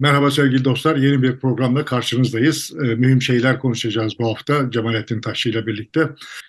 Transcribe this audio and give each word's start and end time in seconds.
Merhaba 0.00 0.30
sevgili 0.30 0.64
dostlar. 0.64 0.96
Yeni 0.96 1.22
bir 1.22 1.38
programda 1.38 1.84
karşınızdayız. 1.84 2.72
E, 2.76 2.94
mühim 2.94 3.22
şeyler 3.22 3.58
konuşacağız 3.58 4.18
bu 4.18 4.28
hafta 4.28 4.70
Cemalettin 4.70 5.20
Taşçı 5.20 5.48
ile 5.48 5.66
birlikte. 5.66 6.08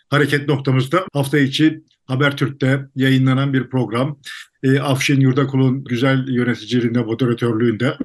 Hareket 0.09 0.47
noktamızda 0.47 1.05
hafta 1.13 1.39
içi 1.39 1.83
Habertürk'te 2.05 2.85
yayınlanan 2.95 3.53
bir 3.53 3.69
program. 3.69 4.19
E, 4.63 4.79
Afşin 4.79 5.19
Yurdakul'un 5.19 5.83
güzel 5.83 6.27
yöneticiliğinde, 6.27 6.99
moderatörlüğünde 6.99 7.97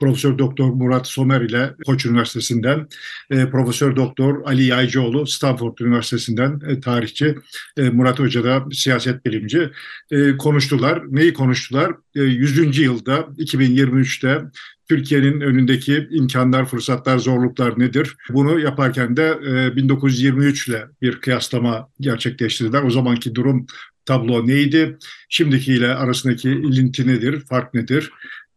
Profesör 0.00 0.38
Doktor 0.38 0.70
Murat 0.70 1.06
Somer 1.06 1.40
ile 1.40 1.74
Koç 1.86 2.06
Üniversitesi'nden, 2.06 2.88
e, 3.30 3.50
Profesör 3.50 3.96
Doktor 3.96 4.42
Ali 4.46 4.64
Yaycıoğlu 4.64 5.26
Stanford 5.26 5.78
Üniversitesi'nden 5.78 6.60
e, 6.68 6.80
tarihçi, 6.80 7.34
e, 7.76 7.90
Murat 7.90 8.18
Hoca 8.18 8.44
da 8.44 8.64
siyaset 8.72 9.26
bilimci 9.26 9.70
e, 10.10 10.36
konuştular. 10.36 11.02
Neyi 11.08 11.32
konuştular? 11.32 11.92
E, 12.16 12.20
100. 12.22 12.78
yılda 12.78 13.28
2023'te 13.38 14.40
Türkiye'nin 14.88 15.40
önündeki 15.40 16.08
imkanlar, 16.10 16.64
fırsatlar, 16.64 17.18
zorluklar 17.18 17.78
nedir? 17.78 18.16
Bunu 18.30 18.60
yaparken 18.60 19.16
de 19.16 19.38
e, 19.46 19.76
1923 19.76 20.68
ile 20.68 20.84
bir 21.02 21.20
kıyaslama 21.20 21.88
gerçekleştirdiler. 22.00 22.82
O 22.82 22.90
zamanki 22.90 23.34
durum 23.34 23.66
tablo 24.06 24.46
neydi? 24.46 24.98
Şimdikiyle 25.28 25.94
arasındaki 25.94 26.50
ilinti 26.50 27.06
nedir? 27.06 27.40
Fark 27.40 27.74
nedir? 27.74 28.10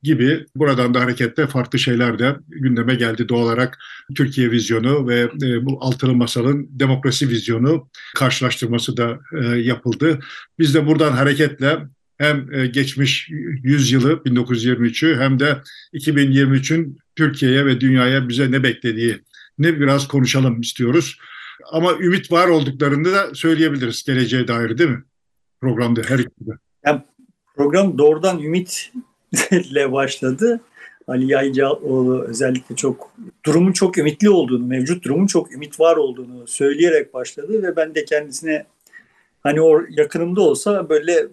gibi 0.04 0.45
buradan 0.55 0.94
da 0.94 1.02
hareketle 1.02 1.48
farklı 1.48 1.80
şeyler 1.80 2.20
de 2.20 2.35
gündeme 2.48 2.96
geldi 2.96 3.30
doğal 3.30 3.41
olarak 3.41 3.77
Türkiye 4.16 4.52
vizyonu 4.52 5.07
ve 5.07 5.20
e, 5.44 5.66
bu 5.66 5.77
altılı 5.82 6.16
masalın 6.16 6.68
demokrasi 6.70 7.30
vizyonu 7.30 7.90
karşılaştırması 8.16 8.98
da 8.98 9.20
e, 9.41 9.46
yapıldı. 9.46 10.20
Biz 10.59 10.76
de 10.76 10.88
buradan 10.88 11.12
hareketle 11.12 11.77
hem 12.17 12.53
e, 12.53 12.67
geçmiş 12.67 13.30
100 13.30 13.91
yılı 13.91 14.13
1923'ü 14.13 15.20
hem 15.20 15.39
de 15.39 15.57
2023'ün 15.94 16.98
Türkiye'ye 17.16 17.66
ve 17.66 17.81
dünyaya 17.81 18.30
bize 18.30 18.52
ne 18.52 18.63
beklediği 18.63 19.20
ne 19.57 19.79
biraz 19.79 20.07
konuşalım 20.07 20.62
istiyoruz. 20.62 21.18
Ama 21.71 21.93
ümit 21.93 22.32
var 22.32 22.48
olduklarını 22.48 23.13
da 23.13 23.35
söyleyebiliriz 23.35 24.04
geleceğe 24.04 24.48
dair 24.48 24.77
değil 24.77 24.90
mi? 24.90 25.04
Programda 25.62 26.01
her 26.07 26.20
ikide. 26.20 26.51
Yani 26.85 27.01
program 27.55 27.98
doğrudan 27.98 28.40
ümitle 28.40 29.91
başladı. 29.91 30.62
Ali 31.07 31.32
Yaycıoğlu 31.32 32.23
özellikle 32.23 32.76
çok 32.76 33.12
durumun 33.45 33.71
çok 33.71 33.98
ümitli 33.98 34.29
olduğunu, 34.29 34.65
mevcut 34.65 35.05
durumun 35.05 35.27
çok 35.27 35.51
ümit 35.54 35.79
var 35.79 35.98
olduğunu 35.98 36.48
söyleyerek 36.48 37.13
başladı 37.13 37.63
ve 37.63 37.76
ben 37.76 37.95
de 37.95 38.05
kendisine 38.05 38.65
hani 39.43 39.62
o 39.62 39.82
yakınımda 39.90 40.41
olsa 40.41 40.90
böyle 40.90 41.27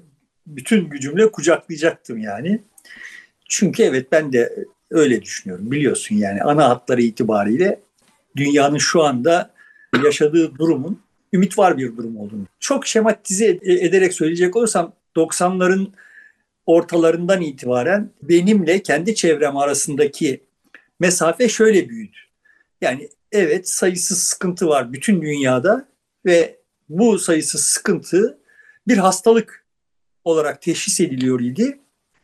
bütün 0.46 0.88
gücümle 0.88 1.30
kucaklayacaktım 1.30 2.18
yani. 2.18 2.60
Çünkü 3.48 3.82
evet 3.82 4.12
ben 4.12 4.32
de 4.32 4.64
öyle 4.90 5.22
düşünüyorum 5.22 5.70
biliyorsun 5.70 6.16
yani 6.16 6.42
ana 6.42 6.68
hatları 6.68 7.02
itibariyle 7.02 7.80
dünyanın 8.36 8.78
şu 8.78 9.02
anda 9.02 9.50
yaşadığı 10.04 10.58
durumun 10.58 11.00
ümit 11.32 11.58
var 11.58 11.78
bir 11.78 11.96
durum 11.96 12.16
olduğunu. 12.16 12.46
Çok 12.60 12.86
şematize 12.86 13.46
ederek 13.64 14.14
söyleyecek 14.14 14.56
olursam 14.56 14.92
90'ların 15.16 15.88
ortalarından 16.66 17.40
itibaren 17.40 18.10
benimle 18.22 18.82
kendi 18.82 19.14
çevrem 19.14 19.56
arasındaki 19.56 20.40
mesafe 21.00 21.48
şöyle 21.48 21.88
büyüdü. 21.88 22.16
Yani 22.80 23.08
evet 23.32 23.68
sayısız 23.68 24.22
sıkıntı 24.22 24.68
var 24.68 24.92
bütün 24.92 25.22
dünyada 25.22 25.88
ve 26.26 26.56
bu 26.88 27.18
sayısız 27.18 27.64
sıkıntı 27.64 28.38
bir 28.88 28.96
hastalık 28.96 29.63
olarak 30.25 30.62
teşhis 30.62 31.00
ediliyor 31.00 31.41
idi. 31.41 31.78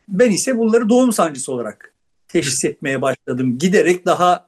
Ben 0.07 0.31
ise 0.31 0.57
bunları 0.57 0.89
doğum 0.89 1.13
sancısı 1.13 1.51
olarak 1.51 1.93
teşhis 2.27 2.65
etmeye 2.65 3.01
başladım. 3.01 3.57
Giderek 3.57 4.05
daha 4.05 4.47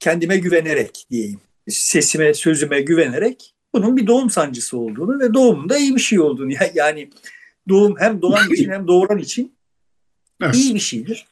kendime 0.00 0.38
güvenerek 0.38 1.06
diyeyim. 1.10 1.40
Sesime, 1.68 2.34
sözüme 2.34 2.80
güvenerek 2.80 3.54
bunun 3.74 3.96
bir 3.96 4.06
doğum 4.06 4.30
sancısı 4.30 4.78
olduğunu 4.78 5.20
ve 5.20 5.34
doğumun 5.34 5.68
da 5.68 5.78
iyi 5.78 5.94
bir 5.94 6.00
şey 6.00 6.20
olduğunu. 6.20 6.52
Yani 6.74 7.10
doğum 7.68 7.94
hem 7.98 8.22
doğan 8.22 8.50
için 8.52 8.70
hem 8.70 8.88
doğuran 8.88 9.18
için 9.18 9.52
iyi 10.54 10.74
bir 10.74 10.80
şeydir. 10.80 11.26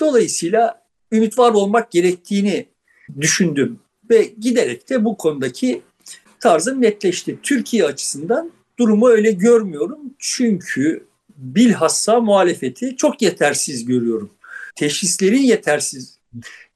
Dolayısıyla 0.00 0.82
ümit 1.12 1.38
var 1.38 1.52
olmak 1.52 1.90
gerektiğini 1.90 2.66
düşündüm 3.20 3.80
ve 4.10 4.32
giderek 4.40 4.90
de 4.90 5.04
bu 5.04 5.16
konudaki 5.16 5.82
tarzım 6.40 6.82
netleşti. 6.82 7.38
Türkiye 7.42 7.84
açısından 7.84 8.52
durumu 8.78 9.08
öyle 9.08 9.30
görmüyorum. 9.30 9.98
Çünkü 10.18 11.06
bilhassa 11.36 12.20
muhalefeti 12.20 12.96
çok 12.96 13.22
yetersiz 13.22 13.84
görüyorum. 13.84 14.30
Teşhislerin 14.76 15.42
yetersiz. 15.42 16.18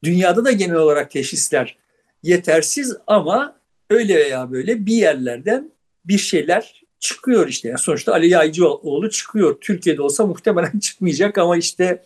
Dünyada 0.04 0.44
da 0.44 0.52
genel 0.52 0.76
olarak 0.76 1.10
teşhisler 1.10 1.76
yetersiz 2.22 2.96
ama 3.06 3.56
öyle 3.90 4.16
veya 4.16 4.50
böyle 4.52 4.86
bir 4.86 4.94
yerlerden 4.94 5.70
bir 6.04 6.18
şeyler 6.18 6.82
çıkıyor 7.00 7.48
işte. 7.48 7.68
Yani 7.68 7.78
sonuçta 7.78 8.12
Ali 8.12 8.28
Yaycıoğlu 8.28 9.10
çıkıyor. 9.10 9.56
Türkiye'de 9.60 10.02
olsa 10.02 10.26
muhtemelen 10.26 10.78
çıkmayacak 10.80 11.38
ama 11.38 11.56
işte 11.56 12.02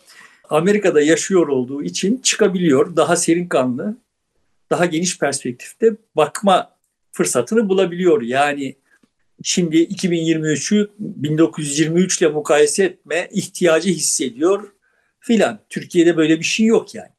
Amerika'da 0.49 1.01
yaşıyor 1.01 1.47
olduğu 1.47 1.83
için 1.83 2.17
çıkabiliyor. 2.17 2.95
Daha 2.95 3.15
serin 3.15 3.47
kanlı, 3.47 3.97
daha 4.69 4.85
geniş 4.85 5.19
perspektifte 5.19 5.95
bakma 6.15 6.75
fırsatını 7.11 7.69
bulabiliyor. 7.69 8.21
Yani 8.21 8.75
şimdi 9.43 9.77
2023'ü 9.77 10.89
1923 10.99 12.21
ile 12.21 12.27
mukayese 12.27 12.83
etme 12.83 13.29
ihtiyacı 13.31 13.89
hissediyor 13.89 14.71
filan. 15.19 15.59
Türkiye'de 15.69 16.17
böyle 16.17 16.39
bir 16.39 16.45
şey 16.45 16.65
yok 16.65 16.95
yani. 16.95 17.09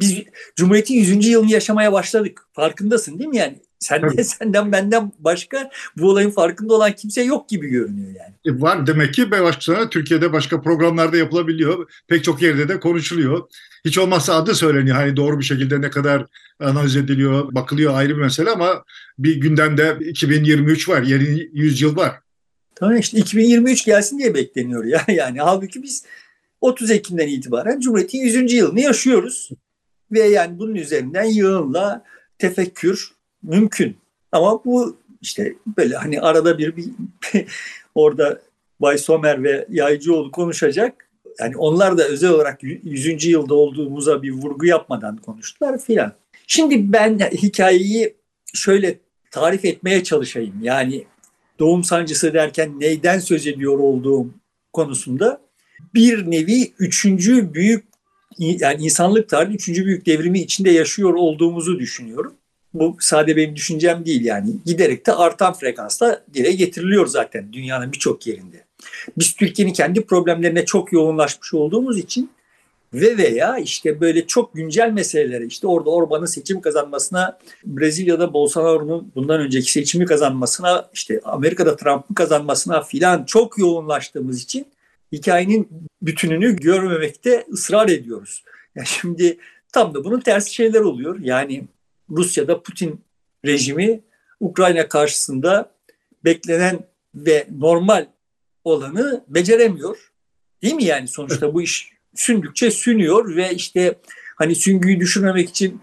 Biz 0.00 0.22
Cumhuriyet'in 0.56 0.94
100. 0.94 1.28
yılını 1.28 1.50
yaşamaya 1.50 1.92
başladık. 1.92 2.42
Farkındasın 2.52 3.18
değil 3.18 3.30
mi 3.30 3.36
yani? 3.36 3.60
Sen 3.78 4.16
de 4.16 4.24
senden 4.24 4.72
benden 4.72 5.12
başka 5.18 5.70
bu 5.96 6.08
olayın 6.10 6.30
farkında 6.30 6.74
olan 6.74 6.92
kimse 6.92 7.22
yok 7.22 7.48
gibi 7.48 7.68
görünüyor 7.68 8.08
yani. 8.08 8.34
E 8.44 8.60
var 8.60 8.86
demek 8.86 9.14
ki 9.14 9.30
başka 9.30 9.90
Türkiye'de 9.90 10.32
başka 10.32 10.62
programlarda 10.62 11.16
yapılabiliyor. 11.16 11.90
Pek 12.08 12.24
çok 12.24 12.42
yerde 12.42 12.68
de 12.68 12.80
konuşuluyor. 12.80 13.48
Hiç 13.84 13.98
olmazsa 13.98 14.34
adı 14.34 14.54
söyleniyor. 14.54 14.96
Hani 14.96 15.16
doğru 15.16 15.38
bir 15.38 15.44
şekilde 15.44 15.80
ne 15.80 15.90
kadar 15.90 16.26
analiz 16.60 16.96
ediliyor, 16.96 17.54
bakılıyor 17.54 17.94
ayrı 17.94 18.16
bir 18.16 18.22
mesele 18.22 18.50
ama 18.50 18.84
bir 19.18 19.40
gündemde 19.40 19.98
2023 20.00 20.88
var, 20.88 21.02
yeni 21.02 21.48
100 21.52 21.80
yıl 21.80 21.96
var. 21.96 22.20
Tamam 22.74 22.96
işte 22.96 23.18
2023 23.18 23.84
gelsin 23.84 24.18
diye 24.18 24.34
bekleniyor 24.34 24.84
ya. 24.84 25.04
Yani 25.08 25.40
halbuki 25.40 25.82
biz 25.82 26.04
30 26.60 26.90
Ekim'den 26.90 27.28
itibaren 27.28 27.80
Cumhuriyet'in 27.80 28.18
100. 28.18 28.52
yılını 28.52 28.80
yaşıyoruz. 28.80 29.50
Ve 30.12 30.20
yani 30.20 30.58
bunun 30.58 30.74
üzerinden 30.74 31.24
yığınla 31.24 32.04
tefekkür 32.38 33.10
mümkün. 33.42 33.96
Ama 34.32 34.64
bu 34.64 34.96
işte 35.22 35.54
böyle 35.78 35.96
hani 35.96 36.20
arada 36.20 36.58
bir, 36.58 36.76
bir 36.76 36.84
orada 37.94 38.40
Bay 38.80 38.98
Somer 38.98 39.42
ve 39.42 39.66
Yaycıoğlu 39.70 40.30
konuşacak. 40.30 41.09
Yani 41.40 41.56
onlar 41.56 41.98
da 41.98 42.04
özel 42.04 42.30
olarak 42.30 42.62
100. 42.62 43.24
yılda 43.24 43.54
olduğumuza 43.54 44.22
bir 44.22 44.30
vurgu 44.30 44.66
yapmadan 44.66 45.16
konuştular 45.16 45.78
filan. 45.78 46.12
Şimdi 46.46 46.92
ben 46.92 47.18
hikayeyi 47.18 48.14
şöyle 48.54 48.98
tarif 49.30 49.64
etmeye 49.64 50.04
çalışayım. 50.04 50.54
Yani 50.62 51.04
doğum 51.58 51.84
sancısı 51.84 52.34
derken 52.34 52.80
neyden 52.80 53.18
söz 53.18 53.46
ediyor 53.46 53.78
olduğum 53.78 54.26
konusunda 54.72 55.40
bir 55.94 56.30
nevi 56.30 56.72
üçüncü 56.78 57.54
büyük 57.54 57.84
yani 58.38 58.82
insanlık 58.82 59.28
tarihi 59.28 59.54
üçüncü 59.54 59.86
büyük 59.86 60.06
devrimi 60.06 60.40
içinde 60.40 60.70
yaşıyor 60.70 61.14
olduğumuzu 61.14 61.78
düşünüyorum. 61.78 62.34
Bu 62.74 62.96
sade 63.00 63.36
benim 63.36 63.56
düşüncem 63.56 64.04
değil 64.06 64.24
yani. 64.24 64.50
Giderek 64.66 65.06
de 65.06 65.12
artan 65.12 65.52
frekansla 65.52 66.24
dile 66.34 66.52
getiriliyor 66.52 67.06
zaten 67.06 67.52
dünyanın 67.52 67.92
birçok 67.92 68.26
yerinde. 68.26 68.64
Biz 69.18 69.34
Türkiye'nin 69.34 69.72
kendi 69.72 70.06
problemlerine 70.06 70.64
çok 70.64 70.92
yoğunlaşmış 70.92 71.54
olduğumuz 71.54 71.98
için 71.98 72.30
ve 72.94 73.16
veya 73.16 73.58
işte 73.58 74.00
böyle 74.00 74.26
çok 74.26 74.54
güncel 74.54 74.90
meselelere 74.90 75.46
işte 75.46 75.66
orada 75.66 75.90
Orban'ın 75.90 76.26
seçim 76.26 76.60
kazanmasına 76.60 77.38
Brezilya'da 77.64 78.32
Bolsonaro'nun 78.32 79.12
bundan 79.14 79.40
önceki 79.40 79.72
seçimi 79.72 80.04
kazanmasına 80.04 80.90
işte 80.92 81.20
Amerika'da 81.24 81.76
Trump'ın 81.76 82.14
kazanmasına 82.14 82.82
filan 82.82 83.24
çok 83.24 83.58
yoğunlaştığımız 83.58 84.42
için 84.42 84.66
hikayenin 85.12 85.68
bütününü 86.02 86.56
görmemekte 86.56 87.46
ısrar 87.52 87.88
ediyoruz. 87.88 88.44
Yani 88.74 88.86
şimdi 88.86 89.38
tam 89.72 89.94
da 89.94 90.04
bunun 90.04 90.20
tersi 90.20 90.54
şeyler 90.54 90.80
oluyor. 90.80 91.20
Yani 91.20 91.64
Rusya'da 92.10 92.62
Putin 92.62 93.00
rejimi 93.44 94.00
Ukrayna 94.40 94.88
karşısında 94.88 95.70
beklenen 96.24 96.80
ve 97.14 97.46
normal 97.58 98.06
olanı 98.64 99.24
beceremiyor. 99.28 100.12
Değil 100.62 100.74
mi 100.74 100.84
yani 100.84 101.08
sonuçta 101.08 101.54
bu 101.54 101.62
iş 101.62 101.92
sündükçe 102.14 102.70
sünüyor 102.70 103.36
ve 103.36 103.54
işte 103.54 103.94
hani 104.36 104.54
süngüyü 104.54 105.00
düşürmemek 105.00 105.48
için 105.48 105.80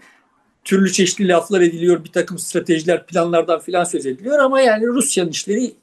türlü 0.64 0.92
çeşitli 0.92 1.28
laflar 1.28 1.60
ediliyor, 1.60 2.04
bir 2.04 2.12
takım 2.12 2.38
stratejiler, 2.38 3.06
planlardan 3.06 3.60
filan 3.60 3.84
söz 3.84 4.06
ediliyor 4.06 4.38
ama 4.38 4.60
yani 4.60 4.86
Rusya'nın 4.86 5.30
işleri, 5.30 5.74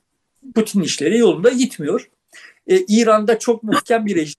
Putin 0.56 0.82
işleri 0.82 1.18
yolunda 1.18 1.50
gitmiyor. 1.50 2.10
Ee, 2.68 2.80
İran'da 2.88 3.40
çok 3.40 3.64
muhkem 3.64 4.06
bir 4.06 4.16
rejim. 4.16 4.36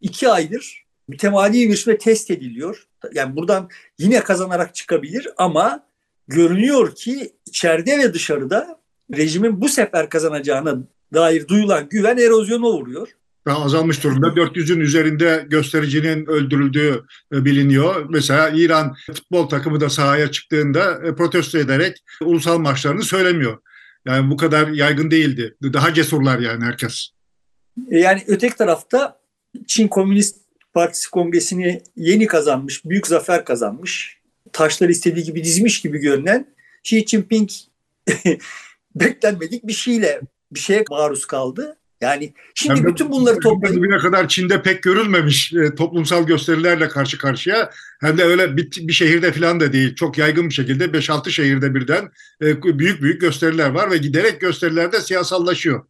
iki 0.00 0.28
aydır 0.28 0.86
mütemadi 1.08 1.68
bir 1.68 1.72
biçimde 1.72 1.98
test 1.98 2.30
ediliyor. 2.30 2.86
Yani 3.14 3.36
buradan 3.36 3.68
yine 3.98 4.20
kazanarak 4.20 4.74
çıkabilir 4.74 5.28
ama 5.36 5.86
görünüyor 6.28 6.94
ki 6.94 7.32
içeride 7.46 7.98
ve 7.98 8.14
dışarıda 8.14 8.80
rejimin 9.16 9.60
bu 9.60 9.68
sefer 9.68 10.08
kazanacağına 10.08 10.78
dair 11.14 11.48
duyulan 11.48 11.88
güven 11.88 12.16
erozyona 12.16 12.66
uğruyor. 12.66 13.08
Azalmış 13.46 14.04
durumda. 14.04 14.26
400'ün 14.26 14.80
üzerinde 14.80 15.46
göstericinin 15.48 16.26
öldürüldüğü 16.26 17.04
e, 17.32 17.44
biliniyor. 17.44 18.06
Mesela 18.10 18.50
İran 18.54 18.96
futbol 19.06 19.48
takımı 19.48 19.80
da 19.80 19.90
sahaya 19.90 20.30
çıktığında 20.30 21.00
e, 21.06 21.14
protesto 21.14 21.58
ederek 21.58 22.04
ulusal 22.20 22.58
maçlarını 22.58 23.02
söylemiyor. 23.02 23.58
Yani 24.06 24.30
bu 24.30 24.36
kadar 24.36 24.68
yaygın 24.68 25.10
değildi. 25.10 25.54
Daha 25.62 25.94
cesurlar 25.94 26.38
yani 26.38 26.64
herkes. 26.64 27.08
E, 27.90 27.98
yani 27.98 28.24
öteki 28.26 28.56
tarafta 28.56 29.18
Çin 29.66 29.88
Komünist 29.88 30.36
Partisi 30.74 31.10
kongresini 31.10 31.82
yeni 31.96 32.26
kazanmış, 32.26 32.84
büyük 32.84 33.06
zafer 33.06 33.44
kazanmış, 33.44 34.18
taşları 34.52 34.90
istediği 34.90 35.24
gibi 35.24 35.44
dizmiş 35.44 35.80
gibi 35.80 35.98
görünen 35.98 36.46
Xi 36.84 37.06
Jinping 37.06 37.50
beklenmedik 38.94 39.66
bir 39.66 39.72
şeyle 39.72 40.20
bir 40.56 40.60
şeye 40.60 40.84
maruz 40.90 41.26
kaldı. 41.26 41.76
Yani 42.00 42.34
şimdi 42.54 42.80
Hem 42.80 42.86
bütün 42.86 43.10
bunları 43.10 43.40
toplayıp 43.40 43.76
bugüne 43.76 43.98
kadar 43.98 44.28
Çin'de 44.28 44.62
pek 44.62 44.82
görülmemiş 44.82 45.52
e, 45.52 45.74
toplumsal 45.74 46.26
gösterilerle 46.26 46.88
karşı 46.88 47.18
karşıya 47.18 47.70
hem 48.00 48.18
de 48.18 48.24
öyle 48.24 48.56
bir, 48.56 48.70
bir 48.88 48.92
şehirde 48.92 49.32
falan 49.32 49.60
da 49.60 49.72
değil. 49.72 49.94
Çok 49.94 50.18
yaygın 50.18 50.48
bir 50.48 50.54
şekilde 50.54 50.84
5-6 50.84 51.30
şehirde 51.30 51.74
birden 51.74 52.10
e, 52.42 52.78
büyük 52.78 53.02
büyük 53.02 53.20
gösteriler 53.20 53.70
var 53.70 53.90
ve 53.90 53.96
giderek 53.96 54.40
gösterilerde 54.40 55.00
siyasallaşıyor. 55.00 55.86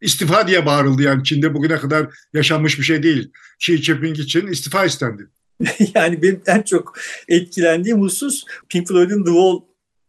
İstifa 0.00 0.48
diye 0.48 0.66
bağırıldı 0.66 1.02
yani 1.02 1.24
Çin'de 1.24 1.54
bugüne 1.54 1.76
kadar 1.76 2.06
yaşanmış 2.32 2.78
bir 2.78 2.84
şey 2.84 3.02
değil. 3.02 3.30
Xi 3.60 3.82
Jinping 3.82 4.18
için 4.18 4.46
istifa 4.46 4.84
istendi. 4.84 5.26
yani 5.94 6.22
benim 6.22 6.42
en 6.46 6.62
çok 6.62 6.98
etkilendiğim 7.28 8.00
husus 8.00 8.44
Pink 8.68 8.88
Floyd'un 8.88 9.24
The 9.24 9.30
Wall 9.30 9.60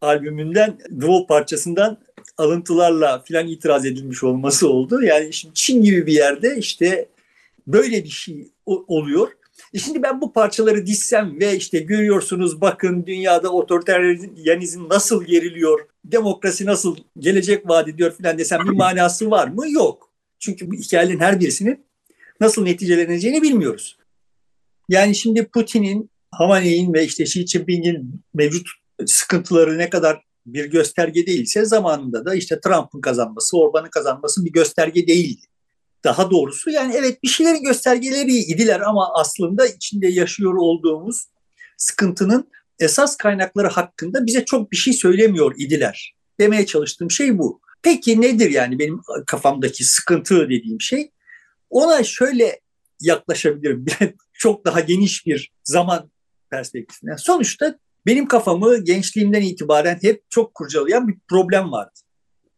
albümünden, 0.01 0.77
The 0.77 0.99
Wall 0.99 1.27
parçasından 1.27 2.04
alıntılarla 2.37 3.23
filan 3.23 3.47
itiraz 3.47 3.85
edilmiş 3.85 4.23
olması 4.23 4.69
oldu. 4.69 5.03
Yani 5.03 5.33
şimdi 5.33 5.53
Çin 5.53 5.83
gibi 5.83 6.07
bir 6.07 6.13
yerde 6.13 6.57
işte 6.57 7.09
böyle 7.67 8.03
bir 8.03 8.09
şey 8.09 8.47
oluyor. 8.65 9.27
E 9.73 9.79
şimdi 9.79 10.03
ben 10.03 10.21
bu 10.21 10.33
parçaları 10.33 10.85
dizsem 10.85 11.39
ve 11.39 11.55
işte 11.57 11.79
görüyorsunuz 11.79 12.61
bakın 12.61 13.05
dünyada 13.05 13.49
otoriteryenizm 13.49 14.89
nasıl 14.89 15.25
geriliyor, 15.25 15.87
demokrasi 16.05 16.65
nasıl 16.65 16.97
gelecek 17.19 17.69
vaat 17.69 17.87
ediyor 17.87 18.11
filan 18.17 18.37
desem 18.37 18.59
bir 18.65 18.77
manası 18.77 19.31
var 19.31 19.47
mı? 19.47 19.71
Yok. 19.71 20.11
Çünkü 20.39 20.71
bu 20.71 20.75
hikayelerin 20.75 21.19
her 21.19 21.39
birisinin 21.39 21.85
nasıl 22.41 22.63
neticeleneceğini 22.63 23.41
bilmiyoruz. 23.41 23.97
Yani 24.89 25.15
şimdi 25.15 25.45
Putin'in, 25.45 26.09
Hamaney'in 26.31 26.93
ve 26.93 27.05
işte 27.05 27.23
Xi 27.23 27.47
Jinping'in 27.47 28.21
mevcut 28.33 28.67
sıkıntıları 29.05 29.77
ne 29.77 29.89
kadar 29.89 30.21
bir 30.45 30.65
gösterge 30.65 31.25
değilse 31.25 31.65
zamanında 31.65 32.25
da 32.25 32.35
işte 32.35 32.59
Trump'ın 32.59 33.01
kazanması, 33.01 33.57
Orban'ın 33.57 33.89
kazanması 33.89 34.45
bir 34.45 34.51
gösterge 34.51 35.07
değildi. 35.07 35.45
Daha 36.03 36.31
doğrusu 36.31 36.69
yani 36.69 36.93
evet 36.97 37.23
bir 37.23 37.27
şeylerin 37.27 37.63
göstergeleri 37.63 38.33
idiler 38.37 38.79
ama 38.79 39.13
aslında 39.13 39.67
içinde 39.67 40.07
yaşıyor 40.07 40.53
olduğumuz 40.53 41.27
sıkıntının 41.77 42.49
esas 42.79 43.17
kaynakları 43.17 43.67
hakkında 43.67 44.25
bize 44.25 44.45
çok 44.45 44.71
bir 44.71 44.77
şey 44.77 44.93
söylemiyor 44.93 45.55
idiler. 45.57 46.15
Demeye 46.39 46.65
çalıştığım 46.65 47.11
şey 47.11 47.37
bu. 47.37 47.61
Peki 47.81 48.21
nedir 48.21 48.49
yani 48.49 48.79
benim 48.79 49.01
kafamdaki 49.27 49.83
sıkıntı 49.83 50.49
dediğim 50.49 50.81
şey? 50.81 51.11
Ona 51.69 52.03
şöyle 52.03 52.59
yaklaşabilirim. 53.01 53.85
çok 54.33 54.65
daha 54.65 54.79
geniş 54.79 55.25
bir 55.25 55.51
zaman 55.63 56.11
perspektifinden. 56.49 57.15
Sonuçta 57.15 57.79
benim 58.05 58.27
kafamı 58.27 58.77
gençliğimden 58.77 59.41
itibaren 59.41 59.99
hep 60.01 60.23
çok 60.29 60.53
kurcalayan 60.53 61.07
bir 61.07 61.15
problem 61.27 61.71
vardı. 61.71 61.99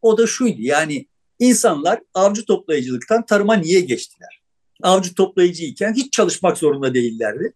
O 0.02 0.18
da 0.18 0.26
şuydu 0.26 0.60
yani 0.60 1.06
insanlar 1.38 2.00
avcı 2.14 2.44
toplayıcılıktan 2.44 3.26
tarıma 3.26 3.54
niye 3.54 3.80
geçtiler? 3.80 4.42
Avcı 4.82 5.14
toplayıcıyken 5.14 5.94
hiç 5.94 6.12
çalışmak 6.12 6.58
zorunda 6.58 6.94
değillerdi. 6.94 7.52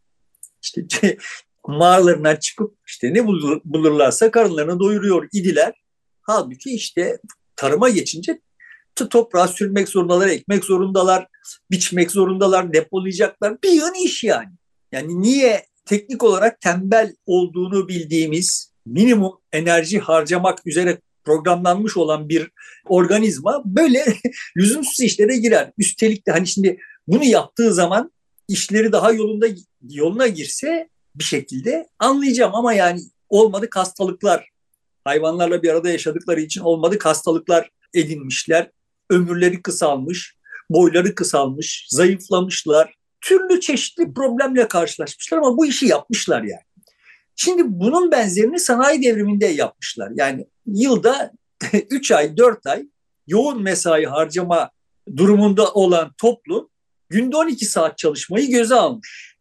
İşte 0.63 0.87
mağaralarından 1.67 2.37
çıkıp 2.37 2.77
işte 2.87 3.15
ne 3.15 3.27
bulurlarsa 3.65 4.31
karınlarını 4.31 4.81
doyuruyor 4.81 5.29
idiler. 5.33 5.75
Halbuki 6.23 6.71
işte 6.71 7.19
tarıma 7.57 7.89
geçince 7.89 8.41
toprağa 8.95 9.49
sürmek 9.49 9.89
zorundalar, 9.89 10.29
ekmek 10.29 10.65
zorundalar, 10.65 11.27
biçmek 11.71 12.11
zorundalar, 12.11 12.73
depolayacaklar. 12.73 13.63
Bir 13.63 13.71
yığın 13.71 14.05
iş 14.05 14.25
yani. 14.25 14.53
Yani 14.93 15.23
niye 15.23 15.67
teknik 15.93 16.23
olarak 16.23 16.61
tembel 16.61 17.15
olduğunu 17.27 17.89
bildiğimiz 17.89 18.73
minimum 18.87 19.33
enerji 19.53 19.99
harcamak 19.99 20.67
üzere 20.67 21.01
programlanmış 21.25 21.97
olan 21.97 22.29
bir 22.29 22.51
organizma 22.89 23.63
böyle 23.65 24.05
lüzumsuz 24.57 25.01
işlere 25.01 25.37
girer. 25.37 25.73
Üstelik 25.79 26.27
de 26.27 26.33
hani 26.33 26.47
şimdi 26.47 26.79
bunu 27.07 27.25
yaptığı 27.25 27.75
zaman 27.75 28.13
işleri 28.49 28.93
daha 28.93 29.13
yolunda 29.13 29.47
yoluna 29.91 30.27
girse 30.27 30.89
bir 31.15 31.25
şekilde 31.25 31.89
anlayacağım 31.99 32.55
ama 32.55 32.73
yani 32.73 33.01
olmadık 33.29 33.77
hastalıklar 33.77 34.49
hayvanlarla 35.05 35.63
bir 35.63 35.69
arada 35.69 35.91
yaşadıkları 35.91 36.41
için 36.41 36.61
olmadık 36.61 37.05
hastalıklar 37.05 37.71
edinmişler. 37.95 38.71
Ömürleri 39.11 39.63
kısalmış, 39.63 40.37
boyları 40.71 41.15
kısalmış, 41.15 41.87
zayıflamışlar, 41.91 42.95
türlü 43.23 43.61
çeşitli 43.61 44.15
problemle 44.15 44.69
karşılaşmışlar 44.69 45.39
ama 45.39 45.57
bu 45.57 45.67
işi 45.67 45.87
yapmışlar 45.87 46.43
yani. 46.43 46.63
Şimdi 47.37 47.63
bunun 47.67 48.11
benzerini 48.11 48.61
sanayi 48.61 49.03
devriminde 49.03 49.47
yapmışlar. 49.47 50.13
Yani 50.15 50.47
yılda 50.67 51.33
3 51.91 52.13
ay, 52.13 52.37
4 52.37 52.67
ay 52.67 52.87
yoğun 53.27 53.63
mesai 53.63 54.05
harcama 54.05 54.71
durumunda 55.17 55.73
olan 55.73 56.13
toplum 56.19 56.69
günde 57.09 57.37
12 57.37 57.67
saat 57.67 57.99
çalışmayı 57.99 58.51
göze 58.51 58.75
almış. 58.75 59.37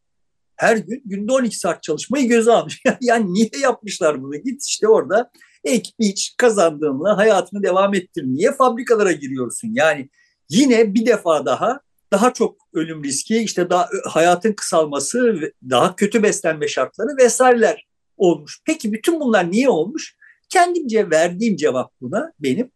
Her 0.55 0.77
gün 0.77 1.01
günde 1.05 1.31
12 1.31 1.59
saat 1.59 1.83
çalışmayı 1.83 2.27
göze 2.27 2.51
almış. 2.51 2.81
yani 3.01 3.33
niye 3.33 3.49
yapmışlar 3.61 4.23
bunu? 4.23 4.35
Git 4.35 4.63
işte 4.65 4.87
orada 4.87 5.31
ek 5.63 5.91
biç 5.99 6.35
kazandığınla 6.37 7.17
hayatını 7.17 7.63
devam 7.63 7.93
ettir. 7.93 8.23
Niye 8.25 8.51
fabrikalara 8.51 9.11
giriyorsun? 9.11 9.69
Yani 9.73 10.09
yine 10.49 10.93
bir 10.93 11.05
defa 11.05 11.45
daha 11.45 11.79
daha 12.11 12.33
çok 12.33 12.57
ölüm 12.73 13.03
riski, 13.03 13.37
işte 13.37 13.69
daha 13.69 13.89
hayatın 14.09 14.53
kısalması, 14.53 15.39
daha 15.69 15.95
kötü 15.95 16.23
beslenme 16.23 16.67
şartları 16.67 17.17
vesaireler 17.17 17.87
olmuş. 18.17 18.59
Peki 18.65 18.93
bütün 18.93 19.19
bunlar 19.19 19.51
niye 19.51 19.69
olmuş? 19.69 20.15
Kendimce 20.49 21.09
verdiğim 21.09 21.55
cevap 21.55 21.91
buna 22.01 22.31
benim 22.39 22.71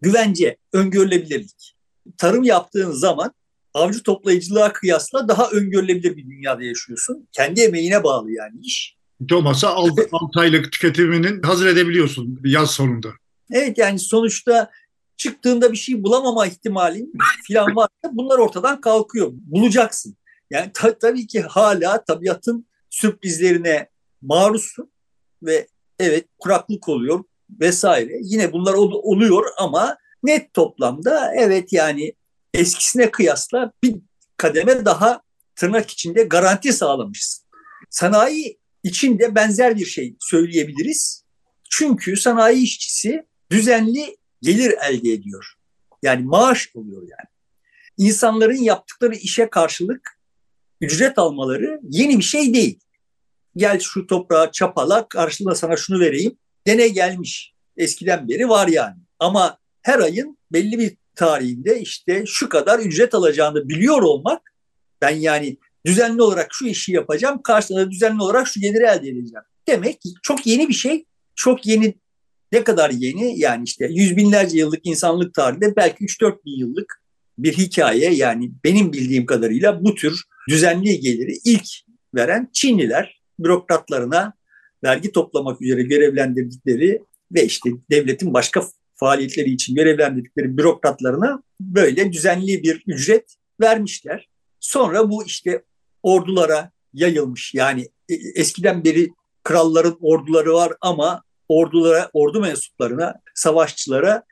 güvence, 0.00 0.56
öngörülebilirlik. 0.72 1.74
Tarım 2.18 2.44
yaptığın 2.44 2.90
zaman 2.90 3.32
avcı 3.74 4.02
toplayıcılığa 4.02 4.72
kıyasla 4.72 5.28
daha 5.28 5.50
öngörülebilir 5.50 6.16
bir 6.16 6.24
dünyada 6.24 6.62
yaşıyorsun. 6.62 7.28
Kendi 7.32 7.60
emeğine 7.60 8.04
bağlı 8.04 8.32
yani 8.32 8.60
iş. 8.60 8.96
Hiç 9.20 9.32
olmazsa 9.32 9.68
6 9.68 10.08
aylık 10.36 10.72
tüketiminin 10.72 11.42
hazır 11.42 11.66
edebiliyorsun 11.66 12.40
yaz 12.44 12.70
sonunda. 12.70 13.08
Evet 13.50 13.78
yani 13.78 13.98
sonuçta 13.98 14.70
çıktığında 15.16 15.72
bir 15.72 15.76
şey 15.76 16.02
bulamama 16.02 16.46
ihtimalin 16.46 17.12
filan 17.46 17.76
varsa 17.76 18.10
bunlar 18.12 18.38
ortadan 18.38 18.80
kalkıyor. 18.80 19.30
Bulacaksın. 19.32 20.16
Yani 20.50 20.70
ta- 20.74 20.98
tabii 20.98 21.26
ki 21.26 21.40
hala 21.40 22.04
tabiatın 22.04 22.66
sürprizlerine 22.90 23.88
maruzsun 24.22 24.92
ve 25.42 25.66
evet 25.98 26.28
kuraklık 26.38 26.88
oluyor 26.88 27.24
vesaire. 27.60 28.12
Yine 28.22 28.52
bunlar 28.52 28.74
ol- 28.74 29.00
oluyor 29.02 29.44
ama 29.58 29.96
net 30.22 30.54
toplamda 30.54 31.34
evet 31.34 31.72
yani 31.72 32.12
eskisine 32.54 33.10
kıyasla 33.10 33.72
bir 33.82 33.96
kademe 34.36 34.84
daha 34.84 35.20
tırnak 35.56 35.90
içinde 35.90 36.22
garanti 36.22 36.72
sağlamışsın. 36.72 37.44
Sanayi 37.90 38.58
içinde 38.82 39.34
benzer 39.34 39.76
bir 39.76 39.86
şey 39.86 40.16
söyleyebiliriz. 40.20 41.24
Çünkü 41.70 42.16
sanayi 42.16 42.62
işçisi 42.62 43.26
düzenli 43.50 44.16
gelir 44.44 44.74
elde 44.90 45.12
ediyor. 45.12 45.54
Yani 46.02 46.24
maaş 46.24 46.70
oluyor 46.74 47.02
yani. 47.02 47.28
İnsanların 47.98 48.62
yaptıkları 48.62 49.14
işe 49.14 49.50
karşılık 49.50 50.18
ücret 50.80 51.18
almaları 51.18 51.80
yeni 51.82 52.18
bir 52.18 52.24
şey 52.24 52.54
değil. 52.54 52.80
Gel 53.56 53.78
şu 53.78 54.06
toprağa 54.06 54.52
çapala 54.52 55.08
karşılığında 55.08 55.54
sana 55.54 55.76
şunu 55.76 56.00
vereyim. 56.00 56.36
Dene 56.66 56.88
gelmiş. 56.88 57.54
Eskiden 57.76 58.28
beri 58.28 58.48
var 58.48 58.68
yani. 58.68 58.96
Ama 59.18 59.58
her 59.82 59.98
ayın 59.98 60.38
belli 60.52 60.78
bir 60.78 60.96
tarihinde 61.14 61.80
işte 61.80 62.24
şu 62.26 62.48
kadar 62.48 62.78
ücret 62.78 63.14
alacağını 63.14 63.68
biliyor 63.68 64.02
olmak 64.02 64.54
ben 65.00 65.16
yani 65.16 65.56
düzenli 65.86 66.22
olarak 66.22 66.48
şu 66.52 66.66
işi 66.66 66.92
yapacağım 66.92 67.42
karşılığında 67.42 67.90
düzenli 67.90 68.22
olarak 68.22 68.48
şu 68.48 68.60
geliri 68.60 68.84
elde 68.84 69.08
edeceğim. 69.08 69.44
Demek 69.68 70.00
ki 70.00 70.08
çok 70.22 70.46
yeni 70.46 70.68
bir 70.68 70.74
şey. 70.74 71.04
Çok 71.34 71.66
yeni 71.66 71.94
ne 72.52 72.64
kadar 72.64 72.90
yeni? 72.90 73.40
Yani 73.40 73.64
işte 73.64 73.88
yüz 73.90 74.16
binlerce 74.16 74.58
yıllık 74.58 74.86
insanlık 74.86 75.34
tarihinde 75.34 75.76
belki 75.76 76.04
3-4 76.04 76.44
bin 76.44 76.58
yıllık 76.58 77.02
bir 77.38 77.52
hikaye 77.52 78.10
yani 78.14 78.52
benim 78.64 78.92
bildiğim 78.92 79.26
kadarıyla 79.26 79.84
bu 79.84 79.94
tür 79.94 80.22
düzenli 80.48 81.00
geliri 81.00 81.38
ilk 81.44 81.66
veren 82.14 82.50
Çinliler 82.52 83.22
bürokratlarına 83.38 84.34
vergi 84.84 85.12
toplamak 85.12 85.62
üzere 85.62 85.82
görevlendirdikleri 85.82 87.02
ve 87.32 87.44
işte 87.44 87.70
devletin 87.90 88.34
başka 88.34 88.64
faaliyetleri 88.94 89.50
için 89.50 89.74
görevlendirdikleri 89.74 90.56
bürokratlarına 90.56 91.42
böyle 91.60 92.12
düzenli 92.12 92.62
bir 92.62 92.82
ücret 92.86 93.34
vermişler. 93.60 94.28
Sonra 94.60 95.10
bu 95.10 95.24
işte 95.24 95.62
ordulara 96.02 96.70
yayılmış. 96.92 97.54
Yani 97.54 97.88
e, 98.08 98.14
eskiden 98.14 98.84
beri 98.84 99.10
kralların 99.44 99.98
orduları 100.00 100.54
var 100.54 100.72
ama 100.80 101.22
ordulara, 101.48 102.10
ordu 102.12 102.40
mensuplarına, 102.40 103.14
savaşçılara 103.34 104.24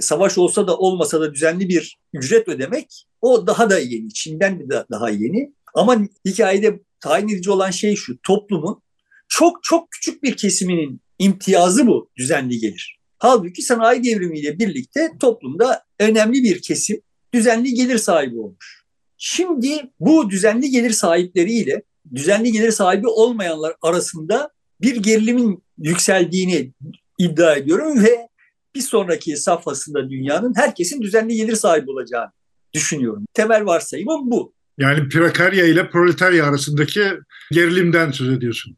savaş 0.00 0.38
olsa 0.38 0.66
da 0.66 0.76
olmasa 0.76 1.20
da 1.20 1.34
düzenli 1.34 1.68
bir 1.68 1.98
ücret 2.12 2.48
ödemek 2.48 3.06
o 3.20 3.46
daha 3.46 3.70
da 3.70 3.78
yeni. 3.78 4.12
Çin'den 4.12 4.70
de 4.70 4.84
daha 4.90 5.10
yeni. 5.10 5.52
Ama 5.74 5.96
hikayede 6.26 6.80
tayin 7.00 7.28
edici 7.28 7.50
olan 7.50 7.70
şey 7.70 7.96
şu. 7.96 8.18
Toplumun 8.22 8.82
çok 9.28 9.62
çok 9.62 9.90
küçük 9.90 10.22
bir 10.22 10.36
kesiminin 10.36 11.00
imtiyazı 11.18 11.86
bu 11.86 12.10
düzenli 12.16 12.58
gelir. 12.58 13.00
Halbuki 13.18 13.62
sanayi 13.62 14.04
devrimiyle 14.04 14.58
birlikte 14.58 15.10
toplumda 15.20 15.84
önemli 15.98 16.42
bir 16.42 16.62
kesim 16.62 17.00
düzenli 17.34 17.74
gelir 17.74 17.98
sahibi 17.98 18.38
olmuş. 18.38 18.84
Şimdi 19.16 19.90
bu 20.00 20.30
düzenli 20.30 20.70
gelir 20.70 20.90
sahipleriyle 20.90 21.82
düzenli 22.14 22.52
gelir 22.52 22.70
sahibi 22.70 23.08
olmayanlar 23.08 23.74
arasında 23.82 24.50
bir 24.82 24.96
gerilimin 24.96 25.62
yükseldiğini 25.78 26.72
iddia 27.18 27.56
ediyorum 27.56 28.04
ve 28.04 28.28
bir 28.74 28.80
sonraki 28.80 29.36
safhasında 29.36 30.10
dünyanın 30.10 30.54
herkesin 30.56 31.02
düzenli 31.02 31.36
gelir 31.36 31.56
sahibi 31.56 31.90
olacağını 31.90 32.30
düşünüyorum. 32.74 33.24
Temel 33.34 33.66
varsayımım 33.66 34.30
bu. 34.30 34.54
Yani 34.78 35.08
prekarya 35.08 35.66
ile 35.66 35.90
proletarya 35.90 36.44
arasındaki 36.44 37.04
gerilimden 37.52 38.10
söz 38.10 38.28
ediyorsun. 38.28 38.76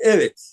Evet. 0.00 0.50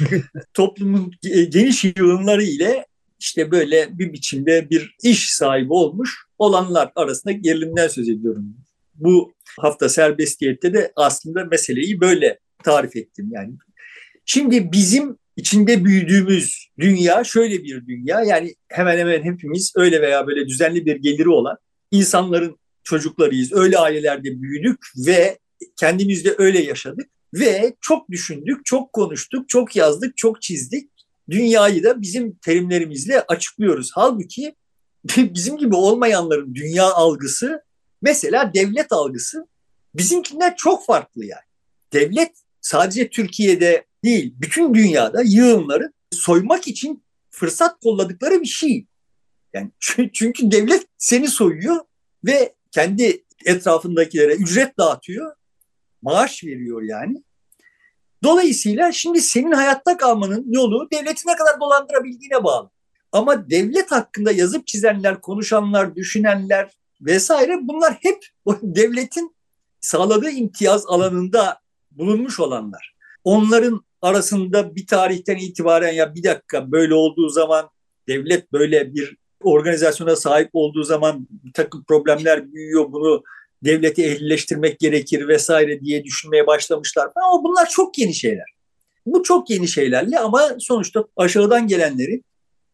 Toplumun 0.54 1.12
geniş 1.48 1.84
yığınları 1.84 2.42
ile 2.42 2.86
işte 3.20 3.50
böyle 3.50 3.98
bir 3.98 4.12
biçimde 4.12 4.70
bir 4.70 4.96
iş 5.02 5.30
sahibi 5.30 5.72
olmuş 5.72 6.26
olanlar 6.38 6.92
arasında 6.96 7.32
gerilimden 7.32 7.88
söz 7.88 8.08
ediyorum. 8.08 8.56
Bu 8.94 9.32
hafta 9.58 9.88
serbestiyette 9.88 10.74
de 10.74 10.92
aslında 10.96 11.44
meseleyi 11.44 12.00
böyle 12.00 12.38
tarif 12.64 12.96
ettim. 12.96 13.28
Yani 13.32 13.52
şimdi 14.26 14.72
bizim 14.72 15.18
içinde 15.36 15.84
büyüdüğümüz 15.84 16.68
dünya 16.78 17.24
şöyle 17.24 17.64
bir 17.64 17.86
dünya. 17.86 18.22
Yani 18.22 18.54
hemen 18.68 18.98
hemen 18.98 19.22
hepimiz 19.22 19.72
öyle 19.76 20.02
veya 20.02 20.26
böyle 20.26 20.46
düzenli 20.46 20.86
bir 20.86 20.96
geliri 20.96 21.28
olan 21.28 21.56
insanların 21.90 22.58
çocuklarıyız. 22.84 23.52
Öyle 23.52 23.78
ailelerde 23.78 24.42
büyüdük 24.42 24.78
ve 25.06 25.38
kendimizde 25.76 26.34
öyle 26.38 26.62
yaşadık 26.62 27.10
ve 27.34 27.76
çok 27.80 28.10
düşündük, 28.10 28.64
çok 28.64 28.92
konuştuk, 28.92 29.48
çok 29.48 29.76
yazdık, 29.76 30.16
çok 30.16 30.42
çizdik. 30.42 30.90
Dünyayı 31.30 31.84
da 31.84 32.02
bizim 32.02 32.34
terimlerimizle 32.34 33.20
açıklıyoruz. 33.20 33.90
Halbuki 33.94 34.54
bizim 35.16 35.56
gibi 35.56 35.74
olmayanların 35.74 36.54
dünya 36.54 36.84
algısı 36.84 37.62
mesela 38.02 38.54
devlet 38.54 38.92
algısı 38.92 39.46
bizimkinden 39.94 40.54
çok 40.56 40.86
farklı 40.86 41.24
yani. 41.24 41.40
Devlet 41.92 42.32
sadece 42.60 43.08
Türkiye'de 43.08 43.84
değil 44.06 44.34
bütün 44.40 44.74
dünyada 44.74 45.22
yığınları 45.24 45.92
soymak 46.12 46.68
için 46.68 47.02
fırsat 47.30 47.80
kolladıkları 47.80 48.40
bir 48.40 48.46
şey. 48.46 48.86
Yani 49.54 49.70
çünkü 50.12 50.50
devlet 50.50 50.86
seni 50.98 51.28
soyuyor 51.28 51.76
ve 52.24 52.54
kendi 52.70 53.24
etrafındakilere 53.44 54.34
ücret 54.34 54.78
dağıtıyor. 54.78 55.32
Maaş 56.02 56.44
veriyor 56.44 56.82
yani. 56.82 57.22
Dolayısıyla 58.24 58.92
şimdi 58.92 59.20
senin 59.20 59.52
hayatta 59.52 59.96
kalmanın 59.96 60.52
yolu 60.52 60.88
devleti 60.92 61.28
ne 61.28 61.36
kadar 61.36 61.60
dolandırabildiğine 61.60 62.44
bağlı. 62.44 62.70
Ama 63.12 63.50
devlet 63.50 63.92
hakkında 63.92 64.32
yazıp 64.32 64.66
çizenler, 64.66 65.20
konuşanlar, 65.20 65.96
düşünenler 65.96 66.70
vesaire 67.00 67.58
bunlar 67.62 67.98
hep 68.00 68.26
o 68.44 68.56
devletin 68.62 69.36
sağladığı 69.80 70.30
imtiyaz 70.30 70.86
alanında 70.86 71.60
bulunmuş 71.90 72.40
olanlar. 72.40 72.96
Onların 73.24 73.84
arasında 74.06 74.76
bir 74.76 74.86
tarihten 74.86 75.36
itibaren 75.36 75.92
ya 75.92 76.14
bir 76.14 76.22
dakika 76.22 76.72
böyle 76.72 76.94
olduğu 76.94 77.28
zaman 77.28 77.70
devlet 78.08 78.52
böyle 78.52 78.94
bir 78.94 79.16
organizasyona 79.42 80.16
sahip 80.16 80.50
olduğu 80.52 80.82
zaman 80.82 81.26
bir 81.30 81.52
takım 81.52 81.84
problemler 81.84 82.52
büyüyor 82.52 82.92
bunu 82.92 83.22
devleti 83.64 84.04
ehlileştirmek 84.04 84.78
gerekir 84.78 85.28
vesaire 85.28 85.80
diye 85.80 86.04
düşünmeye 86.04 86.46
başlamışlar. 86.46 87.08
Ama 87.16 87.44
bunlar 87.44 87.68
çok 87.68 87.98
yeni 87.98 88.14
şeyler. 88.14 88.56
Bu 89.06 89.22
çok 89.22 89.50
yeni 89.50 89.68
şeylerle 89.68 90.18
ama 90.18 90.50
sonuçta 90.58 91.04
aşağıdan 91.16 91.66
gelenlerin 91.66 92.24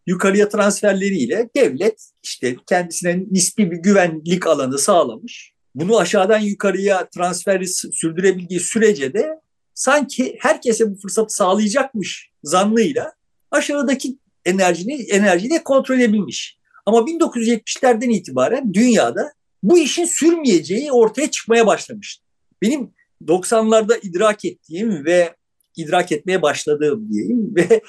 yukarıya 0.06 0.48
transferleriyle 0.48 1.48
devlet 1.56 2.10
işte 2.22 2.56
kendisine 2.68 3.24
nispi 3.30 3.70
bir 3.70 3.76
güvenlik 3.76 4.46
alanı 4.46 4.78
sağlamış. 4.78 5.52
Bunu 5.74 5.98
aşağıdan 5.98 6.38
yukarıya 6.38 7.08
transferi 7.08 7.68
sürdürebildiği 7.68 8.60
sürece 8.60 9.14
de 9.14 9.40
sanki 9.74 10.36
herkese 10.40 10.90
bu 10.90 10.96
fırsatı 10.96 11.34
sağlayacakmış 11.34 12.30
zannıyla 12.42 13.12
aşağıdaki 13.50 14.18
enerjini 14.44 15.02
enerjiyi 15.02 15.50
de 15.50 15.64
kontrol 15.64 15.96
edebilmiş. 15.98 16.58
Ama 16.86 16.98
1970'lerden 16.98 18.10
itibaren 18.10 18.74
dünyada 18.74 19.32
bu 19.62 19.78
işin 19.78 20.04
sürmeyeceği 20.04 20.92
ortaya 20.92 21.30
çıkmaya 21.30 21.66
başlamıştı. 21.66 22.24
Benim 22.62 22.90
90'larda 23.26 24.00
idrak 24.02 24.44
ettiğim 24.44 25.04
ve 25.04 25.36
idrak 25.76 26.12
etmeye 26.12 26.42
başladığım 26.42 27.12
diyeyim 27.12 27.52
ve 27.56 27.82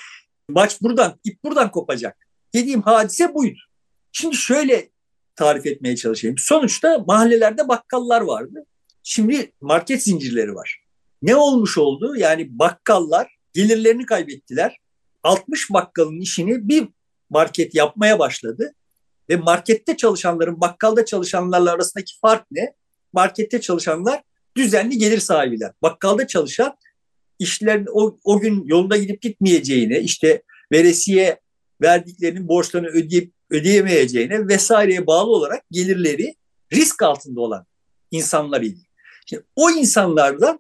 maç 0.50 0.82
buradan, 0.82 1.20
ip 1.24 1.44
buradan 1.44 1.72
kopacak 1.72 2.18
dediğim 2.54 2.82
hadise 2.82 3.34
buydu. 3.34 3.60
Şimdi 4.12 4.36
şöyle 4.36 4.90
tarif 5.36 5.66
etmeye 5.66 5.96
çalışayım. 5.96 6.36
Sonuçta 6.38 7.00
mahallelerde 7.08 7.68
bakkallar 7.68 8.22
vardı. 8.22 8.66
Şimdi 9.04 9.52
market 9.62 10.04
zincirleri 10.04 10.56
var. 10.56 10.83
Ne 11.24 11.36
olmuş 11.36 11.78
oldu? 11.78 12.16
Yani 12.16 12.60
bakkallar 12.60 13.36
gelirlerini 13.54 14.06
kaybettiler. 14.06 14.78
60 15.24 15.70
bakkalın 15.74 16.20
işini 16.20 16.68
bir 16.68 16.88
market 17.30 17.76
yapmaya 17.76 18.20
başladı. 18.20 18.74
Ve 19.30 19.36
markette 19.36 19.98
çalışanların 19.98 20.62
bakkalda 20.62 21.06
çalışanlarla 21.06 21.72
arasındaki 21.72 22.20
fark 22.22 22.52
ne? 22.52 22.74
Markette 23.14 23.62
çalışanlar 23.62 24.22
düzenli 24.58 24.98
gelir 24.98 25.20
sahibiler. 25.20 25.72
Bakkalda 25.82 26.28
çalışan 26.28 26.78
işlerin 27.40 27.88
o, 27.94 28.18
o 28.24 28.40
gün 28.40 28.64
yolunda 28.66 28.98
gidip 28.98 29.22
gitmeyeceğine, 29.22 30.00
işte 30.00 30.44
veresiye 30.72 31.40
verdiklerinin 31.82 32.48
borçlarını 32.48 32.88
ödeyip 32.88 33.34
ödeyemeyeceğine 33.50 34.48
vesaireye 34.48 35.08
bağlı 35.08 35.32
olarak 35.32 35.64
gelirleri 35.72 36.36
risk 36.74 37.04
altında 37.04 37.42
olan 37.42 37.66
insanlar 38.12 38.62
idi. 38.62 38.80
Şimdi 39.26 39.44
o 39.56 39.72
insanlardan 39.72 40.60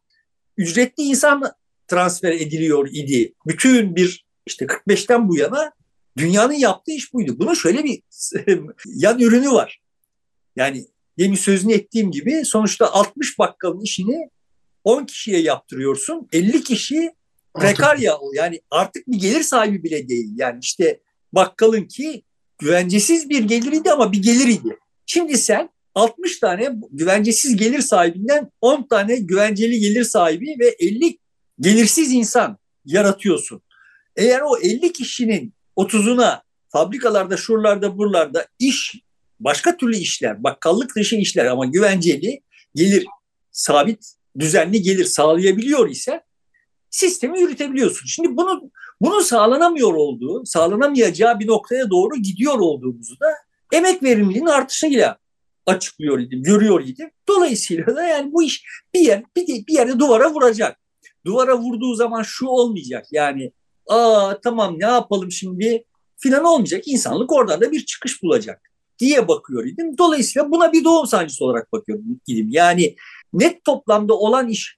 ücretli 0.57 1.03
insan 1.03 1.51
transfer 1.87 2.31
ediliyor 2.31 2.89
idi. 2.91 3.33
Bütün 3.47 3.95
bir 3.95 4.25
işte 4.45 4.65
45'ten 4.65 5.29
bu 5.29 5.37
yana 5.37 5.71
dünyanın 6.17 6.53
yaptığı 6.53 6.91
iş 6.91 7.13
buydu. 7.13 7.35
Bunun 7.39 7.53
şöyle 7.53 7.83
bir 7.83 8.01
yan 8.85 9.19
ürünü 9.19 9.51
var. 9.51 9.81
Yani 10.55 10.85
demin 11.19 11.35
sözünü 11.35 11.73
ettiğim 11.73 12.11
gibi 12.11 12.45
sonuçta 12.45 12.91
60 12.91 13.39
bakkalın 13.39 13.81
işini 13.81 14.29
10 14.83 15.05
kişiye 15.05 15.39
yaptırıyorsun. 15.39 16.27
50 16.31 16.63
kişi 16.63 17.11
prekarya 17.55 18.17
yani 18.33 18.61
artık 18.71 19.07
bir 19.07 19.19
gelir 19.19 19.43
sahibi 19.43 19.83
bile 19.83 20.09
değil. 20.09 20.29
Yani 20.35 20.59
işte 20.61 20.99
bakkalın 21.33 21.83
ki 21.83 22.23
güvencesiz 22.57 23.29
bir 23.29 23.43
geliriydi 23.43 23.91
ama 23.91 24.11
bir 24.11 24.21
geliriydi. 24.21 24.77
Şimdi 25.05 25.37
sen 25.37 25.69
60 25.95 26.39
tane 26.39 26.75
güvencesiz 26.91 27.55
gelir 27.55 27.81
sahibinden 27.81 28.51
10 28.61 28.87
tane 28.87 29.15
güvenceli 29.15 29.79
gelir 29.79 30.03
sahibi 30.03 30.55
ve 30.59 30.67
50 30.79 31.17
gelirsiz 31.59 32.11
insan 32.11 32.57
yaratıyorsun. 32.85 33.61
Eğer 34.15 34.41
o 34.41 34.57
50 34.57 34.93
kişinin 34.93 35.53
30'una 35.77 36.41
fabrikalarda, 36.69 37.37
şuralarda, 37.37 37.97
buralarda 37.97 38.47
iş, 38.59 38.95
başka 39.39 39.77
türlü 39.77 39.95
işler, 39.95 40.43
bakkallık 40.43 40.95
dışı 40.95 41.15
işler 41.15 41.45
ama 41.45 41.65
güvenceli 41.65 42.41
gelir, 42.75 43.05
sabit, 43.51 44.13
düzenli 44.39 44.81
gelir 44.81 45.05
sağlayabiliyor 45.05 45.89
ise 45.89 46.21
sistemi 46.89 47.39
yürütebiliyorsun. 47.39 48.05
Şimdi 48.05 48.37
bunu 48.37 48.71
bunun 49.01 49.21
sağlanamıyor 49.21 49.93
olduğu, 49.93 50.45
sağlanamayacağı 50.45 51.39
bir 51.39 51.47
noktaya 51.47 51.89
doğru 51.89 52.15
gidiyor 52.15 52.59
olduğumuzu 52.59 53.19
da 53.19 53.27
emek 53.73 54.03
verimliliğinin 54.03 54.49
artışıyla 54.49 55.17
açıklıyor 55.65 56.19
idim, 56.19 56.43
görüyor 56.43 56.83
idim. 56.83 57.09
Dolayısıyla 57.27 57.95
da 57.95 58.07
yani 58.07 58.33
bu 58.33 58.43
iş 58.43 58.63
bir 58.93 58.99
yer 58.99 59.23
bir, 59.37 59.47
bir 59.67 59.73
yerde 59.73 59.99
duvara 59.99 60.33
vuracak. 60.33 60.79
Duvara 61.25 61.57
vurduğu 61.57 61.95
zaman 61.95 62.23
şu 62.23 62.47
olmayacak. 62.47 63.05
Yani 63.11 63.51
aa 63.87 64.33
tamam 64.43 64.75
ne 64.79 64.85
yapalım 64.85 65.31
şimdi 65.31 65.83
filan 66.17 66.43
olmayacak. 66.43 66.87
İnsanlık 66.87 67.31
oradan 67.31 67.61
da 67.61 67.71
bir 67.71 67.85
çıkış 67.85 68.23
bulacak 68.23 68.61
diye 68.99 69.27
bakıyor 69.27 69.65
idim. 69.65 69.97
Dolayısıyla 69.97 70.51
buna 70.51 70.73
bir 70.73 70.83
doğum 70.83 71.07
sancısı 71.07 71.45
olarak 71.45 71.71
bakıyorum 71.71 72.19
idim. 72.27 72.47
Yani 72.51 72.95
net 73.33 73.63
toplamda 73.63 74.13
olan 74.13 74.49
iş, 74.49 74.77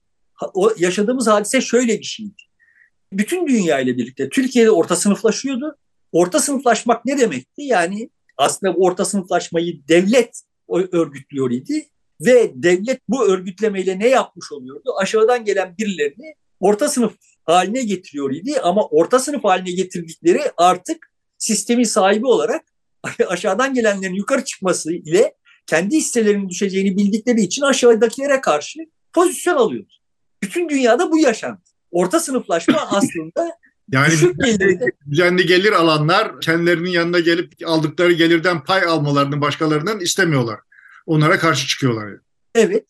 yaşadığımız 0.76 1.26
hadise 1.26 1.60
şöyle 1.60 1.98
bir 1.98 2.04
şeydi. 2.04 2.42
Bütün 3.12 3.46
dünya 3.46 3.80
ile 3.80 3.96
birlikte 3.96 4.28
Türkiye'de 4.28 4.70
orta 4.70 4.96
sınıflaşıyordu. 4.96 5.76
Orta 6.12 6.40
sınıflaşmak 6.40 7.04
ne 7.04 7.18
demekti? 7.18 7.62
Yani 7.62 8.10
aslında 8.36 8.72
orta 8.72 9.04
sınıflaşmayı 9.04 9.88
devlet 9.88 10.42
örgütlüyor 10.68 11.50
idi 11.50 11.88
ve 12.20 12.52
devlet 12.54 13.00
bu 13.08 13.26
örgütlemeyle 13.26 13.98
ne 13.98 14.08
yapmış 14.08 14.52
oluyordu? 14.52 14.94
Aşağıdan 15.00 15.44
gelen 15.44 15.74
birilerini 15.78 16.34
orta 16.60 16.88
sınıf 16.88 17.12
haline 17.44 17.82
getiriyor 17.82 18.34
idi 18.34 18.60
ama 18.60 18.86
orta 18.86 19.18
sınıf 19.18 19.44
haline 19.44 19.70
getirdikleri 19.70 20.40
artık 20.56 21.12
sistemin 21.38 21.84
sahibi 21.84 22.26
olarak 22.26 22.64
aşağıdan 23.28 23.74
gelenlerin 23.74 24.14
yukarı 24.14 24.44
çıkması 24.44 24.92
ile 24.92 25.34
kendi 25.66 25.96
hisselerinin 25.96 26.48
düşeceğini 26.48 26.96
bildikleri 26.96 27.40
için 27.40 27.62
aşağıdakilere 27.62 28.40
karşı 28.40 28.80
pozisyon 29.12 29.56
alıyordu. 29.56 29.92
Bütün 30.42 30.68
dünyada 30.68 31.10
bu 31.12 31.18
yaşandı. 31.18 31.60
Orta 31.90 32.20
sınıflaşma 32.20 32.78
aslında 32.90 33.58
yani 33.92 34.14
düzenli 35.10 35.46
gelir 35.46 35.72
alanlar 35.72 36.40
kendilerinin 36.40 36.90
yanına 36.90 37.20
gelip 37.20 37.52
aldıkları 37.64 38.12
gelirden 38.12 38.64
pay 38.64 38.82
almalarını 38.82 39.40
başkalarından 39.40 40.00
istemiyorlar. 40.00 40.60
Onlara 41.06 41.38
karşı 41.38 41.66
çıkıyorlar. 41.66 42.08
Yani. 42.08 42.20
Evet. 42.54 42.84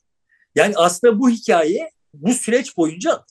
Yani 0.55 0.75
aslında 0.76 1.19
bu 1.19 1.31
hikaye 1.31 1.91
bu 2.15 2.35
süreç 2.35 2.76
boyunca 2.76 3.25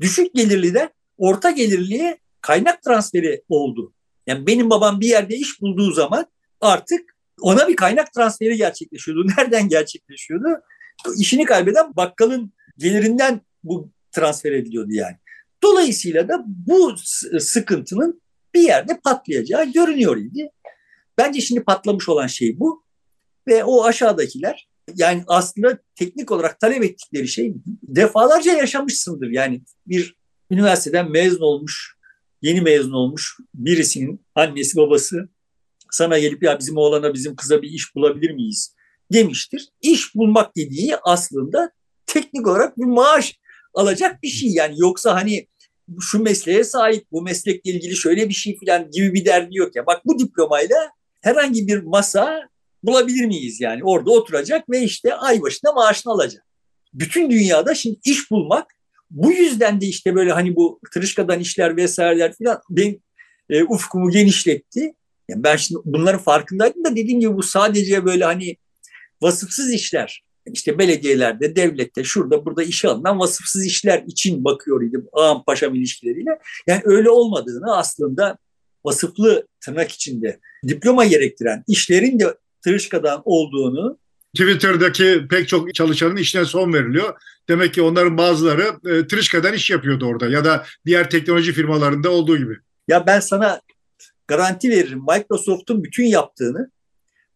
düşük 0.00 0.34
gelirliden 0.34 0.90
orta 1.18 1.50
gelirliye 1.50 2.18
kaynak 2.40 2.82
transferi 2.82 3.42
oldu. 3.48 3.92
Yani 4.26 4.46
benim 4.46 4.70
babam 4.70 5.00
bir 5.00 5.06
yerde 5.06 5.36
iş 5.36 5.60
bulduğu 5.60 5.92
zaman 5.92 6.26
artık 6.60 7.00
ona 7.40 7.68
bir 7.68 7.76
kaynak 7.76 8.12
transferi 8.12 8.56
gerçekleşiyordu. 8.56 9.26
Nereden 9.38 9.68
gerçekleşiyordu? 9.68 10.48
İşini 11.18 11.44
kaybeden 11.44 11.96
bakkalın 11.96 12.52
gelirinden 12.78 13.40
bu 13.64 13.90
transfer 14.12 14.52
ediliyordu 14.52 14.92
yani. 14.92 15.16
Dolayısıyla 15.62 16.28
da 16.28 16.44
bu 16.46 16.94
sıkıntının 17.38 18.22
bir 18.54 18.60
yerde 18.60 19.00
patlayacağı 19.04 19.72
görünüyor 19.72 20.16
idi. 20.16 20.50
Bence 21.18 21.40
şimdi 21.40 21.64
patlamış 21.64 22.08
olan 22.08 22.26
şey 22.26 22.58
bu. 22.60 22.84
Ve 23.48 23.64
o 23.64 23.84
aşağıdakiler 23.84 24.68
yani 24.94 25.24
aslında 25.26 25.78
teknik 25.94 26.30
olarak 26.30 26.60
talep 26.60 26.84
ettikleri 26.84 27.28
şey 27.28 27.54
defalarca 27.82 28.52
yaşamışsındır. 28.52 29.28
Yani 29.28 29.62
bir 29.86 30.16
üniversiteden 30.50 31.10
mezun 31.10 31.40
olmuş, 31.40 31.96
yeni 32.42 32.60
mezun 32.60 32.92
olmuş 32.92 33.36
birisinin 33.54 34.26
annesi 34.34 34.76
babası 34.76 35.28
sana 35.90 36.18
gelip 36.18 36.42
ya 36.42 36.58
bizim 36.58 36.76
oğlana 36.76 37.14
bizim 37.14 37.36
kıza 37.36 37.62
bir 37.62 37.68
iş 37.68 37.94
bulabilir 37.94 38.30
miyiz 38.30 38.74
demiştir. 39.12 39.68
İş 39.82 40.14
bulmak 40.14 40.56
dediği 40.56 40.96
aslında 40.96 41.70
teknik 42.06 42.46
olarak 42.46 42.78
bir 42.78 42.84
maaş 42.84 43.38
alacak 43.78 44.22
bir 44.22 44.28
şey 44.28 44.50
yani 44.50 44.74
yoksa 44.78 45.14
hani 45.14 45.46
şu 46.00 46.22
mesleğe 46.22 46.64
sahip 46.64 47.04
bu 47.12 47.22
meslekle 47.22 47.70
ilgili 47.70 47.96
şöyle 47.96 48.28
bir 48.28 48.34
şey 48.34 48.58
falan 48.66 48.90
gibi 48.90 49.14
bir 49.14 49.24
derdi 49.24 49.56
yok 49.56 49.76
ya. 49.76 49.86
Bak 49.86 50.06
bu 50.06 50.18
diplomayla 50.18 50.90
herhangi 51.20 51.68
bir 51.68 51.82
masa 51.82 52.48
bulabilir 52.82 53.26
miyiz 53.26 53.60
yani 53.60 53.84
orada 53.84 54.10
oturacak 54.10 54.70
ve 54.70 54.82
işte 54.82 55.14
ay 55.14 55.42
başına 55.42 55.72
maaşını 55.72 56.12
alacak. 56.12 56.44
Bütün 56.94 57.30
dünyada 57.30 57.74
şimdi 57.74 57.98
iş 58.04 58.30
bulmak 58.30 58.66
bu 59.10 59.32
yüzden 59.32 59.80
de 59.80 59.86
işte 59.86 60.14
böyle 60.14 60.32
hani 60.32 60.56
bu 60.56 60.80
tırışkadan 60.92 61.40
işler 61.40 61.76
vesaireler 61.76 62.34
falan 62.44 62.60
benim 62.70 63.02
e, 63.50 63.64
ufkumu 63.64 64.10
genişletti. 64.10 64.94
Yani 65.28 65.44
ben 65.44 65.56
şimdi 65.56 65.80
bunların 65.84 66.20
farkındaydım 66.20 66.84
da 66.84 66.96
dediğim 66.96 67.20
gibi 67.20 67.34
bu 67.34 67.42
sadece 67.42 68.04
böyle 68.04 68.24
hani 68.24 68.56
vasıfsız 69.22 69.72
işler. 69.72 70.24
İşte 70.52 70.78
belediyelerde, 70.78 71.56
devlette, 71.56 72.04
şurada 72.04 72.44
burada 72.44 72.62
işe 72.62 72.88
alınan 72.88 73.18
vasıfsız 73.18 73.66
işler 73.66 74.02
için 74.06 74.44
bakıyor 74.44 74.82
idim 74.82 75.06
ağam 75.12 75.44
paşam 75.44 75.74
ilişkileriyle. 75.74 76.38
Yani 76.66 76.82
öyle 76.84 77.10
olmadığını 77.10 77.76
aslında 77.76 78.38
vasıflı 78.84 79.46
tırnak 79.60 79.92
içinde 79.92 80.40
diploma 80.68 81.04
gerektiren 81.04 81.64
işlerin 81.68 82.20
de 82.20 82.34
tırışkadan 82.64 83.22
olduğunu 83.24 83.98
Twitter'daki 84.36 85.26
pek 85.30 85.48
çok 85.48 85.74
çalışanın 85.74 86.16
işine 86.16 86.44
son 86.44 86.72
veriliyor. 86.72 87.14
Demek 87.48 87.74
ki 87.74 87.82
onların 87.82 88.18
bazıları 88.18 88.62
e, 88.86 89.06
tırışkadan 89.06 89.54
iş 89.54 89.70
yapıyordu 89.70 90.06
orada 90.06 90.28
ya 90.28 90.44
da 90.44 90.64
diğer 90.86 91.10
teknoloji 91.10 91.52
firmalarında 91.52 92.10
olduğu 92.10 92.36
gibi. 92.36 92.56
Ya 92.88 93.06
ben 93.06 93.20
sana 93.20 93.60
garanti 94.28 94.70
veririm 94.70 95.02
Microsoft'un 95.08 95.84
bütün 95.84 96.04
yaptığını 96.04 96.70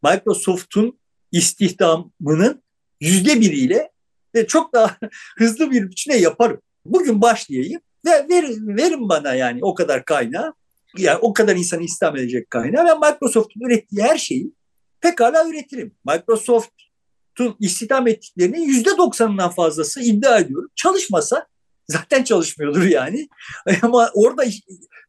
Microsoft'un 0.02 0.98
istihdamının 1.32 2.62
yüzde 3.02 3.40
biriyle 3.40 3.90
ve 4.34 4.46
çok 4.46 4.74
daha 4.74 4.96
hızlı 5.38 5.70
bir 5.70 5.90
biçimde 5.90 6.16
yaparım. 6.16 6.60
Bugün 6.84 7.22
başlayayım 7.22 7.80
ve 8.04 8.28
verin, 8.28 8.76
verin 8.76 9.08
bana 9.08 9.34
yani 9.34 9.58
o 9.62 9.74
kadar 9.74 10.04
kaynağı 10.04 10.54
yani 10.98 11.18
o 11.18 11.32
kadar 11.32 11.56
insanı 11.56 11.82
istihdam 11.82 12.16
edecek 12.16 12.50
kaynağı 12.50 12.84
ve 12.84 12.94
Microsoft'un 12.94 13.60
ürettiği 13.60 14.02
her 14.02 14.18
şeyi 14.18 14.52
pekala 15.00 15.48
üretirim. 15.48 15.94
Microsoft'un 16.06 17.56
istihdam 17.60 18.06
ettiklerinin 18.06 18.62
yüzde 18.62 18.96
doksanından 18.96 19.50
fazlası 19.50 20.00
iddia 20.00 20.38
ediyorum. 20.38 20.70
Çalışmasa 20.76 21.46
zaten 21.88 22.22
çalışmıyordur 22.24 22.82
yani. 22.82 23.28
Ama 23.82 24.10
orada 24.14 24.44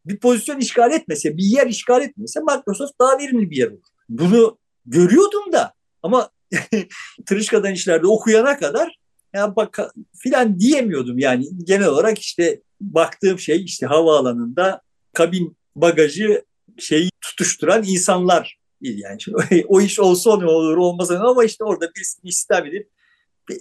bir 0.06 0.19
pozisyon 0.19 0.60
işgal 0.60 0.91
etmese, 0.91 1.38
bir 1.38 1.43
yer 1.43 1.67
işgal 1.67 2.01
etmese 2.01 2.39
Microsoft 2.39 2.99
daha 2.99 3.17
verimli 3.17 3.49
bir 3.49 3.58
yer 3.58 3.67
olur. 3.67 3.88
Bunu 4.10 4.58
görüyordum 4.86 5.53
da 5.53 5.73
ama 6.03 6.29
Tırışka'dan 7.25 7.73
işlerde 7.73 8.08
okuyana 8.08 8.60
kadar 8.60 8.97
ya 9.34 9.56
bak 9.56 9.79
filan 10.17 10.60
diyemiyordum 10.60 11.19
yani 11.19 11.45
genel 11.63 11.88
olarak 11.88 12.19
işte 12.19 12.62
baktığım 12.82 13.39
şey 13.39 13.63
işte 13.63 13.86
havaalanında 13.86 14.82
kabin 15.13 15.58
bagajı 15.75 16.45
şeyi 16.77 17.10
tutuşturan 17.21 17.84
insanlar 17.84 18.58
yani 18.82 19.17
o 19.67 19.82
iş 19.82 19.99
olsa 19.99 20.38
ne 20.38 20.45
olur 20.45 20.77
olmasa 20.77 21.19
ama 21.19 21.43
işte 21.43 21.63
orada 21.63 21.91
birisini 21.95 22.29
istihdam 22.29 22.65
edip 22.65 22.89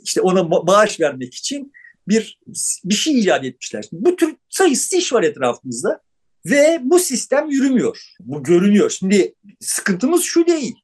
işte 0.02 0.20
ona 0.20 0.50
bağış 0.50 1.00
vermek 1.00 1.34
için 1.34 1.72
bir 2.08 2.38
bir 2.84 2.94
şey 2.94 3.18
icat 3.18 3.44
etmişler. 3.44 3.84
Bu 3.92 4.16
tür 4.16 4.36
sayısız 4.48 4.92
iş 4.92 5.12
var 5.12 5.22
etrafımızda 5.22 6.00
ve 6.46 6.80
bu 6.82 6.98
sistem 6.98 7.50
yürümüyor. 7.50 8.02
Bu 8.20 8.42
görünüyor. 8.42 8.90
Şimdi 8.90 9.34
sıkıntımız 9.60 10.22
şu 10.22 10.46
değil. 10.46 10.74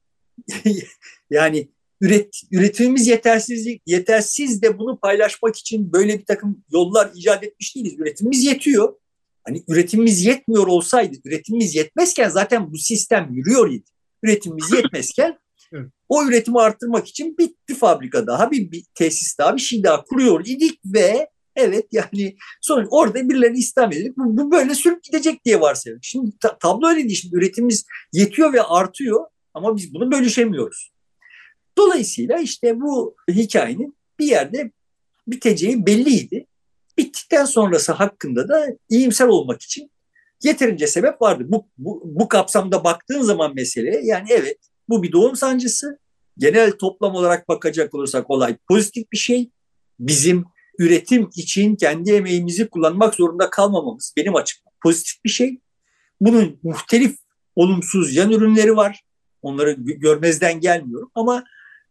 yani 1.29 1.69
üret, 2.01 2.41
üretimimiz 2.51 3.07
yetersiz, 3.07 3.67
yetersiz 3.85 4.61
de 4.61 4.77
bunu 4.77 4.99
paylaşmak 4.99 5.55
için 5.55 5.93
böyle 5.93 6.19
bir 6.19 6.25
takım 6.25 6.63
yollar 6.71 7.11
icat 7.15 7.43
etmiş 7.43 7.75
değiliz. 7.75 7.93
Üretimimiz 7.99 8.43
yetiyor. 8.43 8.93
Hani 9.43 9.63
üretimimiz 9.67 10.25
yetmiyor 10.25 10.67
olsaydı, 10.67 11.15
üretimimiz 11.25 11.75
yetmezken 11.75 12.29
zaten 12.29 12.71
bu 12.71 12.77
sistem 12.77 13.29
yürüyor 13.31 13.71
idi. 13.71 13.89
Üretimimiz 14.23 14.71
yetmezken 14.75 15.37
o 16.09 16.25
üretimi 16.25 16.59
arttırmak 16.59 17.07
için 17.07 17.37
bir, 17.37 17.51
bir 17.69 17.75
fabrika 17.75 18.27
daha, 18.27 18.51
bir, 18.51 18.71
bir 18.71 18.83
tesis 18.95 19.37
daha, 19.37 19.55
bir 19.55 19.61
şey 19.61 19.83
daha 19.83 20.03
kuruyor 20.03 20.45
idik 20.45 20.79
ve 20.85 21.29
evet 21.55 21.87
yani 21.91 22.37
sonra 22.61 22.87
orada 22.89 23.29
birileri 23.29 23.57
istihdam 23.57 23.91
edilip 23.91 24.17
bu, 24.17 24.37
bu 24.37 24.51
böyle 24.51 24.75
sürüp 24.75 25.03
gidecek 25.03 25.45
diye 25.45 25.61
varsayalım. 25.61 26.03
Şimdi 26.03 26.31
ta, 26.41 26.57
tablo 26.57 26.87
öyle 26.87 27.03
değil. 27.03 27.15
Şimdi 27.21 27.35
üretimimiz 27.35 27.85
yetiyor 28.13 28.53
ve 28.53 28.61
artıyor 28.61 29.25
ama 29.53 29.75
biz 29.75 29.93
bunu 29.93 30.11
bölüşemiyoruz. 30.11 30.91
Dolayısıyla 31.79 32.39
işte 32.39 32.81
bu 32.81 33.15
hikayenin 33.29 33.97
bir 34.19 34.25
yerde 34.25 34.71
biteceği 35.27 35.85
belliydi. 35.85 36.45
Bittikten 36.97 37.45
sonrası 37.45 37.91
hakkında 37.91 38.49
da 38.49 38.67
iyimser 38.89 39.25
olmak 39.25 39.61
için 39.61 39.91
yeterince 40.43 40.87
sebep 40.87 41.21
vardı. 41.21 41.43
Bu, 41.47 41.67
bu, 41.77 42.01
bu 42.05 42.27
kapsamda 42.27 42.83
baktığın 42.83 43.21
zaman 43.21 43.55
meseleye 43.55 44.01
yani 44.03 44.27
evet 44.29 44.57
bu 44.89 45.03
bir 45.03 45.11
doğum 45.11 45.35
sancısı. 45.35 45.99
Genel 46.37 46.71
toplam 46.71 47.15
olarak 47.15 47.47
bakacak 47.49 47.93
olursak 47.93 48.29
olay 48.29 48.57
pozitif 48.67 49.11
bir 49.11 49.17
şey. 49.17 49.49
Bizim 49.99 50.45
üretim 50.79 51.29
için 51.35 51.75
kendi 51.75 52.11
emeğimizi 52.11 52.69
kullanmak 52.69 53.15
zorunda 53.15 53.49
kalmamamız 53.49 54.13
benim 54.17 54.35
açımdan 54.35 54.73
pozitif 54.83 55.23
bir 55.23 55.29
şey. 55.29 55.59
Bunun 56.21 56.59
muhtelif 56.63 57.17
olumsuz 57.55 58.15
yan 58.15 58.31
ürünleri 58.31 58.75
var. 58.75 59.03
Onları 59.41 59.71
görmezden 59.79 60.59
gelmiyorum 60.59 61.11
ama 61.15 61.43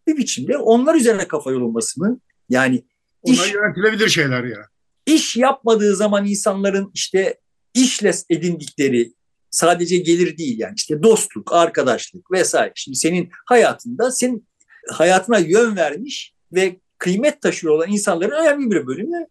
bir 0.08 0.16
biçimde 0.16 0.58
onlar 0.58 0.94
üzerine 0.94 1.28
kafa 1.28 1.50
yorulmasını 1.50 2.20
yani 2.48 2.84
onlar 3.22 3.46
iş, 3.46 3.54
yönetilebilir 3.54 4.08
şeyler 4.08 4.44
ya. 4.44 4.66
İş 5.06 5.36
yapmadığı 5.36 5.96
zaman 5.96 6.26
insanların 6.26 6.90
işte 6.94 7.40
işle 7.74 8.12
edindikleri 8.30 9.12
sadece 9.50 9.96
gelir 9.96 10.38
değil 10.38 10.58
yani 10.58 10.74
işte 10.76 11.02
dostluk, 11.02 11.52
arkadaşlık 11.52 12.30
vesaire. 12.32 12.72
Şimdi 12.74 12.98
senin 12.98 13.30
hayatında 13.46 14.10
senin 14.10 14.48
hayatına 14.90 15.38
yön 15.38 15.76
vermiş 15.76 16.34
ve 16.52 16.76
kıymet 16.98 17.42
taşıyor 17.42 17.74
olan 17.74 17.88
insanların 17.88 18.42
önemli 18.42 18.70
bir 18.70 18.86
bölümü 18.86 19.26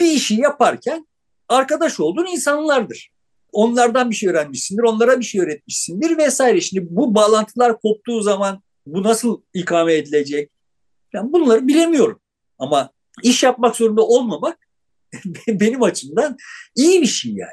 bir 0.00 0.12
işi 0.12 0.34
yaparken 0.34 1.06
arkadaş 1.48 2.00
olduğun 2.00 2.26
insanlardır. 2.26 3.10
Onlardan 3.52 4.10
bir 4.10 4.14
şey 4.14 4.28
öğrenmişsindir, 4.28 4.82
onlara 4.82 5.20
bir 5.20 5.24
şey 5.24 5.40
öğretmişsindir 5.40 6.18
vesaire. 6.18 6.60
Şimdi 6.60 6.86
bu 6.90 7.14
bağlantılar 7.14 7.80
koptuğu 7.80 8.22
zaman 8.22 8.62
bu 8.94 9.02
nasıl 9.02 9.42
ikame 9.54 9.94
edilecek? 9.94 10.50
Yani 11.12 11.32
bunları 11.32 11.68
bilemiyorum. 11.68 12.20
Ama 12.58 12.90
iş 13.22 13.42
yapmak 13.42 13.76
zorunda 13.76 14.02
olmamak 14.02 14.58
benim 15.48 15.82
açımdan 15.82 16.36
iyi 16.76 17.02
bir 17.02 17.06
şey 17.06 17.32
yani. 17.32 17.52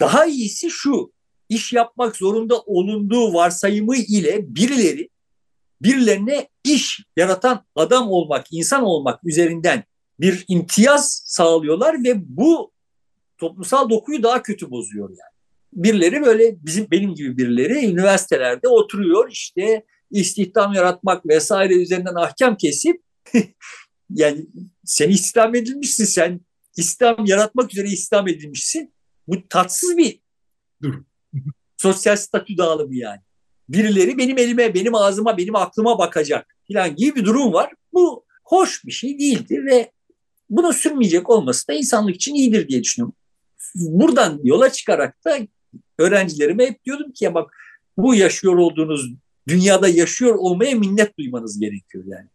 Daha 0.00 0.26
iyisi 0.26 0.70
şu, 0.70 1.12
iş 1.48 1.72
yapmak 1.72 2.16
zorunda 2.16 2.60
olunduğu 2.60 3.34
varsayımı 3.34 3.96
ile 3.96 4.54
birileri 4.54 5.08
birilerine 5.82 6.48
iş 6.64 7.00
yaratan 7.16 7.64
adam 7.76 8.10
olmak, 8.10 8.46
insan 8.50 8.82
olmak 8.82 9.24
üzerinden 9.24 9.84
bir 10.20 10.44
imtiyaz 10.48 11.22
sağlıyorlar 11.24 12.04
ve 12.04 12.12
bu 12.16 12.72
toplumsal 13.38 13.90
dokuyu 13.90 14.22
daha 14.22 14.42
kötü 14.42 14.70
bozuyor 14.70 15.08
yani. 15.08 15.36
Birileri 15.72 16.22
böyle 16.22 16.56
bizim 16.66 16.90
benim 16.90 17.14
gibi 17.14 17.38
birileri 17.38 17.86
üniversitelerde 17.86 18.68
oturuyor 18.68 19.30
işte 19.30 19.84
istihdam 20.10 20.72
yaratmak 20.72 21.26
vesaire 21.26 21.74
üzerinden 21.74 22.14
ahkam 22.14 22.56
kesip 22.56 23.02
yani 24.10 24.46
sen 24.84 25.08
istihdam 25.08 25.54
edilmişsin 25.54 26.04
sen 26.04 26.40
İslam 26.76 27.26
yaratmak 27.26 27.72
üzere 27.72 27.88
İslam 27.88 28.28
edilmişsin. 28.28 28.94
Bu 29.28 29.48
tatsız 29.48 29.96
bir 29.96 30.20
Dur. 30.82 30.94
sosyal 31.76 32.16
statü 32.16 32.58
dağılımı 32.58 32.96
yani. 32.96 33.20
Birileri 33.68 34.18
benim 34.18 34.38
elime, 34.38 34.74
benim 34.74 34.94
ağzıma, 34.94 35.36
benim 35.36 35.56
aklıma 35.56 35.98
bakacak 35.98 36.56
falan 36.72 36.96
gibi 36.96 37.16
bir 37.16 37.24
durum 37.24 37.52
var. 37.52 37.72
Bu 37.92 38.24
hoş 38.44 38.84
bir 38.84 38.92
şey 38.92 39.18
değildir 39.18 39.66
ve 39.66 39.92
bunu 40.50 40.72
sürmeyecek 40.72 41.30
olması 41.30 41.68
da 41.68 41.72
insanlık 41.72 42.14
için 42.14 42.34
iyidir 42.34 42.68
diye 42.68 42.82
düşünüyorum. 42.82 43.14
Buradan 43.74 44.40
yola 44.44 44.72
çıkarak 44.72 45.24
da 45.24 45.38
öğrencilerime 45.98 46.66
hep 46.66 46.84
diyordum 46.84 47.12
ki 47.12 47.24
ya 47.24 47.34
bak 47.34 47.56
bu 47.96 48.14
yaşıyor 48.14 48.56
olduğunuz 48.56 49.12
dünyada 49.48 49.88
yaşıyor 49.88 50.34
olmaya 50.34 50.76
minnet 50.76 51.18
duymanız 51.18 51.60
gerekiyor 51.60 52.04
yani. 52.06 52.28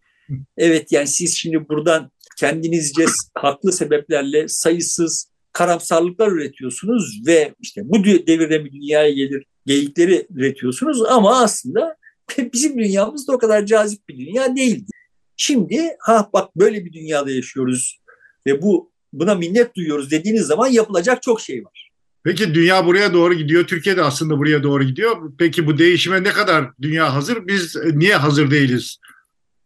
Evet 0.58 0.92
yani 0.92 1.08
siz 1.08 1.38
şimdi 1.38 1.70
buradan 1.70 2.12
kendinizce 2.38 3.06
haklı 3.34 3.72
sebeplerle 3.72 4.48
sayısız 4.48 5.32
karamsarlıklar 5.54 6.32
üretiyorsunuz 6.32 7.22
ve 7.28 7.56
işte 7.60 7.82
bu 7.86 8.04
devirde 8.04 8.60
mi 8.60 8.72
dünyaya 8.72 9.12
gelir 9.12 9.46
geyikleri 9.66 10.28
üretiyorsunuz 10.30 11.02
ama 11.02 11.42
aslında 11.42 11.96
bizim 12.54 12.80
dünyamız 12.80 13.28
da 13.28 13.34
o 13.34 13.38
kadar 13.38 13.66
cazip 13.66 14.10
bir 14.10 14.18
dünya 14.18 14.56
değildi. 14.56 14.92
Şimdi 15.38 15.96
ha 16.00 16.30
bak 16.34 16.56
böyle 16.56 16.86
bir 16.86 16.94
dünyada 16.94 17.32
yaşıyoruz 17.32 18.02
ve 18.48 18.62
bu 18.62 18.92
buna 19.14 19.36
minnet 19.36 19.76
duyuyoruz 19.76 20.12
dediğiniz 20.12 20.46
zaman 20.46 20.68
yapılacak 20.68 21.22
çok 21.22 21.42
şey 21.42 21.66
var. 21.66 21.91
Peki 22.24 22.54
dünya 22.54 22.86
buraya 22.86 23.14
doğru 23.14 23.34
gidiyor. 23.34 23.68
Türkiye 23.68 23.98
de 23.98 24.04
aslında 24.04 24.38
buraya 24.38 24.64
doğru 24.64 24.84
gidiyor. 24.84 25.32
Peki 25.38 25.68
bu 25.68 25.78
değişime 25.78 26.24
ne 26.24 26.30
kadar 26.30 26.66
dünya 26.82 27.14
hazır? 27.14 27.48
Biz 27.48 27.76
niye 27.94 28.16
hazır 28.16 28.52
değiliz? 28.52 28.98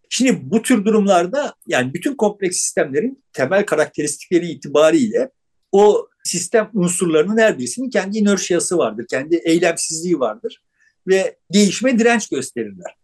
Şimdi 0.10 0.40
bu 0.44 0.62
tür 0.62 0.86
durumlarda 0.86 1.54
yani 1.68 1.94
bütün 1.94 2.16
kompleks 2.16 2.58
sistemlerin 2.58 3.24
temel 3.34 3.66
karakteristikleri 3.66 4.48
itibariyle 4.48 5.30
o 5.72 6.08
sistem 6.24 6.70
unsurlarının 6.74 7.38
her 7.38 7.58
birisinin 7.58 7.90
kendi 7.90 8.18
inerşiyası 8.18 8.78
vardır, 8.78 9.06
kendi 9.10 9.36
eylemsizliği 9.36 10.20
vardır 10.20 10.62
ve 11.08 11.38
değişime 11.54 12.00
direnç 12.00 12.30
gösterirler. 12.30 12.96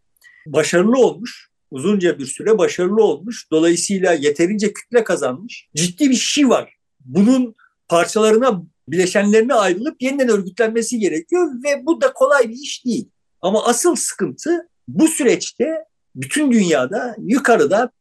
Başarılı 0.46 0.98
olmuş, 0.98 1.50
uzunca 1.72 2.20
bir 2.20 2.26
süre 2.26 2.58
başarılı 2.58 3.04
olmuş, 3.04 3.52
dolayısıyla 3.52 4.14
yeterince 4.14 4.74
kütle 4.74 5.04
kazanmış, 5.04 5.70
ciddi 5.76 6.10
bir 6.10 6.16
şey 6.16 6.50
var. 6.50 6.76
Bunun 7.00 7.56
parçalarına, 7.92 8.64
bileşenlerine 8.88 9.54
ayrılıp 9.54 10.02
yeniden 10.02 10.30
örgütlenmesi 10.30 11.00
gerekiyor 11.00 11.48
ve 11.64 11.86
bu 11.86 12.02
da 12.02 12.14
kolay 12.14 12.50
bir 12.50 12.56
iş 12.56 12.86
değil. 12.86 13.10
Ama 13.42 13.66
asıl 13.66 13.96
sıkıntı 13.96 14.70
bu 14.88 15.08
süreçte 15.08 15.86
bütün 16.16 16.52
dünyada 16.52 17.16
yukarıda 17.20 17.92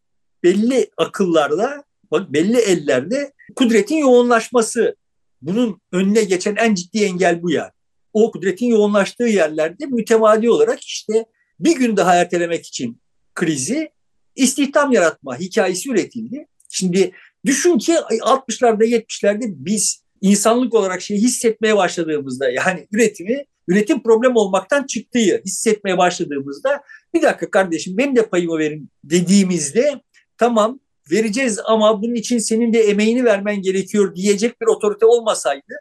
belli 0.42 0.90
akıllarda, 0.96 1.84
belli 2.12 2.58
ellerde 2.58 3.32
kudretin 3.56 3.96
yoğunlaşması. 3.96 4.96
Bunun 5.42 5.80
önüne 5.92 6.24
geçen 6.24 6.56
en 6.56 6.74
ciddi 6.74 7.04
engel 7.04 7.42
bu 7.42 7.50
yani. 7.50 7.72
O 8.12 8.30
kudretin 8.30 8.66
yoğunlaştığı 8.66 9.24
yerlerde 9.24 9.86
mütemadi 9.86 10.50
olarak 10.50 10.80
işte 10.80 11.24
bir 11.60 11.76
gün 11.76 11.96
daha 11.96 12.14
ertelemek 12.14 12.66
için 12.66 13.00
krizi 13.34 13.90
istihdam 14.36 14.92
yaratma 14.92 15.38
hikayesi 15.38 15.90
üretildi. 15.90 16.46
Şimdi 16.68 17.12
düşün 17.46 17.78
ki 17.78 17.92
60'larda 17.92 18.84
70'lerde 18.84 19.44
biz 19.46 20.04
insanlık 20.20 20.74
olarak 20.74 21.02
şey 21.02 21.16
hissetmeye 21.16 21.76
başladığımızda 21.76 22.50
yani 22.50 22.88
üretimi 22.92 23.44
üretim 23.68 24.02
problem 24.02 24.36
olmaktan 24.36 24.86
çıktığı 24.86 25.40
hissetmeye 25.46 25.98
başladığımızda 25.98 26.82
bir 27.14 27.22
dakika 27.22 27.50
kardeşim 27.50 27.98
benim 27.98 28.16
de 28.16 28.26
payımı 28.26 28.58
verin 28.58 28.90
dediğimizde 29.04 30.00
tamam 30.38 30.80
vereceğiz 31.10 31.58
ama 31.64 32.02
bunun 32.02 32.14
için 32.14 32.38
senin 32.38 32.72
de 32.72 32.80
emeğini 32.80 33.24
vermen 33.24 33.62
gerekiyor 33.62 34.16
diyecek 34.16 34.60
bir 34.60 34.66
otorite 34.66 35.06
olmasaydı 35.06 35.74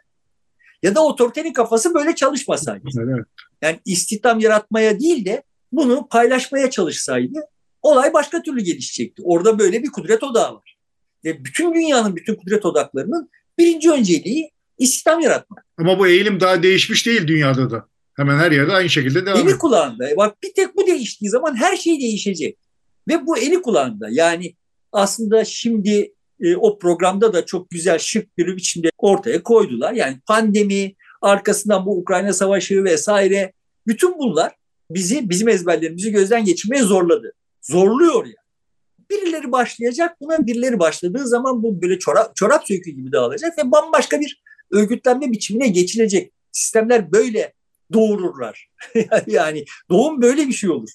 ya 0.82 0.94
da 0.94 1.04
otoritenin 1.04 1.52
kafası 1.52 1.94
böyle 1.94 2.14
çalışmasaydı. 2.14 2.84
Evet. 2.98 3.26
Yani 3.62 3.80
istihdam 3.84 4.40
yaratmaya 4.40 5.00
değil 5.00 5.24
de 5.24 5.42
bunu 5.72 6.08
paylaşmaya 6.08 6.70
çalışsaydı 6.70 7.40
olay 7.82 8.12
başka 8.12 8.42
türlü 8.42 8.60
gelişecekti. 8.60 9.22
Orada 9.24 9.58
böyle 9.58 9.82
bir 9.82 9.90
kudret 9.90 10.22
odağı 10.22 10.54
var. 10.54 10.69
Ve 11.24 11.44
bütün 11.44 11.74
dünyanın 11.74 12.16
bütün 12.16 12.34
kudret 12.34 12.64
odaklarının 12.64 13.30
birinci 13.58 13.90
önceliği 13.90 14.50
istihdam 14.78 15.20
yaratmak. 15.20 15.66
Ama 15.78 15.98
bu 15.98 16.06
eğilim 16.06 16.40
daha 16.40 16.62
değişmiş 16.62 17.06
değil 17.06 17.26
dünyada 17.26 17.70
da. 17.70 17.86
Hemen 18.16 18.38
her 18.38 18.52
yerde 18.52 18.72
aynı 18.72 18.88
şekilde 18.88 19.26
devam 19.26 19.38
ediyor. 19.38 19.52
Eli 19.52 19.58
kulağında. 19.58 20.16
Bak 20.16 20.42
bir 20.42 20.52
tek 20.56 20.76
bu 20.76 20.86
değiştiği 20.86 21.30
zaman 21.30 21.56
her 21.56 21.76
şey 21.76 22.00
değişecek. 22.00 22.58
Ve 23.08 23.26
bu 23.26 23.38
eli 23.38 23.62
kulağında. 23.62 24.08
Yani 24.10 24.54
aslında 24.92 25.44
şimdi 25.44 26.12
e, 26.40 26.56
o 26.56 26.78
programda 26.78 27.32
da 27.32 27.46
çok 27.46 27.70
güzel 27.70 27.98
şık 27.98 28.38
bir 28.38 28.56
biçimde 28.56 28.90
ortaya 28.98 29.42
koydular. 29.42 29.92
Yani 29.92 30.20
pandemi, 30.26 30.94
arkasından 31.22 31.86
bu 31.86 31.98
Ukrayna 31.98 32.32
Savaşı 32.32 32.84
vesaire 32.84 33.52
bütün 33.86 34.18
bunlar 34.18 34.52
bizi 34.90 35.30
bizim 35.30 35.48
ezberlerimizi 35.48 36.12
gözden 36.12 36.44
geçirmeye 36.44 36.82
zorladı. 36.82 37.32
Zorluyor 37.62 38.24
yani. 38.24 38.34
Birileri 39.10 39.52
başlayacak 39.52 40.20
buna 40.20 40.46
birileri 40.46 40.78
başladığı 40.78 41.28
zaman 41.28 41.62
bu 41.62 41.82
böyle 41.82 41.98
çorap, 41.98 42.36
çorap 42.36 42.66
sökü 42.66 42.90
gibi 42.90 43.12
dağılacak 43.12 43.58
ve 43.58 43.70
bambaşka 43.72 44.20
bir 44.20 44.42
örgütlenme 44.70 45.32
biçimine 45.32 45.68
geçilecek. 45.68 46.32
Sistemler 46.52 47.12
böyle 47.12 47.52
doğururlar. 47.92 48.70
yani 49.26 49.64
doğum 49.90 50.22
böyle 50.22 50.48
bir 50.48 50.52
şey 50.52 50.70
olur. 50.70 50.90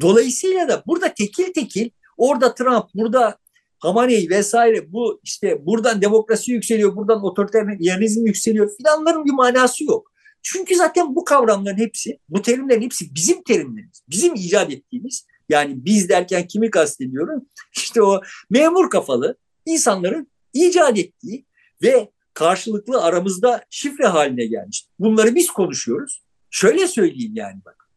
Dolayısıyla 0.00 0.68
da 0.68 0.82
burada 0.86 1.14
tekil 1.14 1.52
tekil 1.52 1.90
orada 2.16 2.54
Trump, 2.54 2.84
burada 2.94 3.38
Hamaney 3.78 4.30
vesaire 4.30 4.92
bu 4.92 5.20
işte 5.22 5.66
buradan 5.66 6.02
demokrasi 6.02 6.52
yükseliyor, 6.52 6.96
buradan 6.96 7.24
otoriteryenizm 7.24 8.26
yükseliyor 8.26 8.76
filanların 8.76 9.24
bir 9.24 9.32
manası 9.32 9.84
yok. 9.84 10.12
Çünkü 10.42 10.76
zaten 10.76 11.14
bu 11.14 11.24
kavramların 11.24 11.78
hepsi, 11.78 12.18
bu 12.28 12.42
terimlerin 12.42 12.82
hepsi 12.82 13.14
bizim 13.14 13.42
terimlerimiz. 13.42 14.02
Bizim 14.08 14.34
icat 14.34 14.72
ettiğimiz 14.72 15.26
yani 15.48 15.84
biz 15.84 16.08
derken 16.08 16.46
kimi 16.46 16.70
kastediyorum? 16.70 17.46
İşte 17.76 18.02
o 18.02 18.20
memur 18.50 18.90
kafalı 18.90 19.36
insanların 19.66 20.30
icat 20.52 20.98
ettiği 20.98 21.46
ve 21.82 22.10
karşılıklı 22.34 23.02
aramızda 23.02 23.64
şifre 23.70 24.06
haline 24.06 24.46
gelmiş. 24.46 24.86
Bunları 24.98 25.34
biz 25.34 25.46
konuşuyoruz. 25.50 26.22
Şöyle 26.50 26.86
söyleyeyim 26.88 27.32
yani 27.34 27.60
bak. 27.64 27.90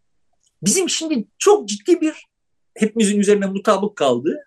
Bizim 0.62 0.90
şimdi 0.90 1.28
çok 1.38 1.70
ciddi 1.70 2.02
bir 2.02 2.26
hepimizin 2.76 3.20
üzerine 3.20 3.46
mutabık 3.46 3.96
kaldığı 3.96 4.40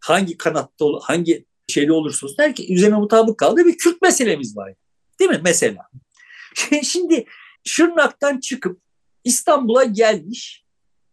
hangi 0.00 0.36
kanatta 0.36 0.86
hangi 1.02 1.46
şeyde 1.68 1.92
olursa 1.92 2.26
olsun 2.26 2.38
derken 2.38 2.74
üzerine 2.74 2.96
mutabık 2.96 3.38
kaldığı 3.38 3.66
bir 3.66 3.78
Kürt 3.78 4.02
meselemiz 4.02 4.56
var. 4.56 4.74
Değil 5.20 5.30
mi 5.30 5.40
mesela? 5.44 5.88
Şimdi 6.82 7.24
Şırnak'tan 7.64 8.40
çıkıp 8.40 8.80
İstanbul'a 9.24 9.84
gelmiş 9.84 10.64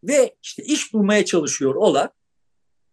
ve 0.04 0.36
işte 0.44 0.64
iş 0.64 0.94
bulmaya 0.94 1.26
çalışıyor 1.26 1.76
olan 1.76 2.10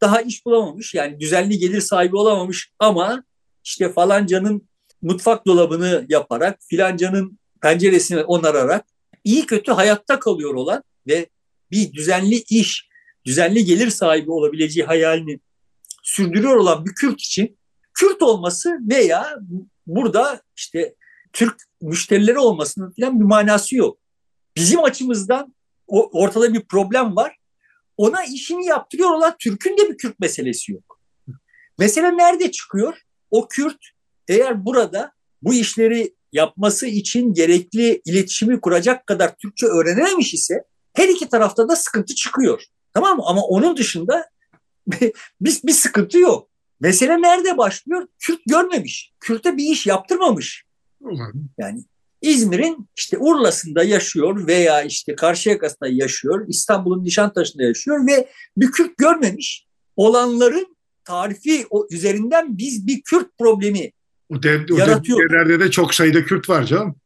daha 0.00 0.20
iş 0.20 0.46
bulamamış 0.46 0.94
yani 0.94 1.20
düzenli 1.20 1.58
gelir 1.58 1.80
sahibi 1.80 2.16
olamamış 2.16 2.72
ama 2.78 3.24
işte 3.64 3.92
falancanın 3.92 4.68
mutfak 5.02 5.46
dolabını 5.46 6.06
yaparak 6.08 6.58
filancanın 6.60 7.38
penceresini 7.62 8.22
onararak 8.22 8.86
iyi 9.24 9.46
kötü 9.46 9.72
hayatta 9.72 10.18
kalıyor 10.18 10.54
olan 10.54 10.82
ve 11.06 11.26
bir 11.70 11.92
düzenli 11.92 12.34
iş, 12.50 12.88
düzenli 13.24 13.64
gelir 13.64 13.90
sahibi 13.90 14.30
olabileceği 14.30 14.86
hayalini 14.86 15.40
sürdürüyor 16.02 16.56
olan 16.56 16.84
bir 16.84 16.94
Kürt 16.94 17.20
için 17.20 17.58
Kürt 17.94 18.22
olması 18.22 18.78
veya 18.90 19.38
burada 19.86 20.40
işte 20.56 20.94
Türk 21.32 21.62
müşterileri 21.80 22.38
olmasının 22.38 22.94
falan 23.00 23.20
bir 23.20 23.24
manası 23.24 23.76
yok. 23.76 23.98
Bizim 24.56 24.84
açımızdan 24.84 25.55
ortada 25.88 26.54
bir 26.54 26.60
problem 26.60 27.16
var. 27.16 27.36
Ona 27.96 28.24
işini 28.24 28.66
yaptırıyor 28.66 29.10
olan 29.10 29.34
Türk'ün 29.38 29.78
de 29.78 29.90
bir 29.90 29.96
Kürt 29.96 30.20
meselesi 30.20 30.72
yok. 30.72 31.00
Mesele 31.78 32.16
nerede 32.16 32.50
çıkıyor? 32.50 32.98
O 33.30 33.48
Kürt 33.48 33.78
eğer 34.28 34.64
burada 34.64 35.12
bu 35.42 35.54
işleri 35.54 36.14
yapması 36.32 36.86
için 36.86 37.32
gerekli 37.32 38.02
iletişimi 38.04 38.60
kuracak 38.60 39.06
kadar 39.06 39.36
Türkçe 39.36 39.66
öğrenememiş 39.66 40.34
ise 40.34 40.54
her 40.92 41.08
iki 41.08 41.28
tarafta 41.28 41.68
da 41.68 41.76
sıkıntı 41.76 42.14
çıkıyor. 42.14 42.62
Tamam 42.94 43.16
mı? 43.16 43.22
Ama 43.26 43.42
onun 43.42 43.76
dışında 43.76 44.30
bir, 44.86 45.12
bir 45.40 45.72
sıkıntı 45.72 46.18
yok. 46.18 46.48
Mesele 46.80 47.22
nerede 47.22 47.58
başlıyor? 47.58 48.08
Kürt 48.18 48.40
görmemiş. 48.46 49.12
Kürt'e 49.20 49.56
bir 49.56 49.64
iş 49.64 49.86
yaptırmamış. 49.86 50.64
Yani 51.58 51.84
İzmir'in 52.22 52.88
işte 52.96 53.18
Urla'sında 53.18 53.84
yaşıyor 53.84 54.46
veya 54.46 54.82
işte 54.82 55.16
Karşıyaka'sında 55.16 55.88
yaşıyor, 55.88 56.44
İstanbul'un 56.48 57.04
Nişantaşı'nda 57.04 57.62
yaşıyor 57.62 58.06
ve 58.06 58.28
bir 58.56 58.70
Kürt 58.70 58.98
görmemiş. 58.98 59.66
Olanların 59.96 60.76
tarifi 61.04 61.66
üzerinden 61.90 62.58
biz 62.58 62.86
bir 62.86 63.02
Kürt 63.02 63.38
problemi 63.38 63.90
O, 64.28 64.42
dev, 64.42 64.60
o 64.74 64.76
Yaratıyor. 64.76 65.30
devlerde 65.30 65.60
de 65.60 65.70
çok 65.70 65.94
sayıda 65.94 66.24
Kürt 66.24 66.48
var 66.48 66.64
canım. 66.64 66.96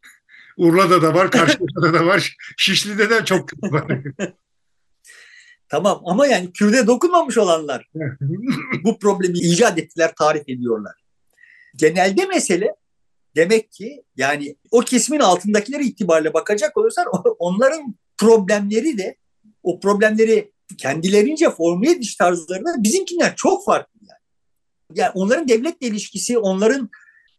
Urla'da 0.57 1.03
da 1.03 1.15
var, 1.15 1.31
Karşıyaka'da 1.31 1.95
da 1.95 2.07
var, 2.07 2.37
Şişli'de 2.57 3.11
de 3.11 3.25
çok 3.25 3.49
Kürt 3.49 3.73
var. 3.73 3.99
tamam 5.69 6.03
ama 6.05 6.27
yani 6.27 6.53
Kürt'e 6.53 6.87
dokunmamış 6.87 7.39
olanlar 7.39 7.89
bu 8.85 8.99
problemi 8.99 9.39
icat 9.39 9.79
ettiler, 9.79 10.13
tarif 10.19 10.49
ediyorlar. 10.49 10.95
Genelde 11.77 12.27
mesele 12.27 12.75
demek 13.37 13.73
ki 13.73 14.03
yani 14.17 14.57
o 14.71 14.81
kesimin 14.81 15.21
altındakileri 15.21 15.85
itibariyle 15.85 16.35
bakacak 16.35 16.77
olursan 16.77 17.07
onların 17.39 17.95
problemleri 18.19 18.99
de 18.99 19.17
o 19.63 19.81
problemleri 19.81 20.53
kendilerince 20.79 21.51
formüle 21.51 21.91
ediş 21.91 22.17
tarzları 22.17 22.65
da 22.65 22.75
bizimkinden 22.79 23.33
çok 23.37 23.65
farklı 23.65 24.01
yani. 24.01 24.21
Yani 24.95 25.11
onların 25.15 25.49
devletle 25.49 25.87
ilişkisi, 25.87 26.39
onların 26.39 26.91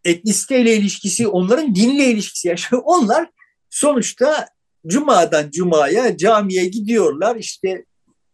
etnisiteyle 0.03 0.75
ilişkisi, 0.75 1.27
onların 1.27 1.75
dinle 1.75 2.05
ilişkisi. 2.05 2.47
Yani 2.47 2.59
onlar 2.83 3.29
sonuçta 3.69 4.47
cumadan 4.87 5.51
cumaya 5.51 6.17
camiye 6.17 6.65
gidiyorlar. 6.65 7.35
İşte 7.35 7.85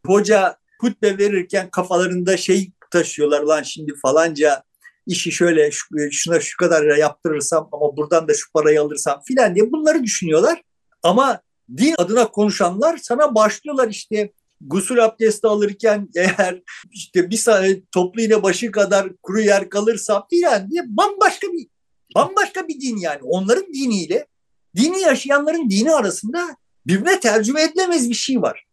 hoca 0.05 0.57
hutbe 0.81 1.17
verirken 1.17 1.69
kafalarında 1.69 2.37
şey 2.37 2.71
taşıyorlar 2.91 3.41
lan 3.41 3.63
şimdi 3.63 3.93
falanca 4.01 4.63
işi 5.07 5.31
şöyle 5.31 5.69
şuna 6.11 6.39
şu 6.39 6.57
kadar 6.57 6.97
yaptırırsam 6.97 7.69
ama 7.71 7.97
buradan 7.97 8.27
da 8.27 8.33
şu 8.33 8.51
parayı 8.51 8.81
alırsam 8.81 9.21
filan 9.27 9.55
diye 9.55 9.71
bunları 9.71 10.03
düşünüyorlar. 10.03 10.61
Ama 11.03 11.41
din 11.77 11.95
adına 11.97 12.31
konuşanlar 12.31 12.97
sana 12.97 13.35
başlıyorlar 13.35 13.89
işte 13.89 14.31
gusül 14.61 15.05
abdesti 15.05 15.47
alırken 15.47 16.09
eğer 16.15 16.61
işte 16.91 17.29
bir 17.29 17.37
saniye 17.37 17.83
toplu 17.91 18.21
iğne 18.21 18.43
başı 18.43 18.71
kadar 18.71 19.09
kuru 19.23 19.41
yer 19.41 19.69
kalırsam 19.69 20.27
filan 20.29 20.71
diye 20.71 20.83
bambaşka 20.87 21.47
bir 21.47 21.67
bambaşka 22.15 22.67
bir 22.67 22.81
din 22.81 22.97
yani. 22.97 23.19
Onların 23.23 23.73
diniyle 23.73 24.27
dini 24.75 25.01
yaşayanların 25.01 25.69
dini 25.69 25.91
arasında 25.91 26.57
birbirine 26.87 27.19
tercüme 27.19 27.63
edilemez 27.63 28.09
bir 28.09 28.15
şey 28.15 28.41
var. 28.41 28.65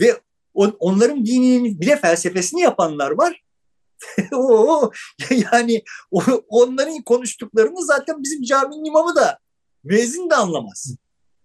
Ve 0.00 0.20
onların 0.54 1.26
dininin 1.26 1.80
bile 1.80 1.96
felsefesini 1.96 2.60
yapanlar 2.60 3.10
var. 3.10 3.42
o, 4.32 4.90
yani 5.30 5.82
onların 6.48 7.02
konuştuklarını 7.02 7.86
zaten 7.86 8.22
bizim 8.22 8.42
caminin 8.42 8.84
imamı 8.84 9.16
da 9.16 9.38
müezzin 9.84 10.30
de 10.30 10.34
anlamaz. 10.34 10.96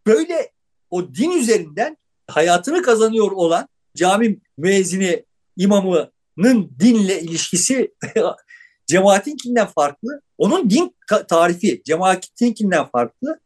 Böyle 0.08 0.52
o 0.90 1.14
din 1.14 1.32
üzerinden 1.32 1.98
hayatını 2.28 2.82
kazanıyor 2.82 3.32
olan 3.32 3.68
cami 3.96 4.40
müezzini 4.58 5.26
imamının 5.58 6.72
dinle 6.80 7.22
ilişkisi 7.22 7.94
cemaatinkinden 8.88 9.68
farklı. 9.68 10.22
Onun 10.38 10.70
din 10.70 10.96
tarifi 11.28 11.82
cemaatinkinden 11.86 12.90
farklı. 12.90 13.40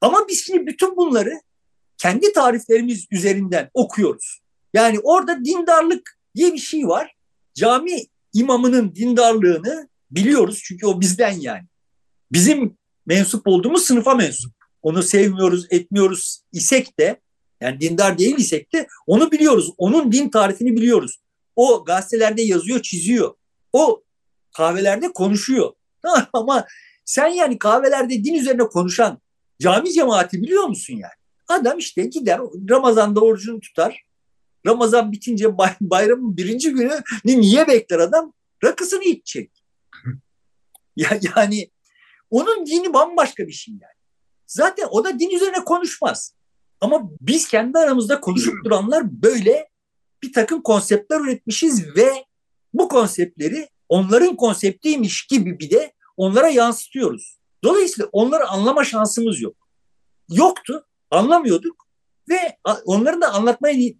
Ama 0.00 0.18
biz 0.28 0.46
şimdi 0.46 0.66
bütün 0.66 0.96
bunları 0.96 1.40
kendi 1.98 2.32
tariflerimiz 2.32 3.06
üzerinden 3.10 3.70
okuyoruz. 3.74 4.40
Yani 4.74 5.00
orada 5.00 5.44
dindarlık 5.44 6.18
diye 6.34 6.52
bir 6.52 6.58
şey 6.58 6.88
var. 6.88 7.16
Cami 7.54 8.06
imamının 8.34 8.94
dindarlığını 8.94 9.88
biliyoruz 10.10 10.60
çünkü 10.64 10.86
o 10.86 11.00
bizden 11.00 11.32
yani. 11.40 11.64
Bizim 12.32 12.76
mensup 13.06 13.46
olduğumuz 13.46 13.84
sınıfa 13.84 14.14
mensup. 14.14 14.52
Onu 14.82 15.02
sevmiyoruz, 15.02 15.66
etmiyoruz 15.70 16.42
isek 16.52 16.98
de 16.98 17.20
yani 17.60 17.80
dindar 17.80 18.18
değil 18.18 18.38
isek 18.38 18.72
de 18.72 18.86
onu 19.06 19.30
biliyoruz. 19.30 19.72
Onun 19.78 20.12
din 20.12 20.30
tarifini 20.30 20.76
biliyoruz. 20.76 21.20
O 21.56 21.84
gazetelerde 21.84 22.42
yazıyor, 22.42 22.82
çiziyor. 22.82 23.34
O 23.72 24.02
kahvelerde 24.56 25.12
konuşuyor. 25.12 25.72
Ama 26.32 26.66
sen 27.04 27.28
yani 27.28 27.58
kahvelerde 27.58 28.24
din 28.24 28.34
üzerine 28.34 28.62
konuşan 28.62 29.20
cami 29.60 29.92
cemaati 29.92 30.42
biliyor 30.42 30.64
musun 30.64 30.94
yani? 30.94 31.12
Adam 31.48 31.78
işte 31.78 32.04
gider 32.04 32.40
Ramazan'da 32.70 33.20
orucunu 33.20 33.60
tutar. 33.60 34.04
Ramazan 34.66 35.12
bitince 35.12 35.58
bay, 35.58 35.70
bayramın 35.80 36.36
birinci 36.36 36.70
günü 36.70 37.02
niye 37.24 37.68
bekler 37.68 37.98
adam? 37.98 38.32
Rakısını 38.64 39.04
içecek. 39.04 39.64
ya, 40.96 41.20
yani 41.36 41.70
onun 42.30 42.66
dini 42.66 42.92
bambaşka 42.92 43.46
bir 43.46 43.52
şey 43.52 43.74
yani. 43.74 43.94
Zaten 44.46 44.88
o 44.90 45.04
da 45.04 45.18
din 45.18 45.30
üzerine 45.30 45.64
konuşmaz. 45.64 46.34
Ama 46.80 47.10
biz 47.20 47.48
kendi 47.48 47.78
aramızda 47.78 48.20
konuşup 48.20 48.54
duranlar 48.64 49.22
böyle 49.22 49.68
bir 50.22 50.32
takım 50.32 50.62
konseptler 50.62 51.20
üretmişiz 51.20 51.96
ve 51.96 52.24
bu 52.74 52.88
konseptleri 52.88 53.68
onların 53.88 54.36
konseptiymiş 54.36 55.26
gibi 55.26 55.58
bir 55.58 55.70
de 55.70 55.92
onlara 56.16 56.48
yansıtıyoruz. 56.48 57.38
Dolayısıyla 57.64 58.08
onları 58.12 58.48
anlama 58.48 58.84
şansımız 58.84 59.40
yok. 59.40 59.56
Yoktu, 60.30 60.86
anlamıyorduk 61.10 61.83
ve 62.28 62.56
onların 62.84 63.20
da 63.20 63.32
anlatmaya 63.32 63.92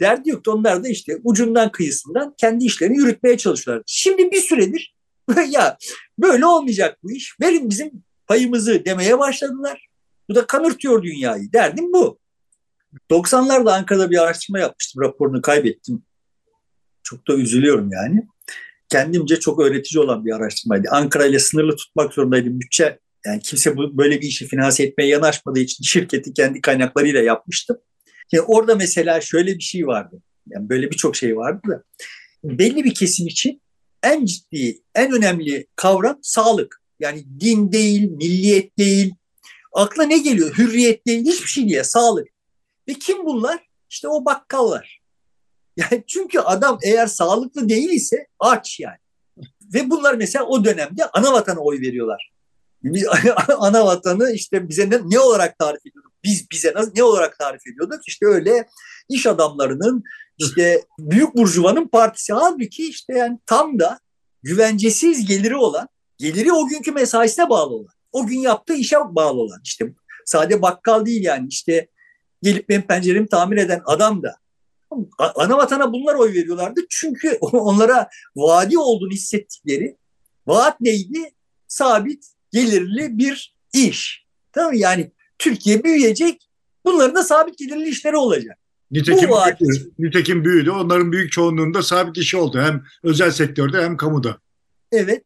derdi 0.00 0.30
yoktu. 0.30 0.52
Onlar 0.52 0.84
da 0.84 0.88
işte 0.88 1.18
ucundan 1.24 1.72
kıyısından 1.72 2.34
kendi 2.36 2.64
işlerini 2.64 2.96
yürütmeye 2.96 3.38
çalışıyorlar. 3.38 3.84
Şimdi 3.86 4.30
bir 4.30 4.40
süredir 4.40 4.94
ya 5.50 5.76
böyle 6.18 6.46
olmayacak 6.46 6.98
bu 7.02 7.12
iş. 7.12 7.36
Verin 7.40 7.70
bizim 7.70 7.90
payımızı 8.26 8.84
demeye 8.84 9.18
başladılar. 9.18 9.88
Bu 10.28 10.34
da 10.34 10.46
kanırtıyor 10.46 11.02
dünyayı. 11.02 11.52
Derdim 11.52 11.92
bu. 11.92 12.18
90'larda 13.10 13.72
Ankara'da 13.72 14.10
bir 14.10 14.22
araştırma 14.22 14.58
yapmıştım. 14.58 15.02
Raporunu 15.02 15.42
kaybettim. 15.42 16.02
Çok 17.02 17.28
da 17.28 17.34
üzülüyorum 17.34 17.90
yani. 17.92 18.26
Kendimce 18.88 19.40
çok 19.40 19.60
öğretici 19.60 20.02
olan 20.02 20.24
bir 20.24 20.32
araştırmaydı. 20.32 20.88
Ankara 20.90 21.26
ile 21.26 21.38
sınırlı 21.38 21.76
tutmak 21.76 22.12
zorundaydım. 22.12 22.60
Bütçe 22.60 22.98
yani 23.26 23.40
kimse 23.40 23.76
bu, 23.76 23.98
böyle 23.98 24.20
bir 24.20 24.26
işi 24.26 24.46
finanse 24.46 24.82
etmeye 24.82 25.06
yanaşmadığı 25.06 25.60
için 25.60 25.84
şirketi 25.84 26.32
kendi 26.32 26.60
kaynaklarıyla 26.60 27.20
yapmıştım. 27.20 27.78
Yani 28.32 28.42
orada 28.42 28.74
mesela 28.74 29.20
şöyle 29.20 29.54
bir 29.54 29.62
şey 29.62 29.86
vardı. 29.86 30.22
Yani 30.48 30.68
böyle 30.68 30.90
birçok 30.90 31.16
şey 31.16 31.36
vardı 31.36 31.60
da. 31.68 31.82
Belli 32.44 32.84
bir 32.84 32.94
kesim 32.94 33.26
için 33.26 33.62
en 34.02 34.24
ciddi, 34.24 34.82
en 34.94 35.12
önemli 35.12 35.66
kavram 35.76 36.18
sağlık. 36.22 36.82
Yani 37.00 37.24
din 37.40 37.72
değil, 37.72 38.10
milliyet 38.10 38.78
değil. 38.78 39.14
Akla 39.72 40.02
ne 40.02 40.18
geliyor? 40.18 40.58
Hürriyet 40.58 41.06
değil, 41.06 41.26
hiçbir 41.26 41.46
şey 41.48 41.68
değil. 41.68 41.82
Sağlık. 41.82 42.28
Ve 42.88 42.94
kim 42.94 43.26
bunlar? 43.26 43.66
İşte 43.90 44.08
o 44.08 44.24
bakkallar. 44.24 45.00
Yani 45.76 46.04
çünkü 46.06 46.38
adam 46.38 46.78
eğer 46.82 47.06
sağlıklı 47.06 47.68
değil 47.68 47.90
ise 47.90 48.26
aç 48.38 48.80
yani. 48.80 48.98
Ve 49.74 49.90
bunlar 49.90 50.14
mesela 50.14 50.44
o 50.44 50.64
dönemde 50.64 51.06
ana 51.06 51.32
vatana 51.32 51.60
oy 51.60 51.80
veriyorlar. 51.80 52.29
Ana 53.58 53.86
vatanı 53.86 54.32
işte 54.32 54.68
bize 54.68 54.90
ne, 54.90 55.00
ne 55.04 55.20
olarak 55.20 55.58
tarif 55.58 55.80
ediyorduk? 55.86 56.12
Biz 56.24 56.50
bize 56.50 56.72
nasıl, 56.74 56.92
ne 56.96 57.02
olarak 57.02 57.38
tarif 57.38 57.66
ediyorduk? 57.66 58.00
İşte 58.06 58.26
öyle 58.26 58.68
iş 59.08 59.26
adamlarının 59.26 60.02
işte 60.38 60.84
büyük 60.98 61.36
burjuvanın 61.36 61.88
partisi. 61.88 62.32
Halbuki 62.32 62.88
işte 62.88 63.12
yani 63.12 63.38
tam 63.46 63.78
da 63.78 63.98
güvencesiz 64.42 65.26
geliri 65.26 65.56
olan, 65.56 65.88
geliri 66.18 66.52
o 66.52 66.66
günkü 66.66 66.92
mesaisine 66.92 67.48
bağlı 67.48 67.74
olan, 67.74 67.94
o 68.12 68.26
gün 68.26 68.38
yaptığı 68.38 68.74
işe 68.74 68.96
bağlı 68.96 69.40
olan 69.40 69.60
işte 69.64 69.92
sade 70.24 70.62
bakkal 70.62 71.06
değil 71.06 71.24
yani 71.24 71.46
işte 71.48 71.88
gelip 72.42 72.68
benim 72.68 72.82
penceremi 72.82 73.28
tamir 73.28 73.56
eden 73.56 73.82
adam 73.86 74.22
da 74.22 74.36
ana 75.18 75.58
vatana 75.58 75.92
bunlar 75.92 76.14
oy 76.14 76.34
veriyorlardı. 76.34 76.80
Çünkü 76.90 77.38
onlara 77.40 78.08
vadi 78.36 78.78
olduğunu 78.78 79.10
hissettikleri 79.10 79.96
vaat 80.46 80.80
neydi? 80.80 81.34
Sabit 81.68 82.26
gelirli 82.52 83.18
bir 83.18 83.54
iş. 83.72 84.26
Tamam 84.52 84.72
Yani 84.74 85.12
Türkiye 85.38 85.84
büyüyecek. 85.84 86.48
Bunların 86.84 87.14
da 87.14 87.24
sabit 87.24 87.58
gelirli 87.58 87.88
işleri 87.88 88.16
olacak. 88.16 88.58
Nitekim, 88.90 89.28
büyüdü, 89.28 89.92
nitekim 89.98 90.44
büyüdü. 90.44 90.70
Onların 90.70 91.12
büyük 91.12 91.32
çoğunluğunda 91.32 91.82
sabit 91.82 92.18
işi 92.18 92.36
oldu. 92.36 92.60
Hem 92.60 92.84
özel 93.02 93.30
sektörde 93.30 93.82
hem 93.82 93.96
kamuda. 93.96 94.38
Evet. 94.92 95.24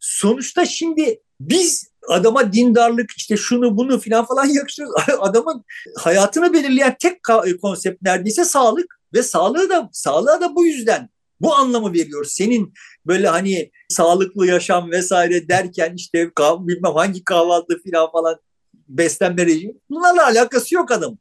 Sonuçta 0.00 0.64
şimdi 0.64 1.20
biz 1.40 1.90
adama 2.08 2.52
dindarlık 2.52 3.10
işte 3.16 3.36
şunu 3.36 3.76
bunu 3.76 4.00
filan 4.00 4.24
falan 4.24 4.44
yakıştırıyoruz. 4.54 5.04
Adamın 5.20 5.64
hayatını 5.96 6.52
belirleyen 6.52 6.96
tek 7.00 7.18
konsept 7.62 8.02
neredeyse 8.02 8.44
sağlık 8.44 9.00
ve 9.14 9.22
sağlığı 9.22 9.68
da 9.68 9.88
sağlığa 9.92 10.40
da 10.40 10.54
bu 10.54 10.66
yüzden 10.66 11.08
bu 11.40 11.54
anlamı 11.54 11.92
veriyor. 11.92 12.24
Senin 12.24 12.72
böyle 13.06 13.28
hani 13.28 13.70
sağlıklı 13.88 14.46
yaşam 14.46 14.90
vesaire 14.90 15.48
derken 15.48 15.94
işte 15.96 16.30
bilmem 16.38 16.94
hangi 16.94 17.24
kahvaltı 17.24 17.82
filan 17.82 18.10
falan 18.12 18.36
beslenme 18.88 19.46
rejimi 19.46 19.74
bunlarla 19.90 20.26
alakası 20.26 20.74
yok 20.74 20.90
adam. 20.90 21.18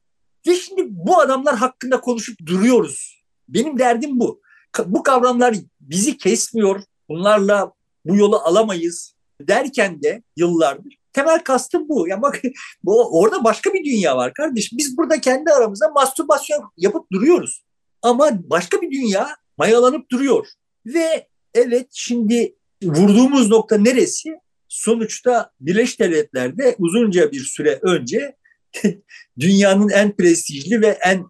Ve 0.48 0.56
şimdi 0.56 0.86
bu 0.90 1.20
adamlar 1.20 1.56
hakkında 1.56 2.02
konuşup 2.02 2.46
duruyoruz. 2.46 3.24
Benim 3.48 3.80
derdim 3.80 4.20
bu. 4.20 4.42
Bu 4.86 5.04
kavramlar 5.04 5.56
bizi 5.80 6.18
kesmiyor, 6.18 6.82
bunlarla 7.10 7.72
bu 8.06 8.16
yolu 8.16 8.38
alamayız 8.38 9.16
derken 9.42 10.04
de 10.04 10.24
yıllardır 10.38 11.00
temel 11.14 11.40
kastım 11.40 11.90
bu. 11.90 12.08
Ya 12.08 12.22
bak 12.22 12.42
bu, 12.84 13.20
orada 13.20 13.44
başka 13.44 13.74
bir 13.74 13.86
dünya 13.86 14.18
var 14.18 14.34
kardeş. 14.34 14.72
Biz 14.74 14.98
burada 14.98 15.22
kendi 15.22 15.52
aramızda 15.52 15.90
mastürbasyon 15.90 16.72
yapıp 16.78 17.12
duruyoruz. 17.12 17.64
Ama 18.02 18.30
başka 18.50 18.82
bir 18.82 18.92
dünya 18.92 19.30
mayalanıp 19.60 20.12
duruyor. 20.12 20.48
Ve 20.86 21.28
evet 21.54 21.88
şimdi 21.92 22.56
vurduğumuz 22.84 23.50
nokta 23.50 23.78
neresi? 23.78 24.30
Sonuçta 24.68 25.52
Birleşik 25.60 26.00
Devletler'de 26.00 26.76
uzunca 26.80 27.32
bir 27.32 27.44
süre 27.44 27.80
önce 27.82 28.36
dünyanın 29.40 29.90
en 29.90 30.16
prestijli 30.16 30.82
ve 30.82 30.98
en 31.06 31.26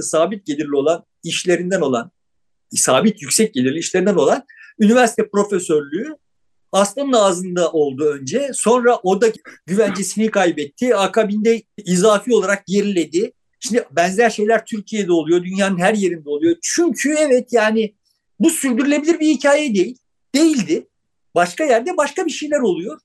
sabit 0.00 0.46
gelirli 0.46 0.76
olan 0.76 1.04
işlerinden 1.22 1.80
olan, 1.80 2.10
sabit 2.74 3.22
yüksek 3.22 3.54
gelirli 3.54 3.78
işlerinden 3.78 4.14
olan 4.14 4.44
üniversite 4.80 5.28
profesörlüğü 5.28 6.16
aslanın 6.72 7.12
ağzında 7.12 7.72
oldu 7.72 8.04
önce. 8.04 8.50
Sonra 8.54 8.96
o 9.02 9.20
da 9.20 9.26
güvencesini 9.66 10.30
kaybetti. 10.30 10.96
Akabinde 10.96 11.62
izafi 11.84 12.34
olarak 12.34 12.66
geriledi. 12.66 13.32
Şimdi 13.68 13.84
benzer 13.90 14.30
şeyler 14.30 14.64
Türkiye'de 14.66 15.12
oluyor, 15.12 15.44
dünyanın 15.44 15.78
her 15.78 15.94
yerinde 15.94 16.28
oluyor. 16.28 16.56
Çünkü 16.62 17.14
evet 17.18 17.52
yani 17.52 17.94
bu 18.40 18.50
sürdürülebilir 18.50 19.20
bir 19.20 19.28
hikaye 19.28 19.74
değil. 19.74 19.98
Değildi. 20.34 20.88
Başka 21.34 21.64
yerde 21.64 21.96
başka 21.96 22.26
bir 22.26 22.30
şeyler 22.30 22.60
oluyor. 22.60 23.00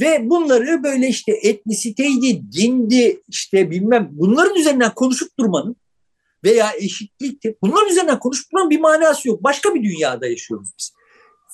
Ve 0.00 0.30
bunları 0.30 0.82
böyle 0.82 1.08
işte 1.08 1.32
etnisiteydi, 1.42 2.52
dindi, 2.52 3.22
işte 3.28 3.70
bilmem 3.70 4.08
bunların 4.12 4.56
üzerinden 4.56 4.94
konuşup 4.94 5.38
durmanın 5.38 5.76
veya 6.44 6.72
eşitlikti. 6.78 7.56
Bunların 7.62 7.88
üzerinden 7.88 8.18
konuşup 8.18 8.52
durmanın 8.52 8.70
bir 8.70 8.80
manası 8.80 9.28
yok. 9.28 9.42
Başka 9.44 9.74
bir 9.74 9.82
dünyada 9.82 10.26
yaşıyoruz 10.26 10.68
biz. 10.78 10.92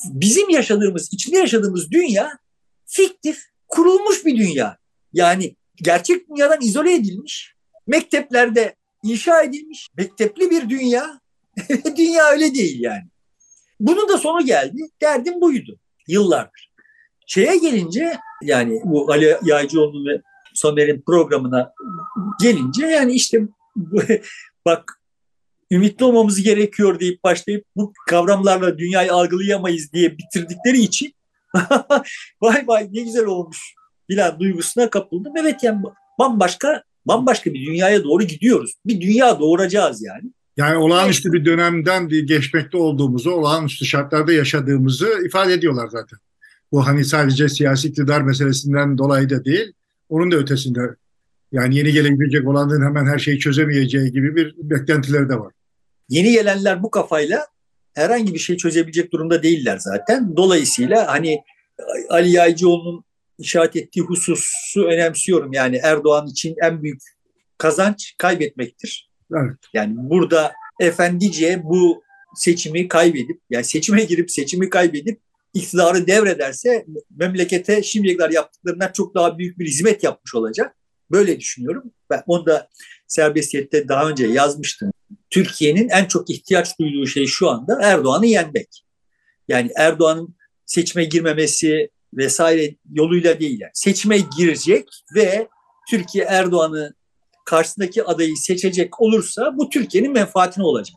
Bizim 0.04 0.50
yaşadığımız, 0.50 1.08
içinde 1.12 1.38
yaşadığımız 1.38 1.90
dünya 1.90 2.38
fiktif, 2.86 3.42
kurulmuş 3.68 4.26
bir 4.26 4.36
dünya. 4.36 4.78
Yani 5.12 5.56
gerçek 5.76 6.28
dünyadan 6.28 6.60
izole 6.60 6.94
edilmiş, 6.94 7.54
mekteplerde 7.86 8.74
inşa 9.02 9.42
edilmiş, 9.42 9.88
mektepli 9.96 10.50
bir 10.50 10.68
dünya. 10.68 11.20
dünya 11.96 12.24
öyle 12.24 12.54
değil 12.54 12.80
yani. 12.80 13.04
Bunun 13.80 14.08
da 14.08 14.18
sonu 14.18 14.46
geldi. 14.46 14.90
Derdim 15.02 15.40
buydu 15.40 15.78
yıllardır. 16.08 16.72
Şeye 17.26 17.56
gelince 17.56 18.18
yani 18.42 18.80
bu 18.84 19.12
Ali 19.12 19.36
Yaycıoğlu 19.42 20.08
ve 20.08 20.22
Somer'in 20.54 21.02
programına 21.06 21.72
gelince 22.40 22.86
yani 22.86 23.12
işte 23.12 23.40
bak 24.66 25.00
ümitli 25.70 26.04
olmamız 26.04 26.42
gerekiyor 26.42 27.00
deyip 27.00 27.24
başlayıp 27.24 27.64
bu 27.76 27.92
kavramlarla 28.08 28.78
dünyayı 28.78 29.12
algılayamayız 29.12 29.92
diye 29.92 30.18
bitirdikleri 30.18 30.78
için 30.78 31.14
vay 32.40 32.64
vay 32.66 32.88
ne 32.92 33.00
güzel 33.00 33.24
olmuş 33.24 33.74
filan 34.10 34.40
duygusuna 34.40 34.90
kapıldım. 34.90 35.32
Evet 35.36 35.62
yani 35.62 35.82
bambaşka 36.18 36.82
bambaşka 37.06 37.54
bir 37.54 37.66
dünyaya 37.66 38.04
doğru 38.04 38.22
gidiyoruz. 38.22 38.74
Bir 38.86 39.00
dünya 39.00 39.40
doğuracağız 39.40 40.02
yani. 40.02 40.32
Yani 40.56 40.76
olağanüstü 40.76 41.32
bir 41.32 41.44
dönemden 41.44 42.10
bir 42.10 42.26
geçmekte 42.26 42.76
olduğumuzu, 42.76 43.30
olağanüstü 43.30 43.84
şartlarda 43.84 44.32
yaşadığımızı 44.32 45.08
ifade 45.26 45.52
ediyorlar 45.52 45.88
zaten. 45.88 46.18
Bu 46.72 46.86
hani 46.86 47.04
sadece 47.04 47.48
siyasi 47.48 47.88
iktidar 47.88 48.20
meselesinden 48.20 48.98
dolayı 48.98 49.30
da 49.30 49.44
değil, 49.44 49.72
onun 50.08 50.30
da 50.30 50.36
ötesinde. 50.36 50.80
Yani 51.52 51.76
yeni 51.76 51.92
gelebilecek 51.92 52.48
olanların 52.48 52.84
hemen 52.84 53.06
her 53.06 53.18
şeyi 53.18 53.38
çözemeyeceği 53.38 54.12
gibi 54.12 54.36
bir 54.36 54.54
beklentileri 54.58 55.28
de 55.28 55.38
var. 55.40 55.52
Yeni 56.08 56.32
gelenler 56.32 56.82
bu 56.82 56.90
kafayla 56.90 57.46
herhangi 57.94 58.34
bir 58.34 58.38
şey 58.38 58.56
çözebilecek 58.56 59.12
durumda 59.12 59.42
değiller 59.42 59.78
zaten. 59.78 60.36
Dolayısıyla 60.36 61.06
hani 61.08 61.42
Ali 62.10 62.30
Yaycıoğlu'nun 62.30 63.04
işaret 63.38 63.76
ettiği 63.76 64.00
hususu 64.00 64.84
önemsiyorum. 64.84 65.52
Yani 65.52 65.80
Erdoğan 65.82 66.26
için 66.26 66.54
en 66.62 66.82
büyük 66.82 67.02
kazanç 67.58 68.14
kaybetmektir. 68.18 69.10
Evet. 69.36 69.56
Yani 69.74 69.94
burada 69.96 70.52
efendice 70.80 71.60
bu 71.64 72.02
seçimi 72.34 72.88
kaybedip 72.88 73.40
yani 73.50 73.64
seçime 73.64 74.04
girip 74.04 74.30
seçimi 74.30 74.70
kaybedip 74.70 75.20
iktidarı 75.54 76.06
devrederse 76.06 76.86
memlekete 77.16 77.82
şimdiye 77.82 78.16
kadar 78.16 78.30
yaptıklarından 78.30 78.92
çok 78.92 79.14
daha 79.14 79.38
büyük 79.38 79.58
bir 79.58 79.66
hizmet 79.66 80.02
yapmış 80.02 80.34
olacak. 80.34 80.76
Böyle 81.10 81.40
düşünüyorum. 81.40 81.92
Ben 82.10 82.22
onu 82.26 82.46
da 82.46 82.68
serbestiyette 83.06 83.88
daha 83.88 84.08
önce 84.08 84.26
yazmıştım. 84.26 84.90
Türkiye'nin 85.30 85.88
en 85.88 86.04
çok 86.04 86.30
ihtiyaç 86.30 86.78
duyduğu 86.78 87.06
şey 87.06 87.26
şu 87.26 87.50
anda 87.50 87.78
Erdoğan'ı 87.82 88.26
yenmek. 88.26 88.84
Yani 89.48 89.70
Erdoğan'ın 89.76 90.34
seçime 90.66 91.04
girmemesi 91.04 91.90
vesaire 92.14 92.76
yoluyla 92.92 93.40
değil. 93.40 93.60
Yani 93.60 93.70
seçime 93.74 94.18
girecek 94.38 94.88
ve 95.14 95.48
Türkiye 95.90 96.24
Erdoğan'ı 96.24 96.94
karşısındaki 97.44 98.04
adayı 98.04 98.36
seçecek 98.36 99.00
olursa 99.00 99.58
bu 99.58 99.70
Türkiye'nin 99.70 100.12
menfaatine 100.12 100.64
olacak. 100.64 100.96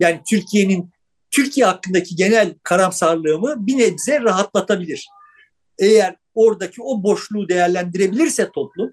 Yani 0.00 0.20
Türkiye'nin 0.30 0.90
Türkiye 1.30 1.66
hakkındaki 1.66 2.16
genel 2.16 2.54
karamsarlığımı 2.62 3.66
bir 3.66 3.78
nebze 3.78 4.20
rahatlatabilir. 4.20 5.08
Eğer 5.78 6.16
oradaki 6.34 6.82
o 6.82 7.02
boşluğu 7.02 7.48
değerlendirebilirse 7.48 8.50
toplum, 8.50 8.90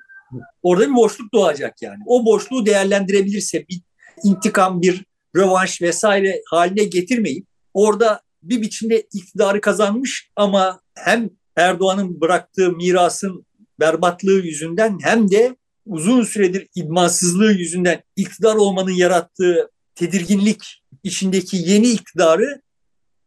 orada 0.63 0.89
bir 0.89 0.95
boşluk 0.95 1.33
doğacak 1.33 1.81
yani. 1.81 2.03
O 2.05 2.25
boşluğu 2.25 2.65
değerlendirebilirse 2.65 3.65
bir 3.69 3.81
intikam, 4.23 4.81
bir 4.81 5.05
rövanş 5.35 5.81
vesaire 5.81 6.41
haline 6.49 6.83
getirmeyip 6.83 7.47
orada 7.73 8.21
bir 8.43 8.61
biçimde 8.61 9.01
iktidarı 9.13 9.61
kazanmış 9.61 10.29
ama 10.35 10.81
hem 10.95 11.29
Erdoğan'ın 11.55 12.21
bıraktığı 12.21 12.71
mirasın 12.71 13.45
berbatlığı 13.79 14.39
yüzünden 14.45 14.97
hem 15.01 15.31
de 15.31 15.55
uzun 15.85 16.23
süredir 16.23 16.67
idmansızlığı 16.75 17.51
yüzünden 17.51 18.03
iktidar 18.15 18.55
olmanın 18.55 18.91
yarattığı 18.91 19.71
tedirginlik 19.95 20.83
içindeki 21.03 21.57
yeni 21.57 21.89
iktidarı 21.89 22.61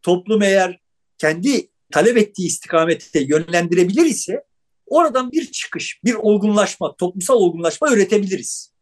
toplum 0.02 0.42
eğer 0.42 0.80
kendi 1.18 1.68
talep 1.92 2.16
ettiği 2.16 2.46
istikamete 2.46 3.20
yönlendirebilir 3.20 4.04
ise 4.04 4.42
oradan 4.86 5.32
bir 5.32 5.52
çıkış, 5.52 6.00
bir 6.04 6.14
olgunlaşma, 6.14 6.96
toplumsal 6.96 7.36
olgunlaşma 7.36 7.92
üretebiliriz. 7.92 8.72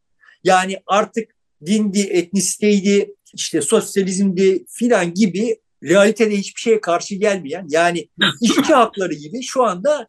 Yani 0.45 0.79
artık 0.87 1.35
dindi, 1.67 2.01
etnisiteydi, 2.01 3.15
işte 3.35 3.61
sosyalizmdi 3.61 4.65
filan 4.69 5.15
gibi 5.15 5.57
realitede 5.85 6.37
hiçbir 6.37 6.61
şeye 6.61 6.81
karşı 6.81 7.15
gelmeyen 7.15 7.67
yani 7.71 8.09
işçi 8.43 8.75
hakları 8.75 9.15
gibi 9.15 9.43
şu 9.43 9.65
anda 9.65 10.09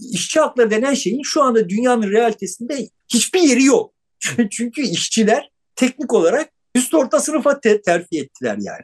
işçi 0.00 0.40
hakları 0.40 0.70
denen 0.70 0.94
şeyin 0.94 1.22
şu 1.22 1.42
anda 1.42 1.68
dünyanın 1.68 2.10
realitesinde 2.10 2.88
hiçbir 3.08 3.40
yeri 3.40 3.64
yok. 3.64 3.94
Çünkü 4.50 4.82
işçiler 4.82 5.50
teknik 5.76 6.14
olarak 6.14 6.50
üst 6.74 6.94
orta 6.94 7.20
sınıfa 7.20 7.60
te- 7.60 7.82
terfi 7.82 8.18
ettiler 8.18 8.58
yani. 8.60 8.82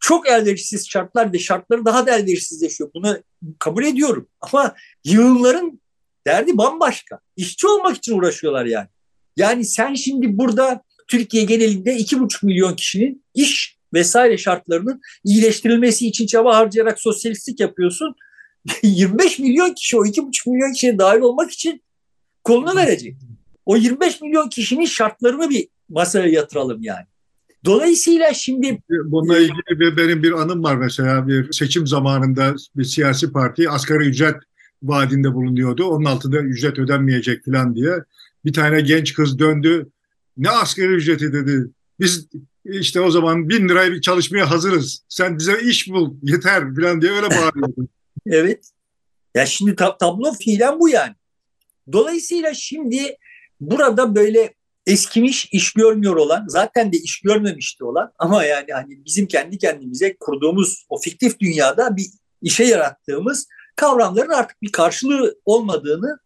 Çok 0.00 0.28
elverişsiz 0.28 0.88
şartlar 0.88 1.32
ve 1.32 1.38
şartları 1.38 1.84
daha 1.84 2.06
da 2.06 2.18
elverişsizleşiyor. 2.18 2.90
Bunu 2.94 3.22
kabul 3.58 3.84
ediyorum. 3.84 4.28
Ama 4.40 4.74
yığınların 5.04 5.80
derdi 6.26 6.58
bambaşka. 6.58 7.20
İşçi 7.36 7.66
olmak 7.66 7.96
için 7.96 8.18
uğraşıyorlar 8.18 8.64
yani. 8.64 8.88
Yani 9.36 9.64
sen 9.64 9.94
şimdi 9.94 10.38
burada 10.38 10.82
Türkiye 11.08 11.44
genelinde 11.44 11.96
iki 11.96 12.20
buçuk 12.20 12.42
milyon 12.42 12.76
kişinin 12.76 13.24
iş 13.34 13.78
vesaire 13.94 14.38
şartlarının 14.38 15.00
iyileştirilmesi 15.24 16.08
için 16.08 16.26
çaba 16.26 16.56
harcayarak 16.56 17.00
sosyalistlik 17.00 17.60
yapıyorsun. 17.60 18.14
25 18.82 19.38
milyon 19.38 19.74
kişi 19.74 19.96
o 19.96 20.04
2,5 20.04 20.50
milyon 20.50 20.72
kişiye 20.72 20.98
dahil 20.98 21.20
olmak 21.20 21.50
için 21.50 21.82
kolunu 22.44 22.76
verecek. 22.76 23.16
O 23.66 23.76
25 23.76 24.20
milyon 24.20 24.48
kişinin 24.48 24.84
şartlarını 24.84 25.50
bir 25.50 25.68
masaya 25.88 26.28
yatıralım 26.28 26.82
yani. 26.82 27.06
Dolayısıyla 27.64 28.34
şimdi... 28.34 28.82
Bununla 28.88 29.38
ilgili 29.38 29.80
bir, 29.80 29.96
benim 29.96 30.22
bir 30.22 30.32
anım 30.32 30.64
var 30.64 30.76
mesela 30.76 31.28
bir 31.28 31.52
seçim 31.52 31.86
zamanında 31.86 32.54
bir 32.76 32.84
siyasi 32.84 33.32
parti 33.32 33.70
asgari 33.70 34.04
ücret 34.04 34.36
vaadinde 34.82 35.34
bulunuyordu. 35.34 35.84
Onun 35.84 36.04
altında 36.04 36.40
ücret 36.40 36.78
ödenmeyecek 36.78 37.44
falan 37.44 37.74
diye. 37.74 37.92
Bir 38.44 38.52
tane 38.52 38.80
genç 38.80 39.14
kız 39.14 39.38
döndü. 39.38 39.86
Ne 40.36 40.50
asgari 40.50 40.92
ücreti 40.92 41.32
dedi. 41.32 41.70
Biz 42.00 42.28
işte 42.64 43.00
o 43.00 43.10
zaman 43.10 43.48
bin 43.48 43.68
liraya 43.68 44.00
çalışmaya 44.00 44.50
hazırız. 44.50 45.02
Sen 45.08 45.38
bize 45.38 45.60
iş 45.60 45.88
bul 45.88 46.14
yeter 46.22 46.74
falan 46.74 47.02
diye 47.02 47.12
öyle 47.12 47.30
bağırıyordu. 47.30 47.88
Evet. 48.26 48.70
Ya 49.34 49.46
şimdi 49.46 49.70
tab- 49.70 49.98
tablo 49.98 50.32
fiilen 50.32 50.80
bu 50.80 50.88
yani. 50.88 51.14
Dolayısıyla 51.92 52.54
şimdi 52.54 53.16
burada 53.60 54.14
böyle 54.14 54.54
eskimiş, 54.86 55.48
iş 55.52 55.72
görmüyor 55.72 56.16
olan, 56.16 56.44
zaten 56.48 56.92
de 56.92 56.96
iş 56.96 57.20
görmemişti 57.20 57.84
olan 57.84 58.12
ama 58.18 58.44
yani 58.44 58.72
hani 58.72 59.04
bizim 59.04 59.26
kendi 59.26 59.58
kendimize 59.58 60.16
kurduğumuz 60.16 60.86
o 60.88 61.00
fiktif 61.00 61.40
dünyada 61.40 61.96
bir 61.96 62.06
işe 62.42 62.64
yarattığımız 62.64 63.46
kavramların 63.76 64.30
artık 64.30 64.62
bir 64.62 64.72
karşılığı 64.72 65.38
olmadığını 65.44 66.18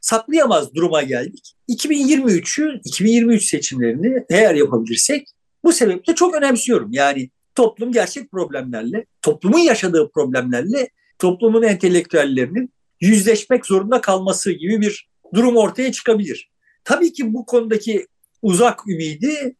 saklayamaz 0.00 0.74
duruma 0.74 1.02
geldik. 1.02 1.54
2023'ü, 1.68 2.80
2023 2.84 3.44
seçimlerini 3.44 4.24
eğer 4.30 4.54
yapabilirsek 4.54 5.28
bu 5.64 5.72
sebeple 5.72 6.14
çok 6.14 6.34
önemsiyorum. 6.34 6.88
Yani 6.92 7.30
toplum 7.54 7.92
gerçek 7.92 8.30
problemlerle, 8.30 9.06
toplumun 9.22 9.58
yaşadığı 9.58 10.10
problemlerle 10.10 10.90
toplumun 11.18 11.62
entelektüellerinin 11.62 12.72
yüzleşmek 13.00 13.66
zorunda 13.66 14.00
kalması 14.00 14.52
gibi 14.52 14.80
bir 14.80 15.08
durum 15.34 15.56
ortaya 15.56 15.92
çıkabilir. 15.92 16.50
Tabii 16.84 17.12
ki 17.12 17.34
bu 17.34 17.46
konudaki 17.46 18.06
uzak 18.42 18.88
ümidi 18.88 19.56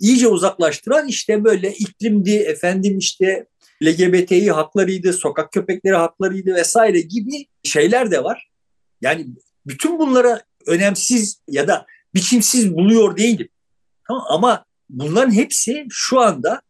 iyice 0.00 0.28
uzaklaştıran 0.28 1.08
işte 1.08 1.44
böyle 1.44 1.72
iklimdi, 1.72 2.30
efendim 2.30 2.98
işte 2.98 3.46
LGBTİ 3.82 4.50
haklarıydı, 4.50 5.12
sokak 5.12 5.52
köpekleri 5.52 5.96
haklarıydı 5.96 6.54
vesaire 6.54 7.00
gibi 7.00 7.46
şeyler 7.64 8.10
de 8.10 8.24
var. 8.24 8.50
Yani 9.00 9.26
bütün 9.66 9.98
bunlara 9.98 10.40
önemsiz 10.66 11.40
ya 11.48 11.68
da 11.68 11.86
biçimsiz 12.14 12.74
buluyor 12.74 13.16
değilim. 13.16 13.48
Ama 14.08 14.64
bunların 14.92 15.30
hepsi 15.30 15.86
şu 15.90 16.20
anda 16.20 16.62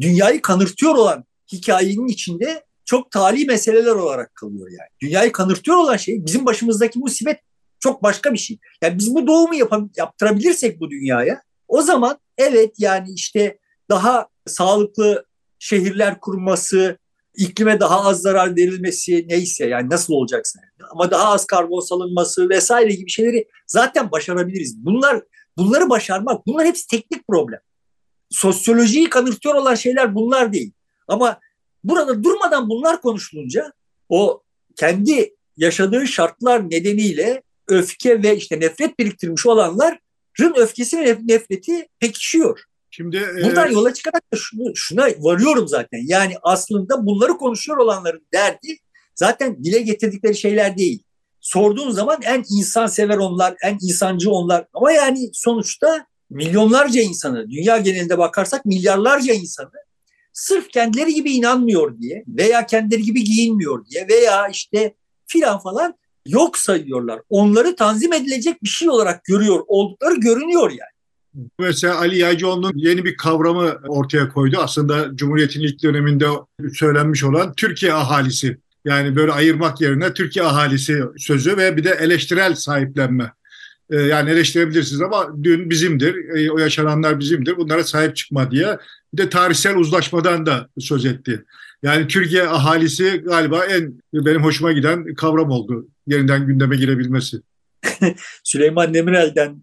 dünyayı 0.00 0.42
kanırtıyor 0.42 0.94
olan 0.94 1.24
hikayenin 1.52 2.06
içinde 2.06 2.64
çok 2.84 3.10
tali 3.10 3.44
meseleler 3.44 3.94
olarak 3.94 4.34
kalıyor 4.34 4.68
yani. 4.70 4.88
Dünyayı 5.02 5.32
kanırtıyor 5.32 5.76
olan 5.76 5.96
şey 5.96 6.26
bizim 6.26 6.46
başımızdaki 6.46 6.98
musibet 6.98 7.40
çok 7.80 8.02
başka 8.02 8.32
bir 8.32 8.38
şey. 8.38 8.58
Yani 8.82 8.98
biz 8.98 9.14
bu 9.14 9.26
doğumu 9.26 9.54
yap- 9.54 9.96
yaptırabilirsek 9.96 10.80
bu 10.80 10.90
dünyaya 10.90 11.42
o 11.68 11.82
zaman 11.82 12.18
evet 12.38 12.74
yani 12.78 13.08
işte 13.14 13.58
daha 13.90 14.28
sağlıklı 14.46 15.24
şehirler 15.58 16.20
kurması, 16.20 16.98
iklime 17.36 17.80
daha 17.80 18.04
az 18.04 18.22
zarar 18.22 18.56
verilmesi 18.56 19.24
neyse 19.28 19.66
yani 19.66 19.90
nasıl 19.90 20.14
olacaksa 20.14 20.60
ama 20.90 21.10
daha 21.10 21.32
az 21.32 21.46
karbon 21.46 21.80
salınması 21.80 22.48
vesaire 22.48 22.94
gibi 22.94 23.10
şeyleri 23.10 23.48
zaten 23.66 24.10
başarabiliriz. 24.10 24.84
Bunlar 24.84 25.22
bunları 25.56 25.90
başarmak 25.90 26.46
bunlar 26.46 26.66
hepsi 26.66 26.86
teknik 26.86 27.28
problem. 27.28 27.60
Sosyolojiyi 28.30 29.10
kanırtıyor 29.10 29.54
olan 29.54 29.74
şeyler 29.74 30.14
bunlar 30.14 30.52
değil. 30.52 30.72
Ama 31.08 31.40
burada 31.84 32.24
durmadan 32.24 32.68
bunlar 32.68 33.00
konuşulunca 33.00 33.72
o 34.08 34.42
kendi 34.76 35.34
yaşadığı 35.56 36.06
şartlar 36.06 36.70
nedeniyle 36.70 37.42
öfke 37.68 38.22
ve 38.22 38.36
işte 38.36 38.60
nefret 38.60 38.98
biriktirmiş 38.98 39.46
olanların 39.46 39.98
öfkesi 40.56 41.00
ve 41.00 41.18
nefreti 41.24 41.88
pekişiyor. 42.00 42.60
Şimdi 42.90 43.20
buradan 43.44 43.70
e... 43.70 43.72
yola 43.72 43.94
çıkarak 43.94 44.22
da 44.32 44.36
şunu, 44.36 44.72
şuna 44.74 45.08
varıyorum 45.18 45.68
zaten. 45.68 46.00
Yani 46.06 46.34
aslında 46.42 47.06
bunları 47.06 47.32
konuşuyor 47.32 47.78
olanların 47.78 48.26
derdi 48.34 48.76
zaten 49.14 49.64
dile 49.64 49.78
getirdikleri 49.78 50.36
şeyler 50.36 50.78
değil. 50.78 51.03
Sorduğun 51.44 51.90
zaman 51.90 52.18
en 52.22 52.44
insansever 52.50 53.16
onlar, 53.16 53.54
en 53.62 53.78
insancı 53.80 54.30
onlar. 54.30 54.66
Ama 54.74 54.92
yani 54.92 55.30
sonuçta 55.32 56.06
milyonlarca 56.30 57.02
insanı, 57.02 57.50
dünya 57.50 57.78
genelinde 57.78 58.18
bakarsak 58.18 58.64
milyarlarca 58.64 59.34
insanı 59.34 59.70
sırf 60.32 60.68
kendileri 60.68 61.14
gibi 61.14 61.32
inanmıyor 61.32 62.00
diye 62.00 62.24
veya 62.28 62.66
kendileri 62.66 63.02
gibi 63.02 63.24
giyinmiyor 63.24 63.86
diye 63.86 64.08
veya 64.08 64.48
işte 64.48 64.94
filan 65.26 65.58
falan 65.58 65.94
yok 66.26 66.58
sayıyorlar. 66.58 67.20
Onları 67.28 67.76
tanzim 67.76 68.12
edilecek 68.12 68.62
bir 68.62 68.68
şey 68.68 68.88
olarak 68.88 69.24
görüyor 69.24 69.60
oldukları 69.66 70.14
görünüyor 70.14 70.70
yani. 70.70 71.44
Mesela 71.58 71.98
Ali 71.98 72.18
Yaycıoğlu'nun 72.18 72.72
yeni 72.74 73.04
bir 73.04 73.16
kavramı 73.16 73.78
ortaya 73.88 74.28
koydu. 74.28 74.56
Aslında 74.60 75.16
Cumhuriyet'in 75.16 75.60
ilk 75.60 75.82
döneminde 75.82 76.26
söylenmiş 76.74 77.24
olan 77.24 77.54
Türkiye 77.54 77.94
ahalisi. 77.94 78.58
Yani 78.84 79.16
böyle 79.16 79.32
ayırmak 79.32 79.80
yerine 79.80 80.14
Türkiye 80.14 80.44
ahalisi 80.44 81.02
sözü 81.16 81.56
ve 81.56 81.76
bir 81.76 81.84
de 81.84 81.90
eleştirel 81.90 82.54
sahiplenme. 82.54 83.32
Ee, 83.90 83.96
yani 83.96 84.30
eleştirebilirsiniz 84.30 85.02
ama 85.02 85.34
dün 85.42 85.70
bizimdir, 85.70 86.14
e, 86.36 86.50
o 86.50 86.58
yaşananlar 86.58 87.20
bizimdir, 87.20 87.56
bunlara 87.56 87.84
sahip 87.84 88.16
çıkma 88.16 88.50
diye. 88.50 88.78
Bir 89.14 89.18
de 89.18 89.28
tarihsel 89.28 89.76
uzlaşmadan 89.76 90.46
da 90.46 90.68
söz 90.78 91.06
etti. 91.06 91.44
Yani 91.82 92.08
Türkiye 92.08 92.42
ahalisi 92.42 93.22
galiba 93.24 93.64
en 93.64 94.02
benim 94.12 94.44
hoşuma 94.44 94.72
giden 94.72 95.14
kavram 95.14 95.50
oldu. 95.50 95.88
Yeniden 96.06 96.46
gündeme 96.46 96.76
girebilmesi. 96.76 97.36
Süleyman 98.44 98.94
Demirel'den 98.94 99.62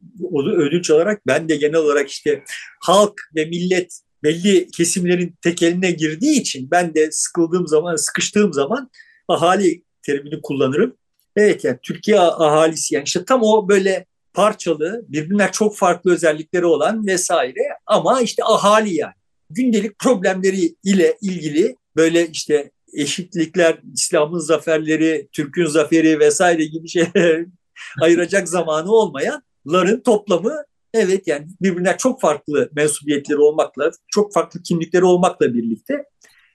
ödünç 0.58 0.90
olarak 0.90 1.28
ben 1.28 1.50
de 1.50 1.56
genel 1.56 1.76
olarak 1.76 2.10
işte 2.10 2.44
halk 2.80 3.14
ve 3.36 3.46
millet 3.46 4.00
belli 4.24 4.68
kesimlerin 4.68 5.36
tekeline 5.42 5.92
girdiği 5.92 6.40
için 6.40 6.72
ben 6.72 6.96
de 6.96 7.12
sıkıldığım 7.12 7.68
zaman, 7.68 7.96
sıkıştığım 7.96 8.54
zaman 8.54 8.90
ahali 9.34 9.84
terimini 10.02 10.42
kullanırım. 10.42 10.98
Evet 11.36 11.64
yani 11.64 11.78
Türkiye 11.84 12.20
ahalisi 12.20 12.96
yani 12.96 13.04
işte 13.04 13.26
tam 13.26 13.44
o 13.44 13.70
böyle 13.70 14.06
parçalı, 14.34 15.06
birbirinden 15.08 15.52
çok 15.52 15.78
farklı 15.78 16.14
özellikleri 16.14 16.66
olan 16.66 17.08
vesaire 17.08 17.78
ama 17.86 18.22
işte 18.22 18.44
ahali 18.44 18.96
yani. 18.96 19.14
Gündelik 19.50 20.00
problemleri 20.00 20.76
ile 20.84 21.18
ilgili 21.22 21.76
böyle 21.96 22.28
işte 22.28 22.72
eşitlikler, 22.94 23.78
İslam'ın 23.94 24.40
zaferleri, 24.40 25.28
Türk'ün 25.32 25.66
zaferi 25.66 26.20
vesaire 26.20 26.66
gibi 26.66 26.90
şeyler 26.90 27.46
ayıracak 28.02 28.50
zamanı 28.50 28.92
olmayanların 28.92 30.00
toplamı 30.06 30.64
evet 30.94 31.28
yani 31.28 31.48
birbirinden 31.62 31.98
çok 31.98 32.22
farklı 32.22 32.70
mensubiyetleri 32.76 33.38
olmakla, 33.38 33.92
çok 34.08 34.34
farklı 34.34 34.64
kimlikleri 34.64 35.06
olmakla 35.06 35.54
birlikte 35.54 36.06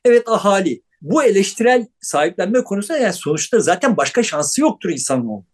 evet 0.05 0.29
ahali. 0.29 0.83
Bu 1.11 1.25
eleştirel 1.25 1.87
sahiplenme 2.01 2.65
konusunda 2.65 2.99
yani 2.99 3.13
sonuçta 3.13 3.61
zaten 3.61 3.97
başka 3.97 4.23
şansı 4.23 4.61
yoktur 4.61 4.91
insanoğlu. 4.91 5.45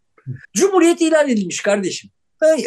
Cumhuriyet 0.56 1.00
ilan 1.00 1.28
edilmiş 1.28 1.60
kardeşim. 1.60 2.10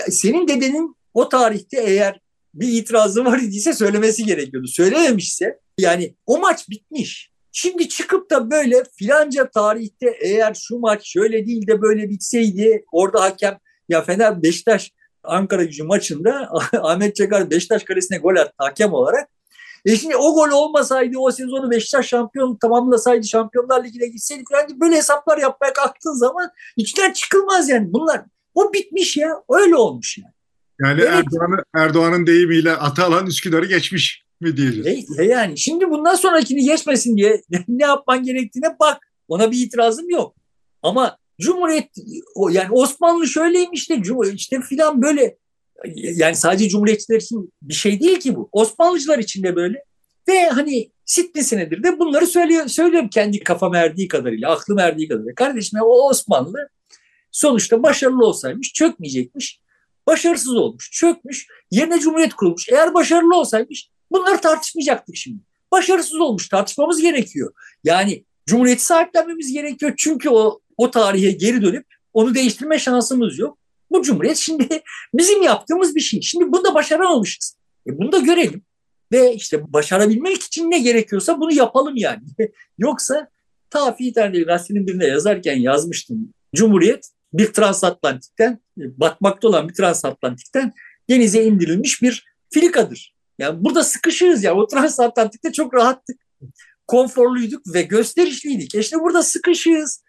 Senin 0.10 0.48
dedenin 0.48 0.96
o 1.14 1.30
tarihte 1.30 1.82
eğer 1.82 2.20
bir 2.54 2.68
itirazı 2.68 3.26
var 3.26 3.40
idiyse 3.40 3.74
söylemesi 3.74 4.26
gerekiyordu. 4.26 4.68
Söylememişse 4.68 5.60
yani 5.78 6.16
o 6.26 6.40
maç 6.40 6.70
bitmiş. 6.70 7.32
Şimdi 7.52 7.90
çıkıp 7.90 8.30
da 8.30 8.52
böyle 8.52 8.84
filanca 9.00 9.50
tarihte 9.50 10.18
eğer 10.22 10.54
şu 10.54 10.80
maç 10.80 11.08
şöyle 11.08 11.46
değil 11.46 11.68
de 11.68 11.82
böyle 11.82 12.10
bitseydi 12.10 12.86
orada 12.92 13.22
hakem 13.22 13.60
ya 13.90 14.02
Fener 14.02 14.44
Beşiktaş 14.44 14.92
Ankara 15.24 15.64
gücü 15.64 15.84
maçında 15.84 16.50
Ahmet 16.82 17.16
Çakar 17.16 17.50
Beşiktaş 17.50 17.84
kalesine 17.84 18.18
gol 18.18 18.36
attı 18.36 18.54
hakem 18.58 18.94
olarak. 18.94 19.30
E 19.86 19.96
şimdi 19.96 20.16
o 20.16 20.34
gol 20.34 20.50
olmasaydı 20.50 21.18
o 21.18 21.32
sezonu 21.32 21.72
Beşiktaş 21.72 22.08
şampiyon 22.08 22.56
tamamlasaydı 22.56 23.28
Şampiyonlar 23.28 23.84
Ligi'ne 23.84 24.08
gitseydi 24.08 24.44
falan 24.52 24.82
böyle 24.82 24.96
hesaplar 24.96 25.38
yapmaya 25.38 25.74
kalktığın 25.74 26.14
zaman 26.14 26.50
içten 26.78 27.14
çıkılmaz 27.14 27.70
yani. 27.70 27.94
Bunlar 27.94 28.22
o 28.54 28.74
bitmiş 28.74 29.18
ya. 29.18 29.30
Öyle 29.50 29.76
olmuş 29.76 30.18
yani. 30.18 30.36
Yani 30.82 31.02
evet. 31.02 31.10
Erdoğan'ın 31.10 31.64
Erdoğan'ın 31.76 32.28
deyimiyle 32.28 32.72
ata 32.72 33.06
alan 33.06 33.28
Üsküdar'ı 33.28 33.66
geçmiş 33.66 34.26
mi 34.42 34.58
diyeceğiz? 34.58 35.20
E, 35.20 35.24
yani 35.24 35.58
şimdi 35.58 35.90
bundan 35.90 36.16
sonrakini 36.16 36.64
geçmesin 36.64 37.18
diye 37.18 37.42
ne 37.68 37.84
yapman 37.84 38.24
gerektiğine 38.24 38.76
bak. 38.80 39.08
Ona 39.28 39.52
bir 39.52 39.58
itirazım 39.58 40.10
yok. 40.10 40.36
Ama 40.82 41.18
Cumhuriyet 41.42 41.90
yani 42.50 42.68
Osmanlı 42.72 43.28
şöyleymiş 43.28 43.90
de 43.90 44.02
işte 44.34 44.62
filan 44.62 45.02
böyle 45.02 45.38
yani 45.96 46.36
sadece 46.36 46.70
Cumhuriyetçiler 46.70 47.18
için 47.18 47.54
bir 47.62 47.74
şey 47.74 48.00
değil 48.00 48.20
ki 48.20 48.36
bu. 48.36 48.50
Osmanlıcılar 48.52 49.20
için 49.20 49.44
de 49.44 49.56
böyle. 49.56 49.84
Ve 50.28 50.50
hani 50.50 50.92
sitnesine 51.06 51.72
de 51.72 52.00
bunları 52.00 52.28
söylüyor, 52.28 52.68
söylüyorum 52.68 53.10
kendi 53.10 53.40
kafam 53.40 53.76
erdiği 53.76 54.08
kadarıyla, 54.08 54.52
aklım 54.52 54.80
erdiği 54.80 55.08
kadarıyla. 55.08 55.36
Kardeşim 55.36 55.80
o 55.82 56.10
Osmanlı 56.10 56.70
sonuçta 57.32 57.84
başarılı 57.84 58.26
olsaymış 58.26 58.74
çökmeyecekmiş. 58.74 59.60
Başarısız 60.08 60.56
olmuş, 60.56 60.92
çökmüş, 60.92 61.48
yerine 61.72 62.00
cumhuriyet 62.00 62.34
kurulmuş. 62.34 62.70
Eğer 62.70 62.94
başarılı 62.94 63.36
olsaymış 63.36 63.90
bunları 64.12 64.42
tartışmayacaktık 64.42 65.16
şimdi. 65.16 65.44
Başarısız 65.72 66.20
olmuş, 66.20 66.50
tartışmamız 66.50 67.02
gerekiyor. 67.02 67.54
Yani 67.84 68.26
cumhuriyeti 68.46 68.86
sahiplenmemiz 68.86 69.54
gerekiyor. 69.54 69.94
Çünkü 69.98 70.30
o, 70.30 70.60
o 70.78 70.92
tarihe 70.92 71.32
geri 71.32 71.62
dönüp 71.62 71.86
onu 72.14 72.36
değiştirme 72.36 72.80
şansımız 72.80 73.40
yok. 73.40 73.58
Bu 73.92 74.02
cumhuriyet 74.02 74.38
şimdi 74.38 74.68
bizim 75.14 75.42
yaptığımız 75.42 75.96
bir 75.96 76.02
şey. 76.02 76.22
Şimdi 76.22 76.52
bunu 76.52 76.64
da 76.64 76.74
başaramamışız. 76.76 77.58
E 77.88 77.98
bunu 77.98 78.12
da 78.12 78.18
görelim. 78.18 78.64
Ve 79.12 79.34
işte 79.34 79.74
başarabilmek 79.74 80.44
için 80.44 80.72
ne 80.72 80.80
gerekiyorsa 80.80 81.40
bunu 81.40 81.54
yapalım 81.54 81.96
yani. 81.96 82.24
Yoksa 82.78 83.30
ta 83.70 83.94
Fiyi 83.94 84.14
gazetenin 84.14 84.88
birine 84.88 85.06
yazarken 85.06 85.58
yazmıştım. 85.58 86.34
Cumhuriyet 86.56 87.10
bir 87.34 87.54
transatlantikten, 87.54 88.60
batmakta 88.78 89.48
olan 89.48 89.70
bir 89.70 89.74
transatlantikten 89.74 90.74
denize 91.10 91.44
indirilmiş 91.44 92.02
bir 92.02 92.26
filikadır. 92.54 93.16
Yani 93.40 93.64
burada 93.64 93.84
sıkışırız 93.84 94.44
ya. 94.44 94.56
O 94.56 94.68
transatlantikte 94.68 95.52
çok 95.52 95.74
rahattık. 95.74 96.26
Konforluyduk 96.88 97.74
ve 97.74 97.82
gösterişliydik. 97.82 98.76
E 98.76 98.80
işte 98.80 99.00
burada 99.00 99.24
sıkışığız. 99.24 100.04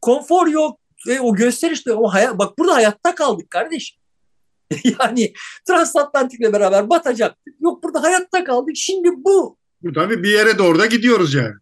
Konfor 0.00 0.46
yok. 0.46 0.80
E 1.08 1.20
o 1.20 1.34
gösterişli. 1.34 1.92
O 1.92 2.08
hayat, 2.08 2.38
bak 2.38 2.58
burada 2.58 2.74
hayatta 2.74 3.14
kaldık 3.14 3.50
kardeşim. 3.50 3.98
yani 5.00 5.32
transatlantikle 5.66 6.52
beraber 6.52 6.90
batacaktık. 6.90 7.54
Yok 7.60 7.82
burada 7.82 8.02
hayatta 8.02 8.44
kaldık. 8.44 8.76
Şimdi 8.76 9.08
bu. 9.16 9.56
Tabii 9.94 10.22
bir 10.22 10.30
yere 10.30 10.58
doğru 10.58 10.78
da 10.78 10.86
gidiyoruz 10.86 11.34
yani. 11.34 11.54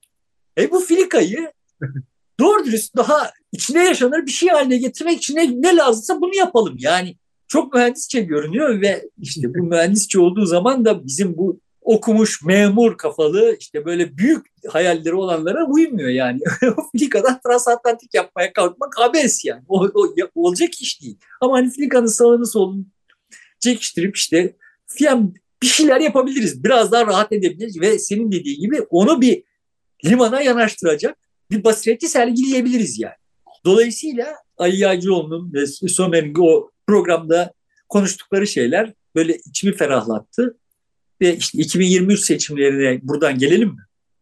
E 0.59 0.71
bu 0.71 0.81
filikayı 0.81 1.53
doğru 2.41 2.65
dürüst 2.65 2.97
daha 2.97 3.33
içine 3.53 3.85
yaşanır 3.85 4.27
bir 4.27 4.31
şey 4.31 4.49
haline 4.49 4.77
getirmek 4.77 5.19
için 5.19 5.37
ne, 5.37 5.63
ne 5.63 5.77
lazımsa 5.77 6.21
bunu 6.21 6.37
yapalım. 6.37 6.75
Yani 6.79 7.17
çok 7.49 7.75
mühendisçe 7.75 8.21
görünüyor 8.21 8.81
ve 8.81 9.09
işte 9.19 9.55
bu 9.55 9.63
mühendisçe 9.63 10.21
olduğu 10.21 10.47
zaman 10.47 10.85
da 10.85 11.05
bizim 11.05 11.37
bu 11.37 11.61
okumuş 11.91 12.45
memur 12.45 12.97
kafalı 12.97 13.57
işte 13.61 13.85
böyle 13.85 14.19
büyük 14.19 14.47
hayalleri 14.69 15.15
olanlara 15.15 15.67
uymuyor 15.67 16.09
yani. 16.09 16.41
Filika'dan 16.93 17.41
transatlantik 17.47 18.15
yapmaya 18.15 18.53
kalkmak 18.53 19.01
abes 19.01 19.45
yani. 19.45 19.63
O, 19.69 19.85
o, 19.95 20.15
olacak 20.35 20.81
iş 20.81 21.03
değil. 21.03 21.19
Ama 21.41 21.57
hani 21.57 21.71
Filika'nın 21.71 22.07
sağını 22.07 22.47
solunu 22.47 22.85
çekiştirip 23.61 24.17
işte 24.17 24.57
fiyan 24.87 25.35
bir 25.63 25.67
şeyler 25.67 26.01
yapabiliriz. 26.01 26.65
Biraz 26.65 26.93
daha 26.93 27.07
rahat 27.07 27.33
edebiliriz 27.33 27.81
ve 27.81 27.99
senin 27.99 28.33
dediğin 28.33 28.61
gibi 28.61 28.81
onu 28.91 29.21
bir 29.21 29.43
limana 30.05 30.41
yanaştıracak 30.41 31.17
bir 31.51 31.65
basireti 31.65 32.09
sergileyebiliriz 32.09 33.01
yani. 33.01 33.15
Dolayısıyla 33.65 34.35
Ali 34.59 34.77
Yağcıoğlu'nun 34.77 35.53
ve 35.53 35.67
Somer'in 35.67 36.35
o 36.39 36.71
programda 36.87 37.53
konuştukları 37.89 38.47
şeyler 38.47 38.93
böyle 39.15 39.37
içimi 39.37 39.77
ferahlattı. 39.77 40.57
Ve 41.21 41.37
işte 41.37 41.59
2023 41.59 42.21
seçimlerine 42.21 43.01
buradan 43.03 43.39
gelelim 43.39 43.69
mi? 43.69 43.81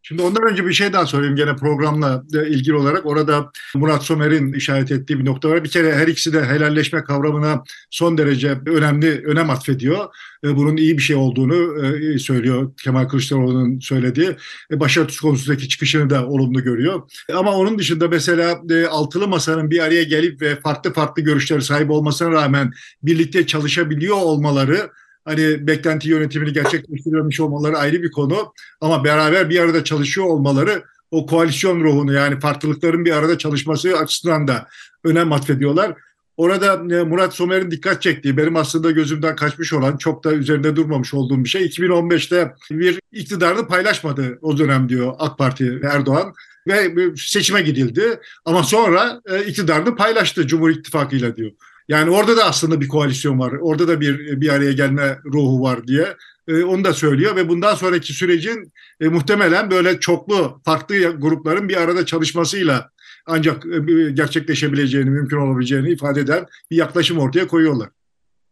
Şimdi 0.08 0.22
ondan 0.22 0.42
önce 0.50 0.66
bir 0.66 0.72
şey 0.72 0.92
daha 0.92 1.06
sorayım 1.06 1.36
gene 1.36 1.56
programla 1.56 2.24
ilgili 2.32 2.74
olarak. 2.74 3.06
Orada 3.06 3.50
Murat 3.74 4.02
Somer'in 4.02 4.52
işaret 4.52 4.92
ettiği 4.92 5.18
bir 5.18 5.24
nokta 5.24 5.48
var. 5.48 5.64
Bir 5.64 5.68
kere 5.68 5.94
her 5.94 6.08
ikisi 6.08 6.32
de 6.32 6.44
helalleşme 6.44 7.04
kavramına 7.04 7.62
son 7.90 8.18
derece 8.18 8.58
önemli 8.66 9.26
önem 9.26 9.50
atfediyor. 9.50 10.04
E, 10.44 10.56
bunun 10.56 10.76
iyi 10.76 10.98
bir 10.98 11.02
şey 11.02 11.16
olduğunu 11.16 11.86
e, 11.86 12.18
söylüyor 12.18 12.72
Kemal 12.84 13.08
Kılıçdaroğlu'nun 13.08 13.80
söylediği. 13.80 14.36
E, 14.72 14.80
başörtüsü 14.80 15.20
konusundaki 15.20 15.68
çıkışını 15.68 16.10
da 16.10 16.26
olumlu 16.26 16.62
görüyor. 16.62 17.02
Ama 17.34 17.56
onun 17.56 17.78
dışında 17.78 18.08
mesela 18.08 18.62
altılı 18.90 19.28
masanın 19.28 19.70
bir 19.70 19.78
araya 19.78 20.02
gelip 20.02 20.42
ve 20.42 20.60
farklı 20.60 20.92
farklı 20.92 21.22
görüşlere 21.22 21.60
sahip 21.60 21.90
olmasına 21.90 22.30
rağmen 22.30 22.72
birlikte 23.02 23.46
çalışabiliyor 23.46 24.16
olmaları 24.16 24.90
hani 25.28 25.66
beklenti 25.66 26.08
yönetimini 26.08 26.52
gerçekleştiriyormuş 26.52 27.40
olmaları 27.40 27.78
ayrı 27.78 28.02
bir 28.02 28.10
konu 28.10 28.52
ama 28.80 29.04
beraber 29.04 29.50
bir 29.50 29.60
arada 29.60 29.84
çalışıyor 29.84 30.26
olmaları 30.26 30.82
o 31.10 31.26
koalisyon 31.26 31.80
ruhunu 31.80 32.12
yani 32.12 32.40
farklılıkların 32.40 33.04
bir 33.04 33.12
arada 33.12 33.38
çalışması 33.38 33.96
açısından 33.96 34.48
da 34.48 34.68
önem 35.04 35.32
atfediyorlar. 35.32 35.94
Orada 36.36 36.96
e, 36.96 37.02
Murat 37.02 37.34
Somer'in 37.34 37.70
dikkat 37.70 38.02
çektiği, 38.02 38.36
benim 38.36 38.56
aslında 38.56 38.90
gözümden 38.90 39.36
kaçmış 39.36 39.72
olan, 39.72 39.96
çok 39.96 40.24
da 40.24 40.32
üzerinde 40.32 40.76
durmamış 40.76 41.14
olduğum 41.14 41.44
bir 41.44 41.48
şey. 41.48 41.66
2015'te 41.66 42.54
bir 42.70 43.00
iktidarını 43.12 43.68
paylaşmadı 43.68 44.38
o 44.42 44.58
dönem 44.58 44.88
diyor 44.88 45.14
AK 45.18 45.38
Parti 45.38 45.80
Erdoğan 45.84 46.34
ve 46.68 46.94
seçime 47.16 47.62
gidildi. 47.62 48.20
Ama 48.44 48.62
sonra 48.62 49.20
e, 49.30 49.44
iktidarını 49.44 49.96
paylaştı 49.96 50.46
Cumhur 50.46 50.70
İttifakı'yla 50.70 51.36
diyor. 51.36 51.50
Yani 51.88 52.10
orada 52.10 52.36
da 52.36 52.44
aslında 52.44 52.80
bir 52.80 52.88
koalisyon 52.88 53.38
var. 53.38 53.52
Orada 53.52 53.88
da 53.88 54.00
bir 54.00 54.40
bir 54.40 54.48
araya 54.48 54.72
gelme 54.72 55.18
ruhu 55.24 55.62
var 55.62 55.86
diye 55.86 56.16
e, 56.48 56.62
onu 56.64 56.84
da 56.84 56.94
söylüyor 56.94 57.36
ve 57.36 57.48
bundan 57.48 57.74
sonraki 57.74 58.12
sürecin 58.12 58.72
e, 59.00 59.08
muhtemelen 59.08 59.70
böyle 59.70 60.00
çoklu 60.00 60.60
farklı 60.64 60.96
grupların 60.96 61.68
bir 61.68 61.76
arada 61.76 62.06
çalışmasıyla 62.06 62.90
ancak 63.26 63.66
e, 63.66 64.10
gerçekleşebileceğini, 64.10 65.10
mümkün 65.10 65.36
olabileceğini 65.36 65.90
ifade 65.90 66.20
eden 66.20 66.46
bir 66.70 66.76
yaklaşım 66.76 67.18
ortaya 67.18 67.46
koyuyorlar. 67.46 67.88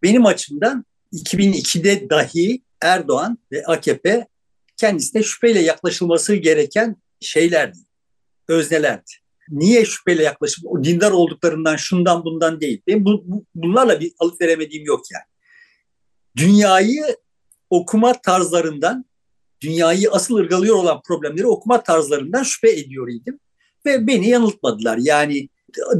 Benim 0.02 0.26
açımdan 0.26 0.84
2002'de 1.12 2.10
dahi 2.10 2.62
Erdoğan 2.82 3.38
ve 3.52 3.64
AKP 3.66 4.26
kendisine 4.76 5.22
şüpheyle 5.22 5.60
yaklaşılması 5.60 6.34
gereken 6.34 6.96
şeylerdi, 7.20 7.78
öznelerdi 8.48 9.25
niye 9.50 9.84
şüpheyle 9.84 10.22
yaklaşıp 10.22 10.66
o 10.66 10.84
dindar 10.84 11.10
olduklarından 11.10 11.76
şundan 11.76 12.24
bundan 12.24 12.60
değil. 12.60 12.82
Benim 12.86 13.04
bu, 13.04 13.22
bu, 13.26 13.44
bunlarla 13.54 14.00
bir 14.00 14.12
alıp 14.18 14.40
veremediğim 14.40 14.84
yok 14.84 15.00
yani. 15.12 15.24
Dünyayı 16.36 17.16
okuma 17.70 18.20
tarzlarından, 18.20 19.04
dünyayı 19.60 20.10
asıl 20.10 20.36
ırgalıyor 20.36 20.76
olan 20.76 21.00
problemleri 21.02 21.46
okuma 21.46 21.82
tarzlarından 21.82 22.42
şüphe 22.42 22.70
ediyor 22.70 23.08
idim. 23.08 23.40
Ve 23.86 24.06
beni 24.06 24.28
yanıltmadılar. 24.28 24.98
Yani 25.00 25.48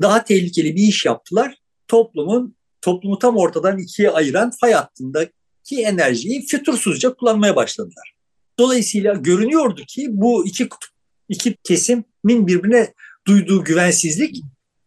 daha 0.02 0.24
tehlikeli 0.24 0.76
bir 0.76 0.82
iş 0.82 1.04
yaptılar. 1.04 1.58
Toplumun 1.88 2.56
toplumu 2.80 3.18
tam 3.18 3.36
ortadan 3.36 3.78
ikiye 3.78 4.10
ayıran 4.10 4.50
fay 4.60 4.72
hattındaki 4.72 5.82
enerjiyi 5.82 6.46
fütursuzca 6.46 7.14
kullanmaya 7.14 7.56
başladılar. 7.56 8.16
Dolayısıyla 8.58 9.14
görünüyordu 9.14 9.82
ki 9.88 10.06
bu 10.10 10.46
iki 10.46 10.68
kutup, 10.68 10.90
iki 11.28 11.56
kesimin 11.64 12.46
birbirine 12.46 12.94
duyduğu 13.26 13.64
güvensizlik 13.64 14.42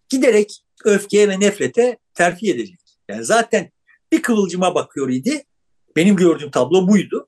giderek 0.10 0.64
öfkeye 0.86 1.30
ve 1.30 1.40
nefrete 1.40 1.98
terfi 2.14 2.52
edecek. 2.52 2.80
Yani 3.10 3.26
zaten 3.26 3.72
bir 4.12 4.22
kıvılcıma 4.22 4.76
bakıyor 4.76 5.10
idi. 5.10 5.44
Benim 5.96 6.16
gördüğüm 6.16 6.52
tablo 6.52 6.88
buydu. 6.88 7.28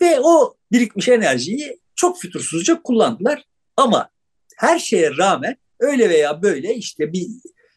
Ve 0.00 0.20
o 0.20 0.54
birikmiş 0.72 1.08
enerjiyi 1.08 1.80
çok 1.96 2.20
fütursuzca 2.20 2.82
kullandılar. 2.82 3.44
Ama 3.76 4.10
her 4.56 4.78
şeye 4.78 5.16
rağmen 5.16 5.56
öyle 5.80 6.10
veya 6.10 6.42
böyle 6.42 6.74
işte 6.74 7.12
bir 7.12 7.26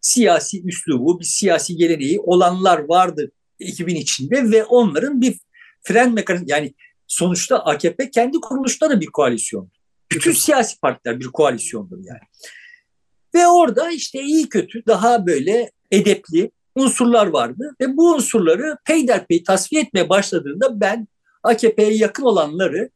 siyasi 0.02 0.64
üslubu, 0.64 1.20
bir 1.20 1.26
siyasi 1.26 1.76
geleneği 1.76 2.20
olanlar 2.20 2.80
vardı 2.80 3.32
2000 3.60 3.96
içinde 3.96 4.52
ve 4.52 4.64
onların 4.64 5.22
bir 5.22 5.40
fren 5.84 6.14
mekanizması 6.14 6.52
yani 6.52 6.74
sonuçta 7.08 7.60
AKP 7.60 8.12
kendi 8.12 8.40
kuruluşları 8.40 9.02
bir 9.02 9.06
koalisyon. 9.06 9.72
Bütün 10.12 10.32
siyasi 10.32 10.80
partiler 10.80 11.20
bir 11.20 11.28
koalisyondur 11.28 11.98
yani. 11.98 12.22
Ve 13.36 13.48
orada 13.48 13.92
işte 13.92 14.22
iyi 14.22 14.50
kötü 14.50 14.86
daha 14.88 15.26
böyle 15.26 15.72
edepli 15.92 16.52
unsurlar 16.76 17.28
vardı. 17.28 17.76
Ve 17.82 17.98
bu 17.98 18.14
unsurları 18.14 18.78
peyderpey 18.86 19.44
tasfiye 19.44 19.82
etmeye 19.82 20.10
başladığında 20.10 20.80
ben 20.82 21.08
AKP'ye 21.44 21.94
yakın 21.94 22.24
olanları 22.24 22.90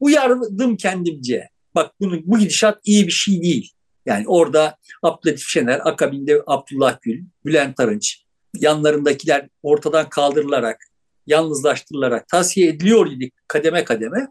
uyardım 0.00 0.76
kendimce. 0.76 1.48
Bak 1.74 1.92
bunu, 2.00 2.20
bu 2.24 2.38
gidişat 2.38 2.80
iyi 2.84 3.06
bir 3.06 3.12
şey 3.12 3.42
değil. 3.42 3.72
Yani 4.06 4.24
orada 4.28 4.76
Abdülhatif 5.02 5.48
Şener, 5.48 5.80
akabinde 5.84 6.42
Abdullah 6.46 6.98
Gül, 7.02 7.24
Bülent 7.44 7.80
Arınç, 7.80 8.24
yanlarındakiler 8.54 9.48
ortadan 9.62 10.08
kaldırılarak, 10.08 10.84
yalnızlaştırılarak 11.26 12.28
tavsiye 12.28 12.68
ediliyor 12.68 13.10
idi 13.10 13.30
kademe 13.48 13.84
kademe. 13.84 14.28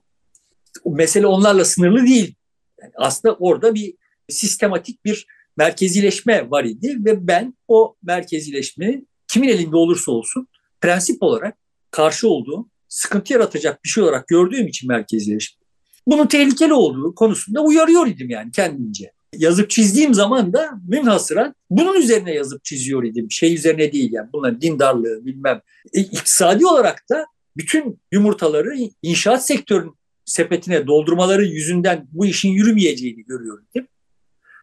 Mesele 0.85 1.27
onlarla 1.27 1.65
sınırlı 1.65 2.05
değil. 2.05 2.35
Yani 2.81 2.91
aslında 2.95 3.35
orada 3.35 3.75
bir 3.75 3.93
sistematik 4.29 5.05
bir 5.05 5.27
merkezileşme 5.57 6.49
var 6.49 6.63
idi 6.63 6.97
ve 7.05 7.27
ben 7.27 7.53
o 7.67 7.95
merkezileşmenin 8.03 9.07
kimin 9.27 9.49
elinde 9.49 9.75
olursa 9.75 10.11
olsun 10.11 10.47
prensip 10.81 11.23
olarak 11.23 11.57
karşı 11.91 12.29
olduğum, 12.29 12.69
sıkıntı 12.87 13.33
yaratacak 13.33 13.83
bir 13.83 13.89
şey 13.89 14.03
olarak 14.03 14.27
gördüğüm 14.27 14.67
için 14.67 14.87
merkezileşme. 14.87 15.63
Bunun 16.07 16.27
tehlikeli 16.27 16.73
olduğu 16.73 17.15
konusunda 17.15 17.61
uyarıyor 17.61 18.07
idim 18.07 18.29
yani 18.29 18.51
kendimce. 18.51 19.11
Yazıp 19.37 19.69
çizdiğim 19.69 20.13
zaman 20.13 20.53
da 20.53 20.69
münhasıran 20.87 21.55
bunun 21.69 22.01
üzerine 22.01 22.33
yazıp 22.33 22.63
çiziyor 22.63 23.03
idim. 23.03 23.31
Şey 23.31 23.53
üzerine 23.53 23.91
değil 23.93 24.13
yani 24.13 24.29
bunların 24.33 24.61
dindarlığı 24.61 25.25
bilmem. 25.25 25.61
E, 25.93 25.99
iktisadi 26.01 26.65
olarak 26.65 27.03
da 27.09 27.25
bütün 27.57 27.99
yumurtaları 28.11 28.77
inşaat 29.01 29.45
sektörünün 29.45 29.95
sepetine 30.25 30.87
doldurmaları 30.87 31.45
yüzünden 31.45 32.07
bu 32.11 32.25
işin 32.25 32.49
yürümeyeceğini 32.49 33.23
görüyorum. 33.23 33.65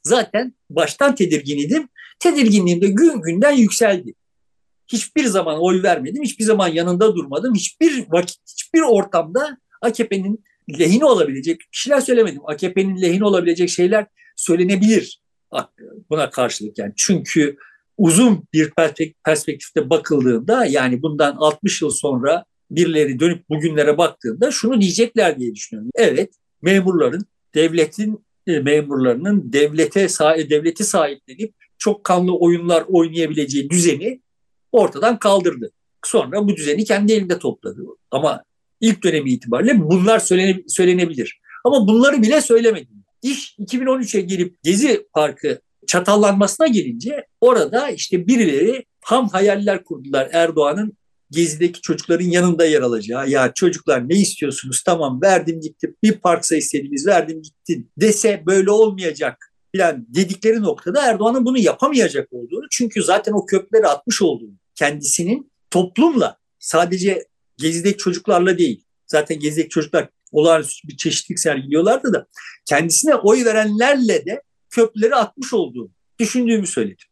Zaten 0.03 0.55
baştan 0.71 1.15
tedirgin 1.15 1.59
idim. 1.59 1.89
Tedirginliğim 2.21 2.81
de 2.81 2.87
gün 2.87 3.23
günden 3.23 3.53
yükseldi. 3.53 4.15
Hiçbir 4.89 5.25
zaman 5.25 5.63
oy 5.63 5.83
vermedim, 5.83 6.23
hiçbir 6.23 6.45
zaman 6.45 6.69
yanında 6.69 7.17
durmadım. 7.17 7.55
Hiçbir 7.55 8.07
vakit, 8.11 8.39
hiçbir 8.49 8.81
ortamda 8.81 9.59
AKP'nin 9.83 10.45
lehine 10.79 11.05
olabilecek 11.05 11.61
şeyler 11.73 12.01
söylemedim. 12.01 12.41
AKP'nin 12.47 13.03
lehine 13.03 13.25
olabilecek 13.25 13.69
şeyler 13.69 14.07
söylenebilir 14.37 15.21
buna 16.11 16.31
karşılık 16.31 16.79
yani. 16.79 16.93
Çünkü 16.97 17.57
uzun 17.99 18.45
bir 18.53 18.73
perspektifte 19.25 19.91
bakıldığında 19.91 20.65
yani 20.65 21.03
bundan 21.03 21.37
60 21.37 21.83
yıl 21.83 21.91
sonra 21.91 22.45
birileri 22.71 23.21
dönüp 23.21 23.49
bugünlere 23.49 23.99
baktığında 23.99 24.51
şunu 24.51 24.81
diyecekler 24.81 25.39
diye 25.39 25.55
düşünüyorum. 25.55 25.91
Evet 25.95 26.35
memurların 26.63 27.27
devletin 27.55 28.25
memurlarının 28.59 29.53
devlete 29.53 30.09
devleti 30.51 30.85
sahiplenip 30.85 31.55
çok 31.79 32.05
kanlı 32.05 32.39
oyunlar 32.39 32.85
oynayabileceği 32.89 33.71
düzeni 33.71 34.21
ortadan 34.73 35.19
kaldırdı. 35.19 35.71
Sonra 36.05 36.49
bu 36.49 36.57
düzeni 36.57 36.85
kendi 36.85 37.13
elinde 37.13 37.39
topladı. 37.39 37.83
Ama 38.11 38.43
ilk 38.81 39.05
dönemi 39.05 39.31
itibariyle 39.31 39.81
bunlar 39.81 40.19
söylene, 40.19 40.63
söylenebilir. 40.69 41.41
Ama 41.65 41.89
bunları 41.89 42.23
bile 42.23 42.41
söylemedim. 42.41 43.05
İş 43.23 43.57
2013'e 43.59 44.21
gelip 44.21 44.63
Gezi 44.63 45.07
Parkı 45.13 45.61
çatallanmasına 45.87 46.67
gelince 46.67 47.27
orada 47.41 47.91
işte 47.91 48.27
birileri 48.27 48.85
ham 49.01 49.29
hayaller 49.29 49.85
kurdular 49.85 50.29
Erdoğan'ın 50.33 50.97
Gezi'deki 51.31 51.81
çocukların 51.81 52.25
yanında 52.25 52.65
yer 52.65 52.83
alacağı. 52.83 53.29
Ya 53.29 53.53
çocuklar 53.55 54.09
ne 54.09 54.15
istiyorsunuz? 54.15 54.83
Tamam 54.83 55.23
verdim 55.23 55.61
gitti. 55.61 55.95
Bir 56.03 56.13
parksa 56.13 56.57
istediğiniz 56.57 57.07
verdim 57.07 57.43
gitti 57.43 57.87
dese 57.97 58.43
böyle 58.47 58.71
olmayacak 58.71 59.51
filan 59.73 60.07
dedikleri 60.09 60.63
noktada 60.63 61.07
Erdoğan'ın 61.07 61.45
bunu 61.45 61.59
yapamayacak 61.59 62.33
olduğunu 62.33 62.67
çünkü 62.71 63.03
zaten 63.03 63.33
o 63.33 63.47
kökleri 63.47 63.87
atmış 63.87 64.23
olduğunu 64.23 64.55
kendisinin 64.75 65.53
toplumla 65.71 66.37
sadece 66.59 67.25
Gezi'deki 67.57 67.99
çocuklarla 67.99 68.59
değil 68.59 68.85
zaten 69.07 69.41
Gezi'deki 69.41 69.69
çocuklar 69.69 70.09
olağanüstü 70.33 70.89
bir 70.89 70.97
çeşitlilik 70.97 71.39
sergiliyorlardı 71.39 72.13
da 72.13 72.27
kendisine 72.67 73.15
oy 73.15 73.45
verenlerle 73.45 74.27
de 74.27 74.43
köprüleri 74.71 75.15
atmış 75.15 75.55
olduğunu 75.55 75.91
düşündüğümü 76.19 76.67
söyledim. 76.67 77.07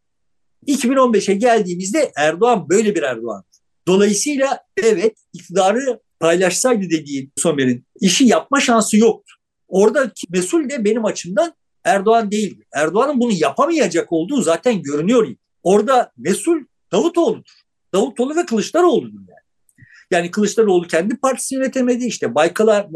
2015'e 0.67 1.35
geldiğimizde 1.35 2.13
Erdoğan 2.17 2.69
böyle 2.69 2.95
bir 2.95 3.03
Erdoğan. 3.03 3.45
Dolayısıyla 3.89 4.61
evet 4.83 5.17
iktidarı 5.33 6.01
paylaşsaydı 6.21 6.91
dediği 6.91 7.31
Somer'in 7.37 7.87
işi 8.01 8.25
yapma 8.25 8.61
şansı 8.61 8.97
yoktu. 8.97 9.35
Oradaki 9.69 10.27
mesul 10.31 10.69
de 10.69 10.85
benim 10.85 11.05
açımdan 11.05 11.55
Erdoğan 11.85 12.31
değildi. 12.31 12.67
Erdoğan'ın 12.73 13.21
bunu 13.21 13.33
yapamayacak 13.33 14.13
olduğu 14.13 14.43
zaten 14.43 14.83
görünüyor. 14.83 15.29
Orada 15.63 16.13
mesul 16.17 16.61
Davutoğlu'dur. 16.93 17.63
Davutoğlu 17.95 18.37
ve 18.37 18.47
Kılıçdaroğlu'dur 18.47 19.19
yani. 19.19 19.85
Yani 20.11 20.31
Kılıçdaroğlu 20.31 20.87
kendi 20.87 21.17
partisini 21.17 21.59
yönetemedi. 21.59 22.05
İşte 22.05 22.35
Baykal'a 22.35 22.89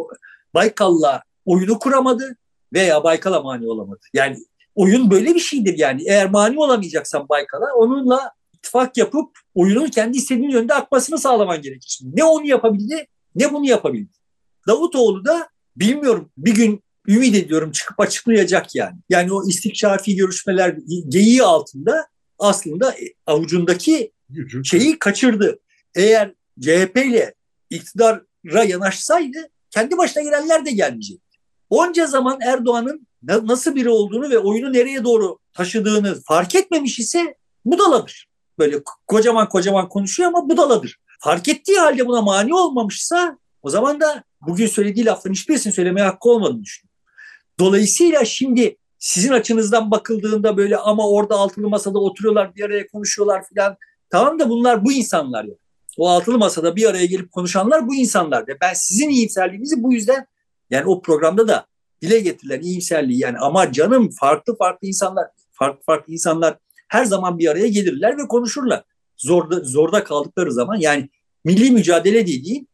Baykal'la 0.55 1.23
oyunu 1.45 1.79
kuramadı 1.79 2.37
veya 2.73 3.05
Baykal'a 3.05 3.43
mani 3.43 3.69
olamadı. 3.69 4.01
Yani 4.15 4.37
oyun 4.75 5.11
böyle 5.11 5.35
bir 5.35 5.41
şeydir 5.41 5.79
yani. 5.79 6.03
Eğer 6.09 6.31
mani 6.31 6.59
olamayacaksan 6.59 7.29
Baykal'a 7.29 7.75
onunla 7.77 8.33
ittifak 8.63 8.97
yapıp 8.97 9.39
oyunun 9.55 9.87
kendi 9.87 10.19
istediğin 10.19 10.51
yönde 10.51 10.75
akmasını 10.75 11.19
sağlaman 11.19 11.63
gerekir. 11.63 12.01
Ne 12.03 12.25
onu 12.25 12.47
yapabildi 12.47 13.07
ne 13.35 13.53
bunu 13.53 13.67
yapabildi. 13.67 14.13
Davutoğlu 14.69 15.25
da 15.25 15.49
bilmiyorum 15.77 16.31
bir 16.37 16.55
gün 16.55 16.83
ümit 17.09 17.37
ediyorum 17.37 17.73
çıkıp 17.73 18.01
açıklayacak 18.01 18.75
yani. 18.75 18.97
Yani 19.09 19.33
o 19.33 19.49
istikşafi 19.49 20.17
görüşmeler 20.17 20.77
geyiği 21.09 21.43
altında 21.43 22.07
aslında 22.39 22.97
avucundaki 23.27 24.13
şeyi 24.65 24.99
kaçırdı. 24.99 25.59
Eğer 25.95 26.35
CHP 26.61 26.97
ile 26.97 27.35
iktidara 27.71 28.65
yanaşsaydı 28.67 29.39
kendi 29.71 29.99
başına 29.99 30.23
gelenler 30.23 30.67
de 30.67 30.71
gelmeyecekti. 30.71 31.39
Onca 31.71 32.07
zaman 32.07 32.39
Erdoğan'ın 32.41 33.07
nasıl 33.23 33.75
biri 33.75 33.89
olduğunu 33.89 34.31
ve 34.31 34.39
oyunu 34.39 34.73
nereye 34.73 35.05
doğru 35.05 35.39
taşıdığını 35.53 36.23
fark 36.23 36.55
etmemiş 36.55 36.99
ise 36.99 37.35
budaladır. 37.65 38.32
Böyle 38.59 38.83
kocaman 39.07 39.49
kocaman 39.49 39.89
konuşuyor 39.89 40.29
ama 40.29 40.49
budaladır. 40.49 40.99
Fark 41.21 41.49
ettiği 41.49 41.79
halde 41.79 42.07
buna 42.07 42.23
mani 42.23 42.55
olmamışsa 42.55 43.39
o 43.63 43.71
zaman 43.71 44.01
da 44.01 44.25
bugün 44.41 44.67
söylediği 44.67 45.07
lafların 45.07 45.35
hiçbirisini 45.35 45.73
söylemeye 45.73 46.07
hakkı 46.07 46.29
olmadığını 46.29 46.63
düşünüyorum. 46.63 46.93
Dolayısıyla 47.59 48.25
şimdi 48.25 48.77
sizin 48.99 49.33
açınızdan 49.33 49.91
bakıldığında 49.91 50.57
böyle 50.57 50.77
ama 50.77 51.09
orada 51.09 51.35
altılı 51.35 51.69
masada 51.69 51.99
oturuyorlar 51.99 52.55
bir 52.55 52.65
araya 52.65 52.87
konuşuyorlar 52.87 53.45
filan. 53.49 53.77
Tamam 54.11 54.39
da 54.39 54.49
bunlar 54.49 54.85
bu 54.85 54.93
insanlar 54.93 55.45
ya. 55.45 55.55
O 55.99 56.09
altılı 56.09 56.39
masada 56.39 56.77
bir 56.77 56.91
araya 56.91 57.07
gelip 57.07 57.33
konuşanlar 57.33 57.89
bu 57.89 57.95
insanlar. 57.95 58.49
Ve 58.49 58.61
ben 58.61 58.73
sizin 58.75 59.09
iyimserliğinizi 59.09 59.83
bu 59.83 59.93
yüzden 59.93 60.27
yani 60.71 60.87
o 60.87 61.03
programda 61.03 61.49
da 61.49 61.67
dile 62.03 62.21
getirilen 62.21 62.61
iyimserliği 62.61 63.19
yani 63.19 63.39
ama 63.39 63.73
canım 63.73 64.11
farklı 64.21 64.57
farklı 64.57 64.89
insanlar 64.89 65.27
farklı 65.53 65.83
farklı 65.87 66.13
insanlar 66.13 66.59
her 66.93 67.05
zaman 67.05 67.39
bir 67.39 67.49
araya 67.49 67.69
gelirler 67.69 68.19
ve 68.19 68.29
konuşurlar. 68.29 68.85
Zorda, 69.17 69.61
zorda 69.61 70.05
kaldıkları 70.05 70.53
zaman 70.53 70.77
yani 70.77 71.09
milli 71.45 71.71
mücadele 71.71 72.27
dediğin 72.27 72.69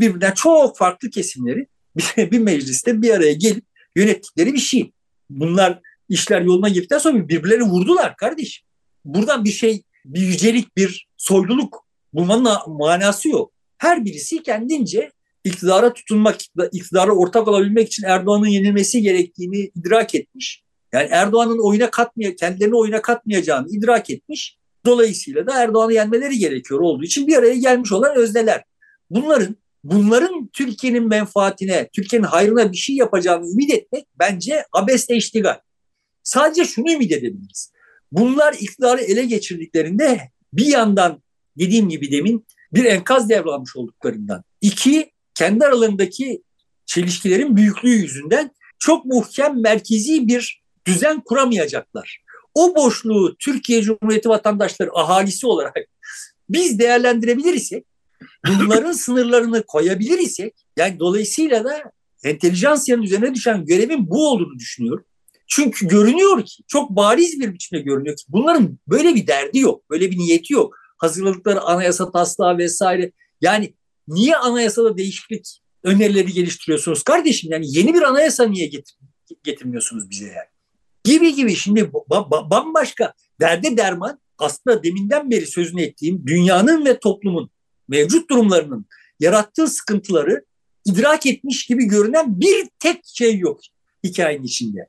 birbirinden 0.00 0.32
çok 0.32 0.78
farklı 0.78 1.10
kesimleri 1.10 1.66
bir, 1.96 2.30
bir 2.30 2.38
mecliste 2.38 3.02
bir 3.02 3.10
araya 3.10 3.32
gelip 3.32 3.64
yönettikleri 3.96 4.54
bir 4.54 4.58
şey. 4.58 4.92
Bunlar 5.30 5.80
işler 6.08 6.40
yoluna 6.40 6.68
girdikten 6.68 6.98
sonra 6.98 7.28
birbirlerini 7.28 7.64
vurdular 7.64 8.16
kardeşim. 8.16 8.66
Buradan 9.04 9.44
bir 9.44 9.50
şey, 9.50 9.82
bir 10.04 10.20
yücelik, 10.20 10.76
bir 10.76 11.08
soyluluk 11.16 11.86
bulmanın 12.12 12.56
manası 12.66 13.28
yok. 13.28 13.52
Her 13.78 14.04
birisi 14.04 14.42
kendince 14.42 15.10
iktidara 15.44 15.92
tutunmak, 15.92 16.36
iktidara 16.72 17.12
ortak 17.12 17.48
olabilmek 17.48 17.86
için 17.86 18.02
Erdoğan'ın 18.02 18.46
yenilmesi 18.46 19.02
gerektiğini 19.02 19.70
idrak 19.74 20.14
etmiş. 20.14 20.62
Yani 20.92 21.08
Erdoğan'ın 21.10 21.66
oyuna 21.66 21.90
katmaya, 21.90 22.36
kendilerini 22.36 22.76
oyuna 22.76 23.02
katmayacağını 23.02 23.68
idrak 23.70 24.10
etmiş. 24.10 24.58
Dolayısıyla 24.86 25.46
da 25.46 25.62
Erdoğan'ı 25.62 25.92
yenmeleri 25.92 26.38
gerekiyor 26.38 26.80
olduğu 26.80 27.04
için 27.04 27.26
bir 27.26 27.36
araya 27.36 27.56
gelmiş 27.56 27.92
olan 27.92 28.16
özneler. 28.16 28.64
Bunların 29.10 29.56
bunların 29.84 30.50
Türkiye'nin 30.52 31.08
menfaatine, 31.08 31.88
Türkiye'nin 31.92 32.26
hayrına 32.26 32.72
bir 32.72 32.76
şey 32.76 32.96
yapacağını 32.96 33.50
ümit 33.50 33.74
etmek 33.74 34.06
bence 34.18 34.64
abesle 34.72 35.16
iştigal. 35.16 35.58
Sadece 36.22 36.64
şunu 36.64 36.92
ümit 36.92 37.12
edebiliriz. 37.12 37.72
Bunlar 38.12 38.54
iktidarı 38.60 39.00
ele 39.00 39.24
geçirdiklerinde 39.24 40.30
bir 40.52 40.66
yandan 40.66 41.22
dediğim 41.58 41.88
gibi 41.88 42.12
demin 42.12 42.46
bir 42.72 42.84
enkaz 42.84 43.28
devralmış 43.28 43.76
olduklarından. 43.76 44.44
İki, 44.60 45.10
kendi 45.34 45.64
aralarındaki 45.64 46.42
çelişkilerin 46.86 47.56
büyüklüğü 47.56 47.94
yüzünden 47.94 48.50
çok 48.78 49.04
muhkem 49.04 49.60
merkezi 49.60 50.28
bir 50.28 50.62
düzen 50.88 51.20
kuramayacaklar. 51.20 52.22
O 52.54 52.76
boşluğu 52.76 53.36
Türkiye 53.38 53.82
Cumhuriyeti 53.82 54.28
vatandaşları 54.28 54.90
ahalisi 54.94 55.46
olarak 55.46 55.76
biz 56.48 56.78
değerlendirebilir 56.78 57.54
isek, 57.54 57.84
bunların 58.48 58.92
sınırlarını 59.04 59.62
koyabilir 59.62 60.18
isek, 60.18 60.54
yani 60.76 60.98
dolayısıyla 60.98 61.64
da 61.64 61.82
entelijansiyanın 62.24 63.02
üzerine 63.02 63.34
düşen 63.34 63.66
görevin 63.66 64.10
bu 64.10 64.28
olduğunu 64.28 64.58
düşünüyorum. 64.58 65.04
Çünkü 65.46 65.88
görünüyor 65.88 66.44
ki, 66.44 66.62
çok 66.66 66.90
bariz 66.90 67.40
bir 67.40 67.54
biçimde 67.54 67.80
görünüyor 67.82 68.16
ki 68.16 68.24
bunların 68.28 68.78
böyle 68.88 69.14
bir 69.14 69.26
derdi 69.26 69.58
yok, 69.58 69.90
böyle 69.90 70.10
bir 70.10 70.18
niyeti 70.18 70.52
yok. 70.52 70.76
Hazırladıkları 70.98 71.60
anayasa 71.60 72.12
taslağı 72.12 72.58
vesaire. 72.58 73.12
Yani 73.40 73.74
niye 74.08 74.36
anayasada 74.36 74.96
değişiklik 74.96 75.60
önerileri 75.82 76.32
geliştiriyorsunuz 76.32 77.02
kardeşim? 77.02 77.52
Yani 77.52 77.66
yeni 77.68 77.94
bir 77.94 78.02
anayasa 78.02 78.46
niye 78.46 78.66
getir 78.66 78.96
getirmiyorsunuz 79.42 80.10
bize 80.10 80.26
yani? 80.26 80.48
Gibi 81.04 81.34
gibi 81.34 81.54
şimdi 81.54 81.92
bambaşka 82.50 83.12
derde 83.40 83.76
derman 83.76 84.20
aslında 84.38 84.82
deminden 84.82 85.30
beri 85.30 85.46
sözünü 85.46 85.82
ettiğim 85.82 86.26
dünyanın 86.26 86.84
ve 86.84 86.98
toplumun 86.98 87.50
mevcut 87.88 88.30
durumlarının 88.30 88.86
yarattığı 89.20 89.68
sıkıntıları 89.68 90.44
idrak 90.84 91.26
etmiş 91.26 91.66
gibi 91.66 91.84
görünen 91.84 92.40
bir 92.40 92.68
tek 92.78 93.00
şey 93.04 93.38
yok 93.38 93.60
hikayenin 94.04 94.44
içinde. 94.44 94.88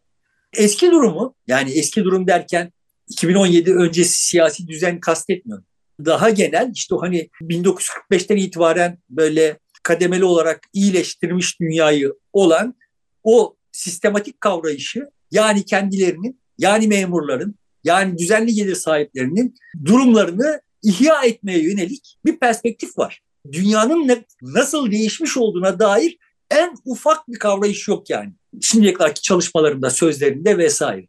Eski 0.54 0.92
durumu 0.92 1.36
yani 1.48 1.72
eski 1.72 2.04
durum 2.04 2.28
derken 2.28 2.72
2017 3.10 3.74
öncesi 3.76 4.26
siyasi 4.26 4.68
düzen 4.68 5.00
kastetmiyorum. 5.00 5.66
Daha 6.06 6.30
genel 6.30 6.72
işte 6.74 6.96
hani 7.00 7.30
1945'ten 7.42 8.38
itibaren 8.38 8.98
böyle 9.10 9.60
kademeli 9.84 10.24
olarak 10.24 10.62
iyileştirmiş 10.74 11.60
dünyayı 11.60 12.14
olan 12.34 12.76
o 13.24 13.56
sistematik 13.72 14.42
kavrayışı 14.42 15.10
yani 15.32 15.66
kendilerinin 15.66 16.40
yani 16.58 16.88
memurların 16.88 17.56
yani 17.84 18.18
düzenli 18.18 18.54
gelir 18.54 18.76
sahiplerinin 18.76 19.56
durumlarını 19.86 20.62
ihya 20.84 21.24
etmeye 21.24 21.64
yönelik 21.64 22.18
bir 22.26 22.40
perspektif 22.40 22.98
var. 22.98 23.22
Dünyanın 23.52 24.08
ne, 24.08 24.26
nasıl 24.42 24.92
değişmiş 24.92 25.38
olduğuna 25.38 25.80
dair 25.80 26.18
en 26.52 26.76
ufak 26.86 27.28
bir 27.28 27.40
kavrayış 27.40 27.88
yok 27.88 28.10
yani. 28.10 28.34
Şimdiye 28.62 28.94
kadarki 28.94 29.22
çalışmalarında, 29.22 29.90
sözlerinde 29.90 30.58
vesaire. 30.58 31.08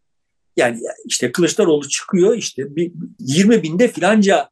Yani 0.57 0.81
işte 1.07 1.33
Kılıçdaroğlu 1.33 1.89
çıkıyor 1.89 2.37
işte 2.37 2.77
bir 2.77 2.93
20 3.19 3.63
binde 3.63 3.89
filanca 3.89 4.51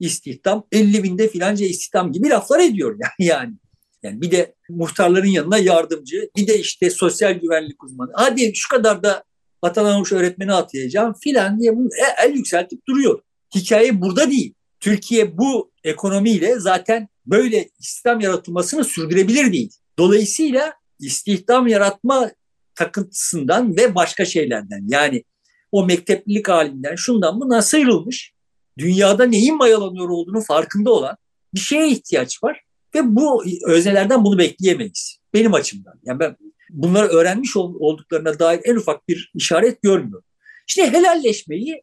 istihdam, 0.00 0.66
50 0.72 1.02
binde 1.02 1.28
filanca 1.28 1.66
istihdam 1.66 2.12
gibi 2.12 2.28
laflar 2.28 2.60
ediyor 2.60 2.98
yani. 3.18 3.28
yani. 3.28 3.54
Yani 4.02 4.20
bir 4.20 4.30
de 4.30 4.54
muhtarların 4.68 5.28
yanına 5.28 5.58
yardımcı, 5.58 6.30
bir 6.36 6.46
de 6.46 6.58
işte 6.58 6.90
sosyal 6.90 7.32
güvenlik 7.32 7.84
uzmanı. 7.84 8.10
Hadi 8.14 8.52
şu 8.54 8.68
kadar 8.68 9.02
da 9.02 9.24
vatandaş 9.64 10.12
öğretmeni 10.12 10.52
atayacağım 10.52 11.14
filan 11.24 11.60
diye 11.60 11.76
bunu 11.76 11.88
el 12.24 12.34
yükseltip 12.34 12.86
duruyor. 12.88 13.22
Hikaye 13.54 14.00
burada 14.00 14.30
değil. 14.30 14.54
Türkiye 14.80 15.38
bu 15.38 15.70
ekonomiyle 15.84 16.60
zaten 16.60 17.08
böyle 17.26 17.68
istihdam 17.78 18.20
yaratılmasını 18.20 18.84
sürdürebilir 18.84 19.52
değil. 19.52 19.70
Dolayısıyla 19.98 20.74
istihdam 20.98 21.66
yaratma 21.66 22.30
takıntısından 22.74 23.76
ve 23.76 23.94
başka 23.94 24.24
şeylerden 24.24 24.84
yani 24.88 25.24
o 25.72 25.86
mekteplilik 25.86 26.48
halinden 26.48 26.94
şundan 26.94 27.40
buna 27.40 27.62
sıyrılmış 27.62 28.32
dünyada 28.78 29.24
neyin 29.24 29.56
mayalanıyor 29.56 30.08
olduğunu 30.08 30.40
farkında 30.40 30.90
olan 30.90 31.16
bir 31.54 31.60
şeye 31.60 31.88
ihtiyaç 31.88 32.42
var 32.42 32.60
ve 32.94 33.16
bu 33.16 33.44
öznelerden 33.66 34.24
bunu 34.24 34.38
bekleyemeyiz 34.38 35.18
benim 35.34 35.54
açımdan. 35.54 36.00
Yani 36.04 36.20
ben 36.20 36.36
bunları 36.70 37.06
öğrenmiş 37.06 37.56
olduklarına 37.56 38.38
dair 38.38 38.60
en 38.64 38.76
ufak 38.76 39.08
bir 39.08 39.30
işaret 39.34 39.82
görmüyorum. 39.82 40.24
İşte 40.68 40.92
helalleşmeyi 40.92 41.82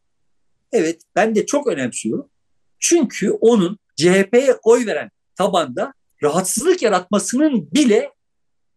evet 0.72 1.02
ben 1.16 1.34
de 1.34 1.46
çok 1.46 1.66
önemsiyorum. 1.66 2.30
Çünkü 2.78 3.30
onun 3.30 3.78
CHP'ye 3.96 4.54
oy 4.62 4.86
veren 4.86 5.10
tabanda 5.36 5.92
rahatsızlık 6.22 6.82
yaratmasının 6.82 7.72
bile 7.72 8.10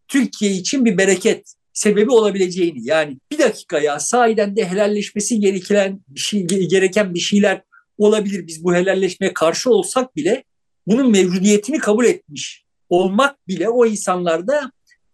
Türkiye 0.07 0.51
için 0.51 0.85
bir 0.85 0.97
bereket 0.97 1.55
sebebi 1.73 2.11
olabileceğini 2.11 2.87
yani 2.87 3.17
bir 3.31 3.37
dakika 3.37 3.79
ya 3.79 3.99
sahiden 3.99 4.55
de 4.55 4.65
helalleşmesi 4.65 5.39
gereken 5.39 6.01
bir 6.07 6.19
şey, 6.19 6.47
gereken 6.47 7.13
bir 7.13 7.19
şeyler 7.19 7.61
olabilir. 7.97 8.47
Biz 8.47 8.63
bu 8.63 8.75
helalleşmeye 8.75 9.33
karşı 9.33 9.69
olsak 9.69 10.15
bile 10.15 10.43
bunun 10.87 11.11
mevcudiyetini 11.11 11.79
kabul 11.79 12.05
etmiş 12.05 12.65
olmak 12.89 13.47
bile 13.47 13.69
o 13.69 13.85
insanlarda 13.85 14.71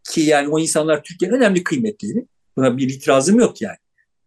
ki 0.10 0.22
yani 0.22 0.48
o 0.48 0.60
insanlar 0.60 1.04
Türkiye'nin 1.04 1.36
önemli 1.36 1.64
kıymetleri. 1.64 2.26
Buna 2.58 2.78
bir 2.78 2.90
itirazım 2.90 3.40
yok 3.40 3.62
yani. 3.62 3.78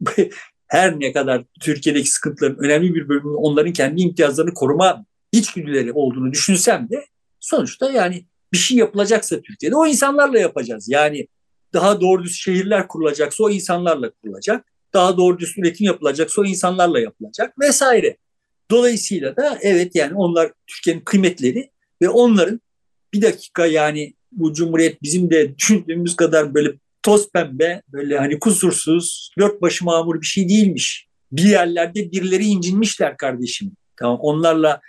Her 0.66 1.00
ne 1.00 1.12
kadar 1.12 1.44
Türkiye'deki 1.60 2.10
sıkıntıların 2.10 2.64
önemli 2.64 2.94
bir 2.94 3.08
bölümünün 3.08 3.34
onların 3.34 3.72
kendi 3.72 4.02
imtiyazlarını 4.02 4.54
koruma 4.54 5.04
içgüdüleri 5.32 5.92
olduğunu 5.92 6.32
düşünsem 6.32 6.88
de 6.90 7.04
sonuçta 7.40 7.90
yani 7.90 8.24
bir 8.52 8.58
şey 8.58 8.76
yapılacaksa 8.76 9.40
Türkiye'de 9.40 9.76
o 9.76 9.86
insanlarla 9.86 10.38
yapacağız. 10.38 10.88
Yani 10.88 11.26
daha 11.74 12.00
doğru 12.00 12.24
düz 12.24 12.36
şehirler 12.36 12.88
kurulacaksa 12.88 13.44
o 13.44 13.50
insanlarla 13.50 14.10
kurulacak. 14.10 14.66
Daha 14.94 15.16
doğru 15.16 15.38
düz 15.38 15.58
üretim 15.58 15.86
yapılacaksa 15.86 16.42
o 16.42 16.44
insanlarla 16.44 17.00
yapılacak 17.00 17.58
vesaire. 17.60 18.16
Dolayısıyla 18.70 19.36
da 19.36 19.58
evet 19.62 19.94
yani 19.94 20.14
onlar 20.14 20.52
Türkiye'nin 20.66 21.00
kıymetleri 21.00 21.70
ve 22.02 22.08
onların 22.08 22.60
bir 23.14 23.22
dakika 23.22 23.66
yani 23.66 24.14
bu 24.32 24.52
cumhuriyet 24.52 25.02
bizim 25.02 25.30
de 25.30 25.58
düşündüğümüz 25.58 26.16
kadar 26.16 26.54
böyle 26.54 26.72
toz 27.02 27.30
pembe, 27.30 27.82
böyle 27.92 28.18
hani 28.18 28.38
kusursuz, 28.38 29.30
dört 29.38 29.62
başı 29.62 29.84
mamur 29.84 30.20
bir 30.20 30.26
şey 30.26 30.48
değilmiş. 30.48 31.06
Bir 31.32 31.44
yerlerde 31.44 32.12
birileri 32.12 32.44
incinmişler 32.44 33.16
kardeşim. 33.16 33.72
Tamam 33.96 34.18
onlarla 34.20 34.80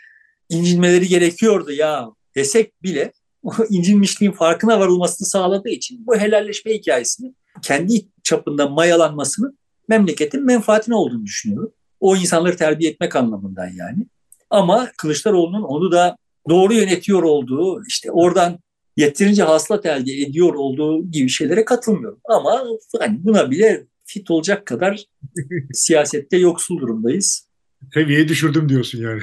incinmeleri 0.50 1.08
gerekiyordu 1.08 1.72
ya 1.72 2.10
desek 2.36 2.84
bile 2.84 3.12
o 3.44 3.52
incinmişliğin 3.70 4.32
farkına 4.32 4.80
varılmasını 4.80 5.28
sağladığı 5.28 5.70
için 5.70 6.08
bu 6.08 6.18
helalleşme 6.18 6.74
hikayesini 6.74 7.34
kendi 7.62 8.06
çapında 8.24 8.68
mayalanmasının 8.68 9.58
memleketin 9.88 10.46
menfaatine 10.46 10.96
olduğunu 10.96 11.26
düşünüyorum. 11.26 11.74
O 12.02 12.16
insanları 12.16 12.58
terbiye 12.58 12.92
etmek 12.92 13.16
anlamından 13.16 13.68
yani. 13.68 14.06
Ama 14.50 14.92
Kılıçdaroğlu'nun 14.98 15.64
onu 15.64 15.92
da 15.92 16.18
doğru 16.50 16.74
yönetiyor 16.74 17.24
olduğu, 17.24 17.86
işte 17.86 18.12
oradan 18.12 18.60
yeterince 18.98 19.44
haslat 19.44 19.86
elde 19.86 20.12
ediyor 20.12 20.54
olduğu 20.54 21.12
gibi 21.12 21.30
şeylere 21.30 21.66
katılmıyorum. 21.66 22.20
Ama 22.26 22.64
hani 23.00 23.24
buna 23.24 23.52
bile 23.52 23.86
fit 24.06 24.32
olacak 24.32 24.66
kadar 24.66 25.06
siyasette 25.74 26.38
yoksul 26.38 26.80
durumdayız. 26.80 27.48
Seviyeyi 27.94 28.28
düşürdüm 28.28 28.70
diyorsun 28.70 29.00
yani. 29.02 29.22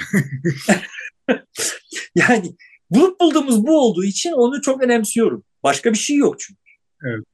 yani 2.15 2.55
bulup 2.91 3.21
bulduğumuz 3.21 3.67
bu 3.67 3.79
olduğu 3.79 4.05
için 4.05 4.33
onu 4.33 4.63
çok 4.63 4.83
önemsiyorum. 4.83 5.45
Başka 5.63 5.93
bir 5.93 5.99
şey 5.99 6.17
yok 6.17 6.41
çünkü. 6.41 6.61
Evet. 7.05 7.25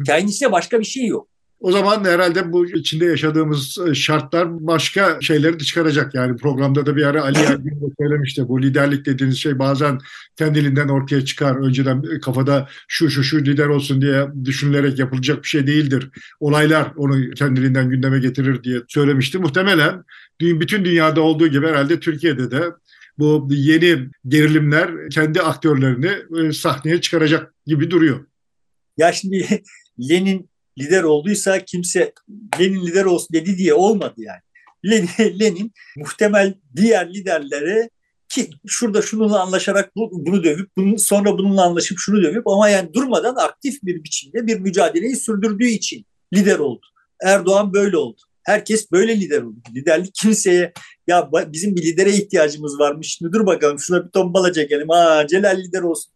Hikayenin 0.00 0.28
içinde 0.28 0.52
başka 0.52 0.80
bir 0.80 0.84
şey 0.84 1.06
yok. 1.06 1.28
O 1.60 1.72
zaman 1.72 2.04
herhalde 2.04 2.52
bu 2.52 2.66
içinde 2.66 3.04
yaşadığımız 3.04 3.78
şartlar 3.94 4.66
başka 4.66 5.18
şeyleri 5.20 5.60
de 5.60 5.64
çıkaracak. 5.64 6.14
Yani 6.14 6.36
programda 6.36 6.86
da 6.86 6.96
bir 6.96 7.04
ara 7.04 7.22
Ali 7.22 7.38
Ergin 7.46 7.80
de 7.80 7.94
söylemişti. 8.00 8.48
Bu 8.48 8.62
liderlik 8.62 9.06
dediğiniz 9.06 9.38
şey 9.38 9.58
bazen 9.58 9.98
kendiliğinden 10.36 10.88
ortaya 10.88 11.24
çıkar. 11.24 11.56
Önceden 11.56 12.20
kafada 12.20 12.68
şu 12.88 13.10
şu 13.10 13.22
şu 13.22 13.44
lider 13.44 13.66
olsun 13.66 14.02
diye 14.02 14.26
düşünülerek 14.44 14.98
yapılacak 14.98 15.42
bir 15.42 15.48
şey 15.48 15.66
değildir. 15.66 16.10
Olaylar 16.40 16.92
onu 16.96 17.30
kendiliğinden 17.30 17.90
gündeme 17.90 18.18
getirir 18.18 18.62
diye 18.62 18.80
söylemişti. 18.88 19.38
Muhtemelen 19.38 20.04
bütün 20.40 20.84
dünyada 20.84 21.20
olduğu 21.20 21.46
gibi 21.46 21.66
herhalde 21.66 22.00
Türkiye'de 22.00 22.50
de 22.50 22.64
bu 23.18 23.48
yeni 23.50 24.08
gerilimler 24.28 25.10
kendi 25.10 25.40
aktörlerini 25.40 26.54
sahneye 26.54 27.00
çıkaracak 27.00 27.54
gibi 27.66 27.90
duruyor. 27.90 28.26
Ya 28.96 29.12
şimdi 29.12 29.62
Lenin 30.10 30.49
lider 30.78 31.02
olduysa 31.02 31.64
kimse 31.64 32.12
Lenin 32.60 32.86
lider 32.86 33.04
olsun 33.04 33.28
dedi 33.32 33.58
diye 33.58 33.74
olmadı 33.74 34.14
yani. 34.16 34.40
Lenin, 34.84 35.38
Lenin 35.40 35.72
muhtemel 35.96 36.54
diğer 36.76 37.14
liderlere 37.14 37.90
ki 38.28 38.50
şurada 38.66 39.02
şununla 39.02 39.40
anlaşarak 39.40 39.96
bunu 39.96 40.44
dövüp 40.44 40.70
bunu, 40.76 40.98
sonra 40.98 41.38
bununla 41.38 41.64
anlaşıp 41.64 41.98
şunu 41.98 42.22
dövüp 42.22 42.48
ama 42.48 42.68
yani 42.68 42.94
durmadan 42.94 43.34
aktif 43.34 43.82
bir 43.82 44.04
biçimde 44.04 44.46
bir 44.46 44.60
mücadeleyi 44.60 45.16
sürdürdüğü 45.16 45.66
için 45.66 46.06
lider 46.34 46.58
oldu. 46.58 46.86
Erdoğan 47.22 47.72
böyle 47.72 47.96
oldu. 47.96 48.20
Herkes 48.42 48.92
böyle 48.92 49.20
lider 49.20 49.42
oldu. 49.42 49.60
Liderlik 49.74 50.14
kimseye 50.14 50.72
ya 51.06 51.30
bizim 51.32 51.76
bir 51.76 51.82
lidere 51.82 52.10
ihtiyacımız 52.10 52.78
varmış. 52.78 53.16
Şimdi 53.18 53.32
dur 53.32 53.46
bakalım 53.46 53.78
şuna 53.78 54.06
bir 54.06 54.10
tombala 54.10 54.52
çekelim. 54.52 54.90
Aa 54.90 55.26
Celal 55.26 55.56
lider 55.56 55.82
olsun 55.82 56.12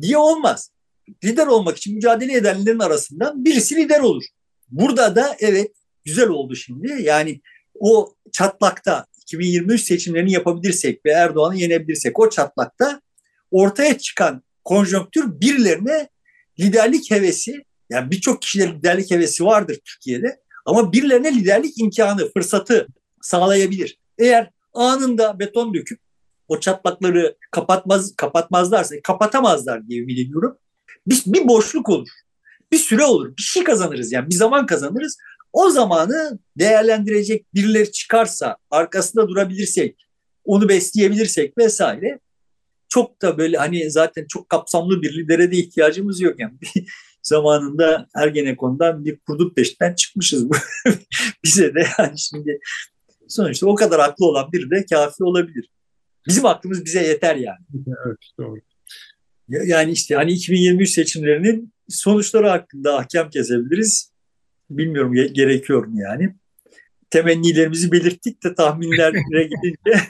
diye 0.00 0.18
olmaz 0.18 0.70
lider 1.24 1.46
olmak 1.46 1.76
için 1.76 1.94
mücadele 1.94 2.36
edenlerin 2.36 2.78
arasından 2.78 3.44
birisi 3.44 3.76
lider 3.76 4.00
olur. 4.00 4.24
Burada 4.68 5.16
da 5.16 5.36
evet 5.38 5.72
güzel 6.04 6.28
oldu 6.28 6.56
şimdi. 6.56 7.02
Yani 7.02 7.40
o 7.80 8.14
çatlakta 8.32 9.06
2023 9.22 9.80
seçimlerini 9.80 10.32
yapabilirsek 10.32 11.06
ve 11.06 11.10
Erdoğan'ı 11.10 11.56
yenebilirsek 11.56 12.18
o 12.18 12.30
çatlakta 12.30 13.00
ortaya 13.50 13.98
çıkan 13.98 14.42
konjonktür 14.64 15.40
birilerine 15.40 16.08
liderlik 16.60 17.10
hevesi 17.10 17.64
yani 17.90 18.10
birçok 18.10 18.42
kişide 18.42 18.68
liderlik 18.68 19.10
hevesi 19.10 19.44
vardır 19.44 19.78
Türkiye'de 19.84 20.40
ama 20.66 20.92
birilerine 20.92 21.34
liderlik 21.34 21.78
imkanı, 21.78 22.32
fırsatı 22.32 22.86
sağlayabilir. 23.22 23.98
Eğer 24.18 24.50
anında 24.72 25.38
beton 25.38 25.74
döküp 25.74 26.00
o 26.48 26.60
çatlakları 26.60 27.36
kapatmaz 27.50 28.16
kapatmazlarsa 28.16 28.94
kapatamazlar 29.02 29.88
diye 29.88 30.06
biliyorum. 30.06 30.58
Bir, 31.06 31.22
bir 31.26 31.48
boşluk 31.48 31.88
olur. 31.88 32.08
Bir 32.72 32.78
süre 32.78 33.04
olur. 33.04 33.36
Bir 33.36 33.42
şey 33.42 33.64
kazanırız 33.64 34.12
yani. 34.12 34.30
Bir 34.30 34.34
zaman 34.34 34.66
kazanırız. 34.66 35.16
O 35.52 35.70
zamanı 35.70 36.38
değerlendirecek 36.58 37.54
birileri 37.54 37.92
çıkarsa, 37.92 38.56
arkasında 38.70 39.28
durabilirsek, 39.28 40.06
onu 40.44 40.68
besleyebilirsek 40.68 41.58
vesaire 41.58 42.20
çok 42.88 43.22
da 43.22 43.38
böyle 43.38 43.56
hani 43.56 43.90
zaten 43.90 44.26
çok 44.28 44.48
kapsamlı 44.48 45.02
bir 45.02 45.18
lidere 45.18 45.52
de 45.52 45.56
ihtiyacımız 45.56 46.20
yok 46.20 46.40
yani. 46.40 46.54
zamanında 47.22 48.06
Ergenekon'dan 48.14 49.04
bir 49.04 49.18
kurduk 49.18 49.56
peşinden 49.56 49.94
çıkmışız. 49.94 50.48
Bize 51.44 51.74
de 51.74 51.86
yani 51.98 52.18
şimdi 52.18 52.58
sonuçta 53.28 53.66
o 53.66 53.74
kadar 53.74 53.98
aklı 53.98 54.26
olan 54.26 54.52
biri 54.52 54.70
de 54.70 54.86
kafi 54.86 55.24
olabilir. 55.24 55.68
Bizim 56.28 56.46
aklımız 56.46 56.84
bize 56.84 57.02
yeter 57.02 57.36
yani. 57.36 57.66
Evet 58.06 58.18
doğru. 58.38 58.60
Yani 59.48 59.92
işte 59.92 60.14
hani 60.14 60.32
2023 60.32 60.90
seçimlerinin 60.90 61.72
sonuçları 61.88 62.48
hakkında 62.48 62.98
ahkam 62.98 63.30
kesebiliriz. 63.30 64.12
Bilmiyorum 64.70 65.12
gerekiyor 65.14 65.86
mu 65.86 66.00
yani. 66.00 66.34
Temennilerimizi 67.10 67.92
belirttik 67.92 68.44
de 68.44 68.54
tahminlere 68.54 69.18
gidince 69.42 70.06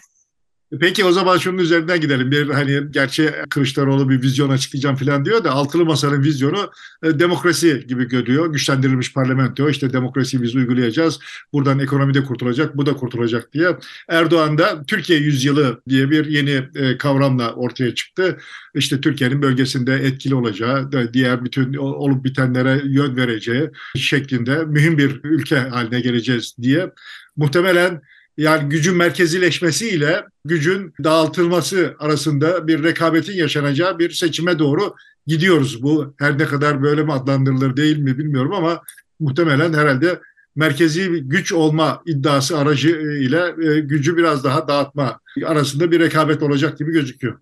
Peki 0.80 1.04
o 1.04 1.12
zaman 1.12 1.38
şunun 1.38 1.58
üzerinden 1.58 2.00
gidelim. 2.00 2.30
Bir 2.30 2.50
hani 2.50 2.80
gerçi 2.90 3.30
Kılıçdaroğlu 3.50 4.08
bir 4.08 4.22
vizyon 4.22 4.50
açıklayacağım 4.50 4.96
falan 4.96 5.24
diyor 5.24 5.44
da 5.44 5.50
altılı 5.50 5.84
masanın 5.84 6.22
vizyonu 6.22 6.70
e, 7.02 7.18
demokrasi 7.18 7.84
gibi 7.88 8.08
görüyor. 8.08 8.52
Güçlendirilmiş 8.52 9.12
parlamento 9.12 9.70
işte 9.70 9.92
demokrasiyi 9.92 10.42
biz 10.42 10.54
uygulayacağız. 10.54 11.18
Buradan 11.52 11.78
ekonomide 11.78 12.24
kurtulacak, 12.24 12.76
bu 12.76 12.86
da 12.86 12.94
kurtulacak 12.94 13.52
diye. 13.52 13.76
Erdoğan 14.08 14.58
da 14.58 14.84
Türkiye 14.86 15.18
yüzyılı 15.18 15.82
diye 15.88 16.10
bir 16.10 16.26
yeni 16.26 16.68
e, 16.74 16.98
kavramla 16.98 17.52
ortaya 17.52 17.94
çıktı. 17.94 18.38
İşte 18.74 19.00
Türkiye'nin 19.00 19.42
bölgesinde 19.42 19.94
etkili 19.94 20.34
olacağı, 20.34 21.12
diğer 21.12 21.44
bütün 21.44 21.74
olup 21.74 22.24
bitenlere 22.24 22.80
yön 22.84 23.16
vereceği 23.16 23.70
şeklinde 23.96 24.64
mühim 24.64 24.98
bir 24.98 25.20
ülke 25.24 25.56
haline 25.58 26.00
geleceğiz 26.00 26.56
diye. 26.62 26.90
Muhtemelen 27.36 28.02
yani 28.36 28.68
gücün 28.68 28.96
merkezileşmesiyle 28.96 30.24
gücün 30.44 30.94
dağıtılması 31.04 31.94
arasında 31.98 32.66
bir 32.66 32.82
rekabetin 32.82 33.32
yaşanacağı 33.32 33.98
bir 33.98 34.10
seçime 34.10 34.58
doğru 34.58 34.94
gidiyoruz. 35.26 35.82
Bu 35.82 36.14
her 36.18 36.38
ne 36.38 36.44
kadar 36.44 36.82
böyle 36.82 37.02
mi 37.02 37.12
adlandırılır 37.12 37.76
değil 37.76 37.98
mi 37.98 38.18
bilmiyorum 38.18 38.52
ama 38.52 38.82
muhtemelen 39.20 39.72
herhalde 39.72 40.20
merkezi 40.56 41.08
güç 41.08 41.52
olma 41.52 42.02
iddiası 42.06 42.58
aracı 42.58 42.88
ile 42.98 43.54
e, 43.70 43.80
gücü 43.80 44.16
biraz 44.16 44.44
daha 44.44 44.68
dağıtma 44.68 45.20
arasında 45.44 45.90
bir 45.90 46.00
rekabet 46.00 46.42
olacak 46.42 46.78
gibi 46.78 46.92
gözüküyor. 46.92 47.38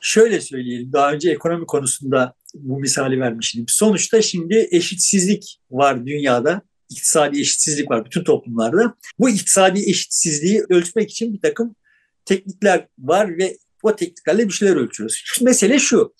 Şöyle 0.00 0.40
söyleyelim, 0.40 0.92
daha 0.92 1.12
önce 1.12 1.30
ekonomi 1.30 1.66
konusunda 1.66 2.34
bu 2.54 2.80
misali 2.80 3.20
vermiştim. 3.20 3.64
Sonuçta 3.68 4.22
şimdi 4.22 4.68
eşitsizlik 4.70 5.58
var 5.70 6.06
dünyada 6.06 6.62
iktisadi 6.90 7.40
eşitsizlik 7.40 7.90
var 7.90 8.04
bütün 8.04 8.24
toplumlarda. 8.24 8.94
Bu 9.18 9.30
iktisadi 9.30 9.80
eşitsizliği 9.80 10.64
ölçmek 10.68 11.10
için 11.10 11.34
bir 11.34 11.40
takım 11.40 11.76
teknikler 12.24 12.86
var 12.98 13.38
ve 13.38 13.56
o 13.82 13.96
tekniklerle 13.96 14.48
bir 14.48 14.52
şeyler 14.52 14.76
ölçüyoruz. 14.76 15.22
Şu 15.24 15.44
mesele 15.44 15.78
şu, 15.78 16.14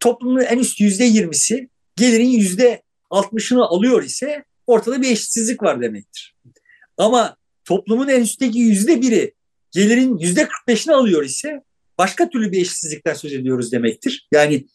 toplumun 0.00 0.40
en 0.40 0.58
üst 0.58 0.80
yüzde 0.80 1.04
yirmisi 1.04 1.68
gelirin 1.96 2.28
yüzde 2.28 2.82
altmışını 3.10 3.64
alıyor 3.64 4.02
ise 4.02 4.44
ortada 4.66 5.02
bir 5.02 5.10
eşitsizlik 5.10 5.62
var 5.62 5.82
demektir. 5.82 6.36
Ama 6.96 7.36
toplumun 7.64 8.08
en 8.08 8.20
üstteki 8.20 8.58
yüzde 8.58 9.02
biri 9.02 9.34
gelirin 9.70 10.18
yüzde 10.18 10.42
kırk 10.42 10.68
beşini 10.68 10.94
alıyor 10.94 11.24
ise 11.24 11.62
başka 11.98 12.30
türlü 12.30 12.52
bir 12.52 12.60
eşitsizlikten 12.60 13.14
söz 13.14 13.32
ediyoruz 13.32 13.72
demektir. 13.72 14.28
Yani 14.32 14.66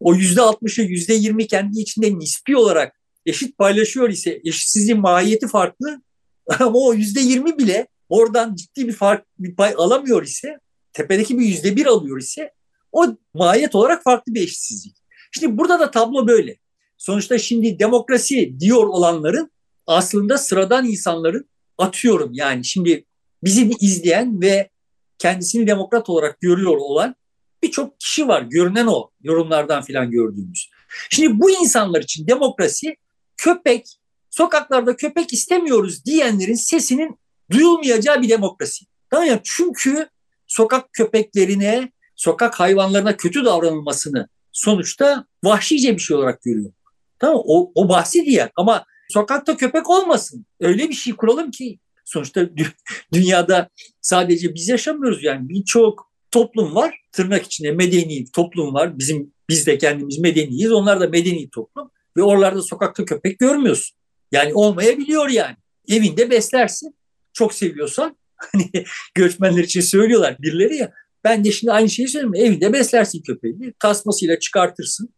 o 0.00 0.14
yüzde 0.14 0.40
altmışı 0.40 0.82
yüzde 0.82 1.14
yirmi 1.14 1.46
kendi 1.46 1.80
içinde 1.80 2.18
nispi 2.18 2.56
olarak 2.56 3.01
eşit 3.26 3.58
paylaşıyor 3.58 4.10
ise 4.10 4.40
eşitsizliğin 4.44 5.00
mahiyeti 5.00 5.48
farklı 5.48 6.02
ama 6.58 6.78
o 6.78 6.94
yüzde 6.94 7.20
yirmi 7.20 7.58
bile 7.58 7.86
oradan 8.08 8.54
ciddi 8.54 8.88
bir 8.88 8.92
fark 8.92 9.26
bir 9.38 9.56
pay 9.56 9.74
alamıyor 9.76 10.22
ise 10.22 10.58
tepedeki 10.92 11.38
bir 11.38 11.44
yüzde 11.44 11.76
bir 11.76 11.86
alıyor 11.86 12.18
ise 12.18 12.52
o 12.92 13.06
mahiyet 13.34 13.74
olarak 13.74 14.02
farklı 14.02 14.34
bir 14.34 14.42
eşitsizlik. 14.42 14.96
Şimdi 15.32 15.58
burada 15.58 15.80
da 15.80 15.90
tablo 15.90 16.26
böyle. 16.26 16.56
sonuçta 16.98 17.38
şimdi 17.38 17.78
demokrasi 17.78 18.60
diyor 18.60 18.86
olanların 18.86 19.50
aslında 19.86 20.38
sıradan 20.38 20.86
insanların 20.86 21.50
atıyorum 21.78 22.30
yani 22.34 22.64
şimdi 22.64 23.04
bizi 23.44 23.70
izleyen 23.80 24.40
ve 24.40 24.70
kendisini 25.18 25.66
demokrat 25.66 26.08
olarak 26.08 26.40
görüyor 26.40 26.76
olan 26.76 27.16
birçok 27.62 28.00
kişi 28.00 28.28
var. 28.28 28.42
Görünen 28.42 28.86
o 28.86 29.10
yorumlardan 29.22 29.82
filan 29.82 30.10
gördüğümüz. 30.10 30.70
Şimdi 31.10 31.40
bu 31.40 31.50
insanlar 31.50 32.02
için 32.02 32.26
demokrasi 32.26 32.96
köpek, 33.42 33.98
sokaklarda 34.30 34.96
köpek 34.96 35.32
istemiyoruz 35.32 36.04
diyenlerin 36.04 36.54
sesinin 36.54 37.18
duyulmayacağı 37.50 38.22
bir 38.22 38.28
demokrasi. 38.28 38.84
Tamam 39.10 39.28
ya 39.28 39.40
çünkü 39.44 40.08
sokak 40.46 40.92
köpeklerine, 40.92 41.92
sokak 42.16 42.60
hayvanlarına 42.60 43.16
kötü 43.16 43.44
davranılmasını 43.44 44.28
sonuçta 44.52 45.26
vahşice 45.44 45.94
bir 45.94 45.98
şey 45.98 46.16
olarak 46.16 46.42
görüyor. 46.42 46.72
Tamam 47.18 47.42
o, 47.44 47.72
o 47.74 47.88
bahsi 47.88 48.24
diğer 48.26 48.50
ama 48.56 48.84
sokakta 49.08 49.56
köpek 49.56 49.90
olmasın. 49.90 50.46
Öyle 50.60 50.88
bir 50.88 50.94
şey 50.94 51.12
kuralım 51.12 51.50
ki 51.50 51.78
sonuçta 52.04 52.48
dünyada 53.12 53.68
sadece 54.00 54.54
biz 54.54 54.68
yaşamıyoruz 54.68 55.24
yani 55.24 55.48
birçok 55.48 56.12
toplum 56.30 56.74
var. 56.74 57.00
Tırnak 57.12 57.46
içinde 57.46 57.72
medeni 57.72 58.24
toplum 58.30 58.74
var. 58.74 58.98
Bizim 58.98 59.32
biz 59.48 59.66
de 59.66 59.78
kendimiz 59.78 60.18
medeniyiz. 60.18 60.72
Onlar 60.72 61.00
da 61.00 61.08
medeni 61.08 61.50
toplum 61.50 61.90
ve 62.16 62.22
oralarda 62.22 62.62
sokakta 62.62 63.04
köpek 63.04 63.38
görmüyorsun. 63.38 63.96
Yani 64.32 64.54
olmayabiliyor 64.54 65.28
yani. 65.28 65.56
Evinde 65.88 66.30
beslersin. 66.30 66.96
Çok 67.32 67.54
seviyorsan 67.54 68.16
hani 68.36 68.70
göçmenler 69.14 69.64
için 69.64 69.80
söylüyorlar 69.80 70.36
birileri 70.38 70.76
ya. 70.76 70.92
Ben 71.24 71.44
de 71.44 71.52
şimdi 71.52 71.72
aynı 71.72 71.90
şeyi 71.90 72.08
söylüyorum. 72.08 72.40
Evinde 72.40 72.72
beslersin 72.72 73.22
köpeği. 73.22 73.74
Tasmasıyla 73.78 74.38
çıkartırsın. 74.38 75.14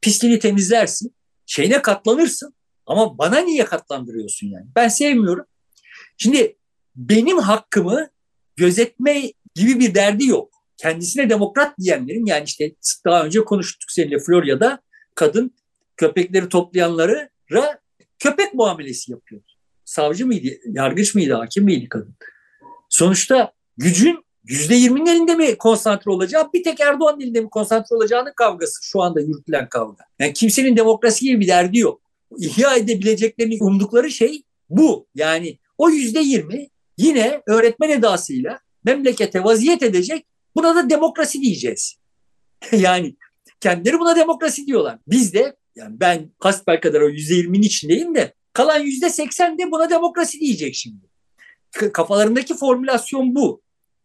Pisliğini 0.00 0.38
temizlersin. 0.38 1.14
Şeyine 1.46 1.82
katlanırsın. 1.82 2.54
Ama 2.86 3.18
bana 3.18 3.38
niye 3.38 3.64
katlandırıyorsun 3.64 4.46
yani? 4.46 4.66
Ben 4.76 4.88
sevmiyorum. 4.88 5.44
Şimdi 6.18 6.56
benim 6.96 7.38
hakkımı 7.38 8.08
gözetme 8.56 9.32
gibi 9.54 9.80
bir 9.80 9.94
derdi 9.94 10.26
yok. 10.26 10.52
Kendisine 10.76 11.30
demokrat 11.30 11.78
diyenlerin 11.78 12.26
yani 12.26 12.44
işte 12.44 12.72
daha 13.04 13.24
önce 13.24 13.44
konuştuk 13.44 13.90
seninle 13.90 14.18
Florya'da 14.18 14.82
kadın 15.14 15.54
köpekleri 16.02 16.48
toplayanlara 16.48 17.28
köpek 18.18 18.54
muamelesi 18.54 19.12
yapıyor. 19.12 19.42
Savcı 19.84 20.26
mıydı, 20.26 20.48
yargıç 20.64 21.14
mıydı, 21.14 21.34
hakim 21.34 21.64
miydi 21.64 21.88
kadın? 21.88 22.14
Sonuçta 22.88 23.52
gücün 23.76 24.24
yüzde 24.44 24.74
yirminin 24.74 25.06
elinde 25.06 25.34
mi 25.34 25.58
konsantre 25.58 26.10
olacağı, 26.10 26.52
bir 26.52 26.64
tek 26.64 26.80
Erdoğan'ın 26.80 27.20
elinde 27.20 27.40
mi 27.40 27.50
konsantre 27.50 27.96
olacağının 27.96 28.32
kavgası 28.36 28.80
şu 28.82 29.02
anda 29.02 29.20
yürütülen 29.20 29.68
kavga. 29.68 30.04
Yani 30.18 30.32
kimsenin 30.32 30.76
demokrasi 30.76 31.24
gibi 31.24 31.40
bir 31.40 31.48
derdi 31.48 31.78
yok. 31.78 32.02
İhya 32.38 32.76
edebileceklerini 32.76 33.58
umdukları 33.60 34.10
şey 34.10 34.42
bu. 34.70 35.06
Yani 35.14 35.58
o 35.78 35.90
yüzde 35.90 36.20
yirmi 36.20 36.68
yine 36.98 37.42
öğretmen 37.46 37.90
edasıyla 37.90 38.60
memlekete 38.84 39.44
vaziyet 39.44 39.82
edecek. 39.82 40.26
Buna 40.56 40.76
da 40.76 40.90
demokrasi 40.90 41.40
diyeceğiz. 41.40 41.96
yani 42.72 43.16
kendileri 43.60 43.98
buna 43.98 44.16
demokrasi 44.16 44.66
diyorlar. 44.66 44.98
Biz 45.06 45.34
de 45.34 45.56
yani 45.76 46.00
ben 46.00 46.30
hasbel 46.38 46.80
kadar 46.80 47.00
o 47.00 47.08
yüzde 47.08 47.34
yirminin 47.34 47.62
içindeyim 47.62 48.14
de 48.14 48.34
kalan 48.52 48.78
yüzde 48.78 49.10
seksen 49.10 49.58
de 49.58 49.70
buna 49.70 49.90
demokrasi 49.90 50.40
diyecek 50.40 50.74
şimdi. 50.74 51.04
Kafalarındaki 51.92 52.56
formülasyon 52.56 53.34
bu. 53.34 53.62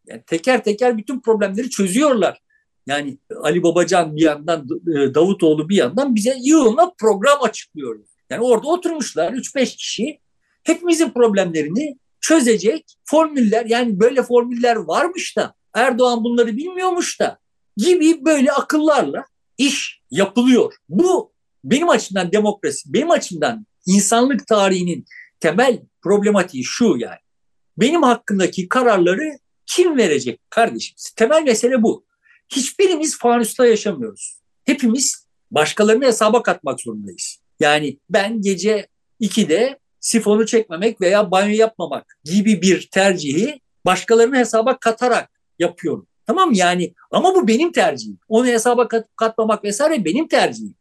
Yani 0.07 0.23
teker 0.27 0.63
teker 0.63 0.97
bütün 0.97 1.21
problemleri 1.21 1.69
çözüyorlar. 1.69 2.41
Yani 2.87 3.17
Ali 3.41 3.63
Babacan 3.63 4.15
bir 4.15 4.21
yandan, 4.21 4.67
e, 4.87 5.15
Davutoğlu 5.15 5.69
bir 5.69 5.75
yandan 5.75 6.15
bize 6.15 6.37
yığınla 6.41 6.93
program 6.99 7.43
açıklıyor. 7.43 7.99
Yani 8.29 8.43
orada 8.43 8.67
oturmuşlar 8.67 9.33
3-5 9.33 9.75
kişi 9.75 10.19
hepimizin 10.63 11.09
problemlerini 11.09 11.97
çözecek 12.21 12.85
formüller 13.05 13.65
yani 13.65 13.99
böyle 13.99 14.23
formüller 14.23 14.75
varmış 14.75 15.37
da 15.37 15.53
Erdoğan 15.73 16.23
bunları 16.23 16.57
bilmiyormuş 16.57 17.19
da 17.19 17.39
gibi 17.77 18.25
böyle 18.25 18.51
akıllarla 18.51 19.25
iş 19.57 20.01
yapılıyor. 20.11 20.73
Bu 20.89 21.31
benim 21.71 21.89
açımdan 21.89 22.31
demokrasi, 22.31 22.93
benim 22.93 23.11
açımdan 23.11 23.65
insanlık 23.85 24.47
tarihinin 24.47 25.05
temel 25.39 25.79
problematiği 26.01 26.63
şu 26.63 26.95
yani. 26.97 27.19
Benim 27.77 28.03
hakkındaki 28.03 28.69
kararları 28.69 29.39
kim 29.65 29.97
verecek 29.97 30.39
kardeşim? 30.49 30.95
Temel 31.15 31.43
mesele 31.43 31.83
bu. 31.83 32.05
Hiçbirimiz 32.49 33.17
fanusta 33.17 33.67
yaşamıyoruz. 33.67 34.39
Hepimiz 34.65 35.27
başkalarını 35.51 36.05
hesaba 36.05 36.43
katmak 36.43 36.81
zorundayız. 36.81 37.39
Yani 37.59 37.99
ben 38.09 38.41
gece 38.41 38.87
2'de 39.21 39.79
sifonu 39.99 40.45
çekmemek 40.45 41.01
veya 41.01 41.31
banyo 41.31 41.55
yapmamak 41.55 42.17
gibi 42.23 42.61
bir 42.61 42.89
tercihi 42.91 43.61
başkalarını 43.85 44.37
hesaba 44.37 44.79
katarak 44.79 45.29
yapıyorum. 45.59 46.07
Tamam 46.25 46.53
Yani 46.53 46.93
ama 47.11 47.35
bu 47.35 47.47
benim 47.47 47.71
tercihim. 47.71 48.19
Onu 48.27 48.45
hesaba 48.45 48.87
kat, 48.87 49.07
katmamak 49.15 49.63
vesaire 49.63 50.05
benim 50.05 50.27
tercihim. 50.27 50.75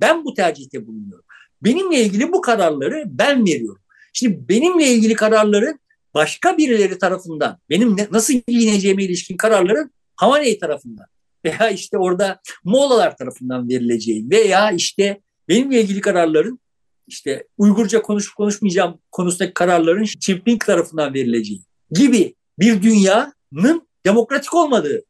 Ben 0.00 0.24
bu 0.24 0.34
tercihte 0.34 0.86
bulunuyorum. 0.86 1.24
Benimle 1.62 2.00
ilgili 2.00 2.32
bu 2.32 2.40
kararları 2.40 3.04
ben 3.06 3.46
veriyorum. 3.46 3.82
Şimdi 4.12 4.48
benimle 4.48 4.86
ilgili 4.86 5.14
kararların 5.14 5.80
başka 6.14 6.58
birileri 6.58 6.98
tarafından, 6.98 7.58
benim 7.70 7.96
ne, 7.96 8.08
nasıl 8.10 8.34
giyineceğime 8.48 9.04
ilişkin 9.04 9.36
kararların 9.36 9.90
Havaney 10.16 10.58
tarafından 10.58 11.06
veya 11.44 11.70
işte 11.70 11.98
orada 11.98 12.40
Moğolalar 12.64 13.16
tarafından 13.16 13.68
verileceği 13.68 14.30
veya 14.30 14.70
işte 14.70 15.20
benimle 15.48 15.80
ilgili 15.80 16.00
kararların 16.00 16.60
işte 17.06 17.46
Uygurca 17.58 18.02
konuşup 18.02 18.36
konuşmayacağım 18.36 18.98
konusundaki 19.12 19.54
kararların 19.54 20.02
Xi 20.02 20.18
Jinping 20.20 20.64
tarafından 20.64 21.14
verileceği 21.14 21.62
gibi 21.90 22.34
bir 22.58 22.82
dünyanın 22.82 23.88
demokratik 24.06 24.54
olmadığını 24.54 25.02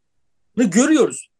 görüyoruz. 0.56 1.30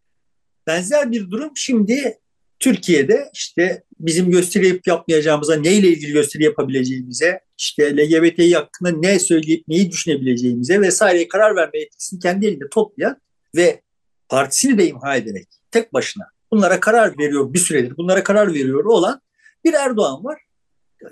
Benzer 0.66 1.12
bir 1.12 1.30
durum 1.30 1.50
şimdi 1.54 2.18
Türkiye'de 2.60 3.30
işte 3.34 3.82
bizim 4.00 4.30
gösteri 4.30 4.68
yapıp 4.68 4.86
yapmayacağımıza, 4.86 5.56
neyle 5.56 5.88
ilgili 5.88 6.12
gösteri 6.12 6.44
yapabileceğimize, 6.44 7.40
işte 7.58 7.96
LGBTİ 7.96 8.54
hakkında 8.54 8.90
ne 8.90 9.18
söyleyip 9.18 9.68
neyi 9.68 9.90
düşünebileceğimize 9.90 10.80
vesaire 10.80 11.28
karar 11.28 11.56
verme 11.56 11.78
yetkisini 11.78 12.20
kendi 12.20 12.46
elinde 12.46 12.68
toplayan 12.70 13.16
ve 13.56 13.82
partisini 14.28 14.78
de 14.78 14.86
imha 14.86 15.16
ederek 15.16 15.48
tek 15.70 15.92
başına 15.92 16.24
bunlara 16.50 16.80
karar 16.80 17.18
veriyor 17.18 17.52
bir 17.52 17.58
süredir 17.58 17.96
bunlara 17.96 18.22
karar 18.22 18.54
veriyor 18.54 18.84
olan 18.84 19.20
bir 19.64 19.72
Erdoğan 19.72 20.24
var. 20.24 20.40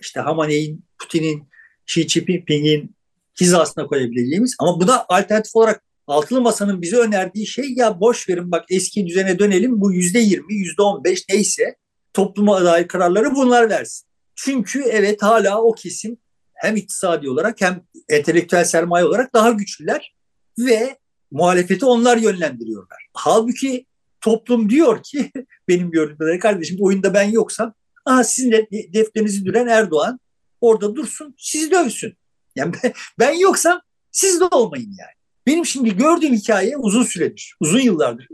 İşte 0.00 0.20
Hamaney'in, 0.20 0.84
Putin'in, 0.98 1.48
Xi 1.86 2.08
Jinping'in 2.08 2.96
hizasına 3.40 3.86
koyabileceğimiz 3.86 4.56
ama 4.58 4.80
buna 4.80 5.06
alternatif 5.08 5.56
olarak 5.56 5.82
Altılı 6.08 6.40
Masa'nın 6.40 6.82
bize 6.82 6.96
önerdiği 6.96 7.46
şey 7.46 7.72
ya 7.76 8.00
boş 8.00 8.28
verin 8.28 8.52
bak 8.52 8.64
eski 8.70 9.06
düzene 9.06 9.38
dönelim 9.38 9.80
bu 9.80 9.92
yüzde 9.92 10.18
yirmi, 10.18 10.54
yüzde 10.54 10.82
on 10.82 11.04
beş 11.04 11.28
neyse 11.28 11.76
topluma 12.12 12.64
dair 12.64 12.88
kararları 12.88 13.34
bunlar 13.34 13.70
versin. 13.70 14.08
Çünkü 14.34 14.82
evet 14.82 15.22
hala 15.22 15.62
o 15.62 15.72
kesim 15.72 16.16
hem 16.54 16.76
iktisadi 16.76 17.30
olarak 17.30 17.60
hem 17.60 17.82
entelektüel 18.08 18.64
sermaye 18.64 19.04
olarak 19.04 19.34
daha 19.34 19.50
güçlüler 19.50 20.14
ve 20.58 20.98
muhalefeti 21.30 21.84
onlar 21.84 22.16
yönlendiriyorlar. 22.16 23.08
Halbuki 23.12 23.86
toplum 24.20 24.70
diyor 24.70 25.02
ki 25.02 25.32
benim 25.68 25.90
gördüğüm 25.90 26.40
kardeşim 26.40 26.76
oyunda 26.80 27.14
ben 27.14 27.30
yoksam 27.30 27.74
aha 28.04 28.24
sizin 28.24 28.52
de 28.52 28.68
defterinizi 28.70 29.44
düren 29.44 29.66
Erdoğan 29.66 30.20
orada 30.60 30.96
dursun 30.96 31.34
sizi 31.38 31.70
dövsün. 31.70 32.14
Yani 32.56 32.74
ben, 32.82 32.92
ben 33.18 33.32
yoksam 33.32 33.80
siz 34.10 34.40
de 34.40 34.44
olmayın 34.44 34.96
yani. 34.98 35.17
Benim 35.48 35.66
şimdi 35.66 35.96
gördüğüm 35.96 36.34
hikaye 36.34 36.76
uzun 36.76 37.02
süredir, 37.02 37.54
uzun 37.60 37.80
yıllardır 37.80 38.28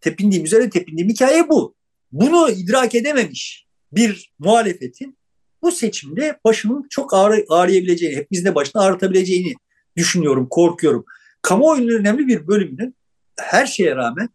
tepindiğim 0.00 0.44
üzere 0.44 0.70
tepindiğim 0.70 1.10
hikaye 1.10 1.48
bu. 1.48 1.74
Bunu 2.12 2.50
idrak 2.50 2.94
edememiş 2.94 3.66
bir 3.92 4.32
muhalefetin 4.38 5.18
bu 5.62 5.72
seçimde 5.72 6.38
başının 6.44 6.86
çok 6.90 7.14
ağrı, 7.14 7.44
ağrıyabileceğini, 7.48 8.16
hepimizin 8.16 8.46
de 8.46 8.54
başını 8.54 8.82
ağrıtabileceğini 8.82 9.54
düşünüyorum, 9.96 10.46
korkuyorum. 10.50 11.04
Kamuoyunun 11.42 11.98
önemli 11.98 12.26
bir 12.26 12.46
bölümünün 12.46 12.94
her 13.40 13.66
şeye 13.66 13.96
rağmen 13.96 14.28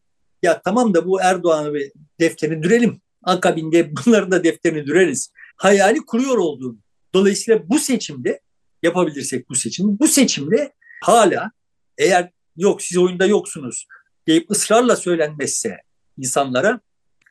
ya 0.44 0.62
tamam 0.62 0.94
da 0.94 1.06
bu 1.06 1.22
Erdoğan'ı 1.22 1.74
bir 1.74 1.92
defterini 2.20 2.64
dürelim. 2.64 3.02
Akabinde 3.24 3.92
bunların 3.96 4.32
da 4.32 4.44
defterini 4.44 4.86
düreriz. 4.86 5.32
Hayali 5.58 6.00
kuruyor 6.00 6.38
olduğunu. 6.38 6.78
Dolayısıyla 7.14 7.70
bu 7.70 7.80
seçimde 7.80 8.40
yapabilirsek 8.84 9.50
bu 9.50 9.56
seçimi, 9.56 10.00
bu 10.00 10.08
seçimde 10.08 10.74
hala 11.04 11.52
eğer 11.98 12.32
yok 12.58 12.82
siz 12.82 12.98
oyunda 12.98 13.26
yoksunuz 13.26 13.88
deyip 14.28 14.52
ısrarla 14.52 14.96
söylenmezse 14.96 15.78
insanlara 16.18 16.80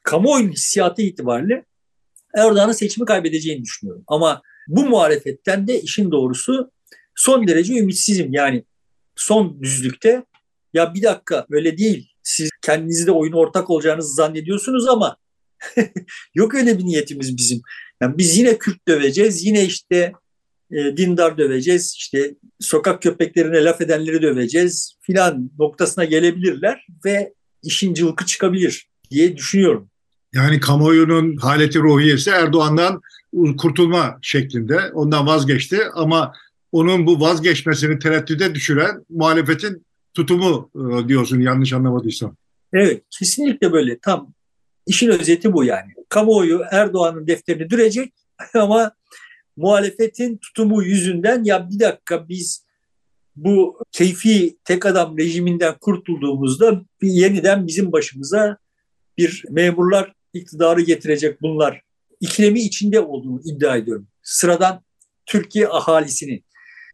kamuoyunun 0.02 0.52
hissiyatı 0.52 1.02
itibariyle 1.02 1.64
Erdoğan'ın 2.36 2.72
seçimi 2.72 3.06
kaybedeceğini 3.06 3.62
düşünüyorum. 3.62 4.04
Ama 4.06 4.42
bu 4.68 4.86
muhalefetten 4.86 5.68
de 5.68 5.80
işin 5.80 6.10
doğrusu 6.10 6.70
son 7.14 7.48
derece 7.48 7.78
ümitsizim. 7.78 8.32
Yani 8.32 8.64
son 9.16 9.62
düzlükte 9.62 10.24
ya 10.72 10.94
bir 10.94 11.02
dakika 11.02 11.46
öyle 11.50 11.78
değil. 11.78 12.08
Siz 12.22 12.50
kendinizde 12.62 13.10
oyun 13.10 13.32
ortak 13.32 13.70
olacağınızı 13.70 14.14
zannediyorsunuz 14.14 14.88
ama 14.88 15.16
Yok 16.34 16.54
öyle 16.54 16.78
bir 16.78 16.84
niyetimiz 16.84 17.36
bizim. 17.36 17.62
Yani 18.00 18.18
biz 18.18 18.38
yine 18.38 18.58
Kürt 18.58 18.88
döveceğiz, 18.88 19.44
yine 19.44 19.64
işte 19.64 20.12
e, 20.70 20.96
dindar 20.96 21.38
döveceğiz, 21.38 21.94
işte 21.96 22.34
sokak 22.60 23.02
köpeklerine 23.02 23.64
laf 23.64 23.80
edenleri 23.80 24.22
döveceğiz 24.22 24.96
filan 25.00 25.50
noktasına 25.58 26.04
gelebilirler 26.04 26.86
ve 27.04 27.32
işin 27.62 27.94
cılkı 27.94 28.26
çıkabilir 28.26 28.88
diye 29.10 29.36
düşünüyorum. 29.36 29.90
Yani 30.34 30.60
kamuoyunun 30.60 31.36
haleti 31.36 31.78
ruhiyesi 31.78 32.30
Erdoğan'dan 32.30 33.00
kurtulma 33.58 34.18
şeklinde 34.22 34.80
ondan 34.92 35.26
vazgeçti 35.26 35.78
ama 35.94 36.32
onun 36.72 37.06
bu 37.06 37.20
vazgeçmesini 37.20 37.98
tereddüde 37.98 38.54
düşüren 38.54 39.04
muhalefetin 39.10 39.86
tutumu 40.14 40.70
e, 40.74 41.08
diyorsun 41.08 41.40
yanlış 41.40 41.72
anlamadıysam. 41.72 42.36
Evet 42.72 43.02
kesinlikle 43.18 43.72
böyle 43.72 43.98
tam 43.98 44.34
işin 44.86 45.08
özeti 45.08 45.52
bu 45.52 45.64
yani. 45.64 45.92
Kamuoyu 46.08 46.62
Erdoğan'ın 46.70 47.26
defterini 47.26 47.70
dürecek 47.70 48.12
ama 48.54 48.92
muhalefetin 49.56 50.36
tutumu 50.36 50.82
yüzünden 50.82 51.44
ya 51.44 51.70
bir 51.70 51.80
dakika 51.80 52.28
biz 52.28 52.64
bu 53.36 53.78
keyfi 53.92 54.58
tek 54.64 54.86
adam 54.86 55.18
rejiminden 55.18 55.74
kurtulduğumuzda 55.80 56.82
yeniden 57.02 57.66
bizim 57.66 57.92
başımıza 57.92 58.58
bir 59.18 59.44
memurlar 59.50 60.12
iktidarı 60.32 60.80
getirecek 60.80 61.42
bunlar 61.42 61.82
ikilemi 62.20 62.60
içinde 62.60 63.00
olduğunu 63.00 63.40
iddia 63.44 63.76
ediyorum. 63.76 64.08
Sıradan 64.22 64.84
Türkiye 65.26 65.68
ahalisinin 65.68 66.44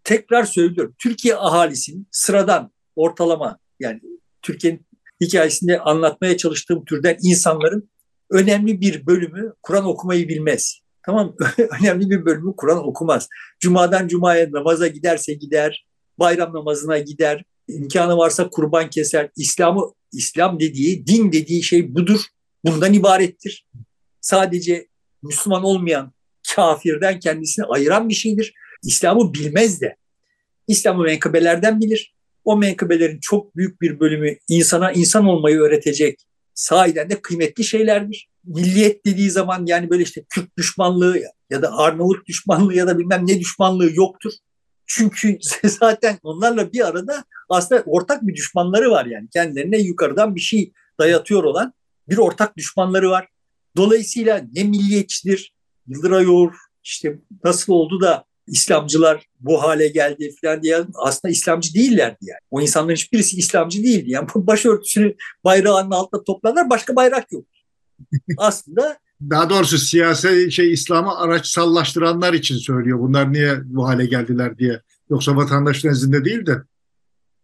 tekrar 0.04 0.44
söylüyorum 0.44 0.94
Türkiye 0.98 1.36
ahalisinin 1.36 2.08
sıradan 2.10 2.72
ortalama 2.96 3.58
yani 3.80 4.00
Türkiye'nin 4.42 4.86
hikayesinde 5.20 5.80
anlatmaya 5.80 6.36
çalıştığım 6.36 6.84
türden 6.84 7.16
insanların 7.22 7.90
önemli 8.30 8.80
bir 8.80 9.06
bölümü 9.06 9.52
Kur'an 9.62 9.84
okumayı 9.84 10.28
bilmez. 10.28 10.80
Tamam 11.06 11.36
önemli 11.80 12.10
bir 12.10 12.24
bölümü 12.24 12.54
Kur'an 12.56 12.88
okumaz. 12.88 13.28
Cumadan 13.60 14.08
cumaya 14.08 14.52
namaza 14.52 14.86
giderse 14.86 15.34
gider, 15.34 15.86
bayram 16.18 16.54
namazına 16.54 16.98
gider, 16.98 17.44
imkanı 17.68 18.16
varsa 18.16 18.50
kurban 18.50 18.90
keser. 18.90 19.30
İslam'ı 19.36 19.92
İslam 20.12 20.60
dediği, 20.60 21.06
din 21.06 21.32
dediği 21.32 21.62
şey 21.62 21.94
budur. 21.94 22.20
Bundan 22.64 22.92
ibarettir. 22.92 23.66
Sadece 24.20 24.88
Müslüman 25.22 25.64
olmayan 25.64 26.12
kafirden 26.54 27.20
kendisini 27.20 27.64
ayıran 27.64 28.08
bir 28.08 28.14
şeydir. 28.14 28.54
İslam'ı 28.82 29.34
bilmez 29.34 29.80
de. 29.80 29.96
İslam'ı 30.68 31.02
menkıbelerden 31.02 31.80
bilir. 31.80 32.14
O 32.44 32.56
menkıbelerin 32.56 33.18
çok 33.20 33.56
büyük 33.56 33.80
bir 33.80 34.00
bölümü 34.00 34.36
insana 34.48 34.92
insan 34.92 35.26
olmayı 35.26 35.58
öğretecek 35.58 36.20
sahiden 36.54 37.10
de 37.10 37.22
kıymetli 37.22 37.64
şeylerdir. 37.64 38.28
Milliyet 38.50 39.06
dediği 39.06 39.30
zaman 39.30 39.66
yani 39.66 39.90
böyle 39.90 40.02
işte 40.02 40.24
Kürt 40.28 40.56
düşmanlığı 40.56 41.20
ya 41.50 41.62
da 41.62 41.78
Arnavut 41.78 42.26
düşmanlığı 42.26 42.74
ya 42.74 42.86
da 42.86 42.98
bilmem 42.98 43.26
ne 43.26 43.40
düşmanlığı 43.40 43.92
yoktur. 43.94 44.32
Çünkü 44.86 45.38
zaten 45.64 46.18
onlarla 46.22 46.72
bir 46.72 46.86
arada 46.88 47.24
aslında 47.48 47.82
ortak 47.86 48.22
bir 48.22 48.34
düşmanları 48.34 48.90
var 48.90 49.06
yani. 49.06 49.28
Kendilerine 49.32 49.78
yukarıdan 49.78 50.34
bir 50.34 50.40
şey 50.40 50.72
dayatıyor 51.00 51.44
olan 51.44 51.72
bir 52.08 52.18
ortak 52.18 52.56
düşmanları 52.56 53.10
var. 53.10 53.28
Dolayısıyla 53.76 54.44
ne 54.52 54.64
milliyetçidir, 54.64 55.54
Yıldıray 55.86 56.24
Yoğur 56.24 56.52
işte 56.84 57.18
nasıl 57.44 57.72
oldu 57.72 58.00
da 58.00 58.24
İslamcılar 58.46 59.26
bu 59.40 59.62
hale 59.62 59.88
geldi 59.88 60.34
falan 60.42 60.62
diye 60.62 60.78
aslında 60.94 61.32
İslamcı 61.32 61.74
değillerdi 61.74 62.18
yani. 62.22 62.40
O 62.50 62.60
insanların 62.60 62.96
hiçbirisi 62.96 63.36
İslamcı 63.36 63.82
değildi. 63.82 64.10
Yani 64.10 64.28
başörtüsünü 64.34 65.14
bayrağının 65.44 65.90
altında 65.90 66.24
toplanlar 66.24 66.70
başka 66.70 66.96
bayrak 66.96 67.32
yok. 67.32 67.44
Aslında 68.36 68.98
daha 69.30 69.50
doğrusu 69.50 69.78
siyasi 69.78 70.52
şey 70.52 70.72
İslam'ı 70.72 71.18
araçsallaştıranlar 71.18 72.32
için 72.32 72.56
söylüyor. 72.56 73.00
Bunlar 73.00 73.32
niye 73.32 73.58
bu 73.64 73.88
hale 73.88 74.06
geldiler 74.06 74.58
diye. 74.58 74.80
Yoksa 75.10 75.36
vatandaş 75.36 75.84
nezdinde 75.84 76.24
değil 76.24 76.46
de. 76.46 76.56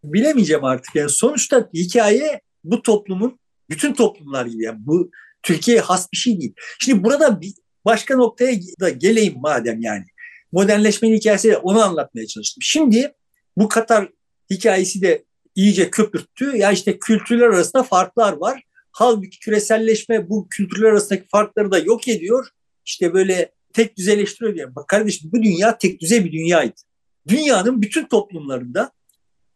Bilemeyeceğim 0.04 0.64
artık. 0.64 0.94
Yani 0.94 1.11
sonuçta 1.11 1.68
hikaye 1.74 2.40
bu 2.64 2.82
toplumun 2.82 3.38
bütün 3.70 3.94
toplumlar 3.94 4.46
gibi. 4.46 4.64
Yani 4.64 4.78
bu 4.80 5.11
Türkiye'ye 5.42 5.80
has 5.80 6.12
bir 6.12 6.16
şey 6.16 6.40
değil. 6.40 6.54
Şimdi 6.80 7.04
burada 7.04 7.40
bir 7.40 7.54
başka 7.84 8.16
noktaya 8.16 8.61
da 8.80 8.90
geleyim 8.90 9.34
madem 9.40 9.80
yani 9.80 10.04
modernleşmenin 10.52 11.16
hikayesi 11.16 11.57
onu 11.57 11.82
anlatmaya 11.82 12.26
çalıştım. 12.26 12.62
Şimdi 12.62 13.12
bu 13.57 13.68
Katar 13.68 14.09
hikayesi 14.50 15.02
de 15.02 15.24
iyice 15.54 15.90
köpürttü. 15.90 16.57
Ya 16.57 16.72
işte 16.72 16.98
kültürler 16.98 17.46
arasında 17.46 17.82
farklar 17.82 18.32
var. 18.32 18.62
Halbuki 18.99 19.38
küreselleşme 19.38 20.30
bu 20.30 20.49
kültürler 20.49 20.88
arasındaki 20.88 21.28
farkları 21.28 21.70
da 21.70 21.78
yok 21.78 22.09
ediyor. 22.09 22.49
İşte 22.84 23.14
böyle 23.14 23.53
tek 23.72 23.97
düzeleştiriyor 23.97 24.55
diye. 24.55 24.74
Bak 24.74 24.88
kardeşim 24.88 25.30
bu 25.32 25.42
dünya 25.42 25.78
tek 25.78 26.01
düze 26.01 26.24
bir 26.24 26.32
dünyaydı. 26.32 26.80
Dünyanın 27.28 27.82
bütün 27.82 28.05
toplumlarında 28.05 28.92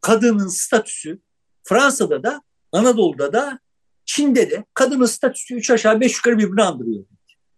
kadının 0.00 0.48
statüsü 0.48 1.20
Fransa'da 1.62 2.22
da 2.22 2.42
Anadolu'da 2.72 3.32
da 3.32 3.58
Çin'de 4.04 4.50
de 4.50 4.64
kadının 4.74 5.06
statüsü 5.06 5.54
üç 5.54 5.70
aşağı 5.70 6.00
beş 6.00 6.16
yukarı 6.16 6.38
birbirini 6.38 6.62
andırıyor 6.62 7.04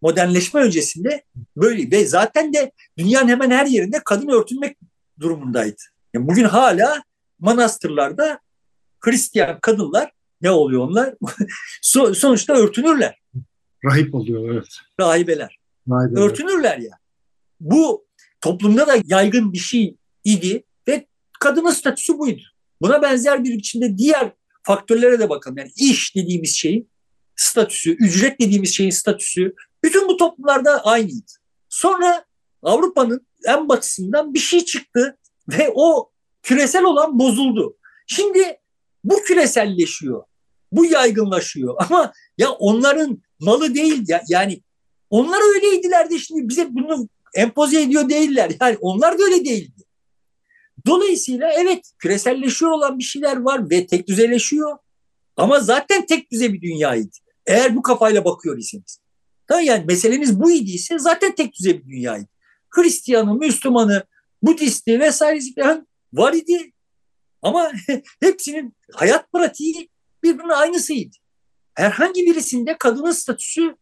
modernleşme 0.02 0.60
öncesinde 0.60 1.24
böyle 1.56 1.90
ve 1.90 2.06
zaten 2.06 2.52
de 2.52 2.72
dünyanın 2.98 3.28
hemen 3.28 3.50
her 3.50 3.66
yerinde 3.66 4.00
kadın 4.04 4.28
örtünmek 4.28 4.76
durumundaydı. 5.20 5.82
Yani 6.14 6.28
bugün 6.28 6.44
hala 6.44 7.02
manastırlarda 7.38 8.40
Hristiyan 9.00 9.58
kadınlar 9.60 10.12
ne 10.42 10.50
oluyor 10.50 10.88
onlar? 10.88 11.14
sonuçta 12.14 12.54
örtünürler. 12.54 13.20
Rahip 13.84 14.14
oluyor 14.14 14.54
evet. 14.54 14.68
Rahibeler. 15.00 15.58
Rahibeler. 15.88 16.22
Örtünürler 16.22 16.78
ya. 16.78 16.98
Bu 17.60 18.06
toplumda 18.40 18.86
da 18.86 18.96
yaygın 19.04 19.52
bir 19.52 19.58
şey 19.58 19.96
idi 20.24 20.64
ve 20.88 21.06
kadının 21.40 21.70
statüsü 21.70 22.18
buydu. 22.18 22.42
Buna 22.80 23.02
benzer 23.02 23.44
bir 23.44 23.58
biçimde 23.58 23.98
diğer 23.98 24.32
faktörlere 24.62 25.18
de 25.18 25.30
bakalım. 25.30 25.58
Yani 25.58 25.70
iş 25.76 26.16
dediğimiz 26.16 26.56
şeyin 26.56 26.90
statüsü, 27.36 27.90
ücret 27.90 28.40
dediğimiz 28.40 28.74
şeyin 28.74 28.90
statüsü, 28.90 29.54
bütün 29.84 30.08
bu 30.08 30.16
toplumlarda 30.16 30.84
aynıydı. 30.84 31.32
Sonra 31.68 32.24
Avrupa'nın 32.62 33.26
en 33.44 33.68
batısından 33.68 34.34
bir 34.34 34.38
şey 34.38 34.64
çıktı 34.64 35.18
ve 35.48 35.72
o 35.74 36.10
küresel 36.42 36.84
olan 36.84 37.18
bozuldu. 37.18 37.76
Şimdi 38.06 38.56
bu 39.04 39.22
küreselleşiyor. 39.22 40.24
Bu 40.72 40.84
yaygınlaşıyor. 40.84 41.74
Ama 41.90 42.12
ya 42.38 42.50
onların 42.50 43.22
malı 43.40 43.74
değil 43.74 44.04
ya 44.08 44.22
yani 44.28 44.60
onlar 45.10 45.54
öyleydiler 45.54 46.10
de 46.10 46.18
şimdi 46.18 46.48
bize 46.48 46.74
bunu 46.74 47.08
empoze 47.34 47.82
ediyor 47.82 48.08
değiller. 48.08 48.50
Yani 48.60 48.78
onlar 48.80 49.18
da 49.18 49.22
öyle 49.24 49.44
değildi. 49.44 49.82
Dolayısıyla 50.86 51.52
evet 51.52 51.92
küreselleşiyor 51.98 52.70
olan 52.70 52.98
bir 52.98 53.04
şeyler 53.04 53.36
var 53.36 53.70
ve 53.70 53.86
tek 53.86 54.08
düzeleşiyor. 54.08 54.78
Ama 55.36 55.60
zaten 55.60 56.06
tek 56.06 56.32
düze 56.32 56.52
bir 56.52 56.60
dünyaydı. 56.60 57.16
Eğer 57.46 57.76
bu 57.76 57.82
kafayla 57.82 58.24
bakıyor 58.24 58.58
iseniz. 58.58 59.02
Yani 59.50 59.84
meseleniz 59.84 60.40
bu 60.40 60.50
idiyse 60.50 60.98
zaten 60.98 61.34
tek 61.34 61.54
düze 61.54 61.78
bir 61.78 61.84
dünyaydı. 61.84 62.28
Hristiyanı, 62.70 63.34
Müslümanı, 63.34 64.04
Budisti 64.42 65.00
vesairesi 65.00 65.54
falan 65.54 65.86
var 66.12 66.32
idi. 66.32 66.72
Ama 67.42 67.72
hepsinin 68.20 68.76
hayat 68.92 69.32
pratiği 69.32 69.88
birbirine 70.22 70.54
aynısıydı. 70.54 71.16
Herhangi 71.74 72.26
birisinde 72.26 72.76
kadının 72.78 73.12
statüsü 73.12 73.76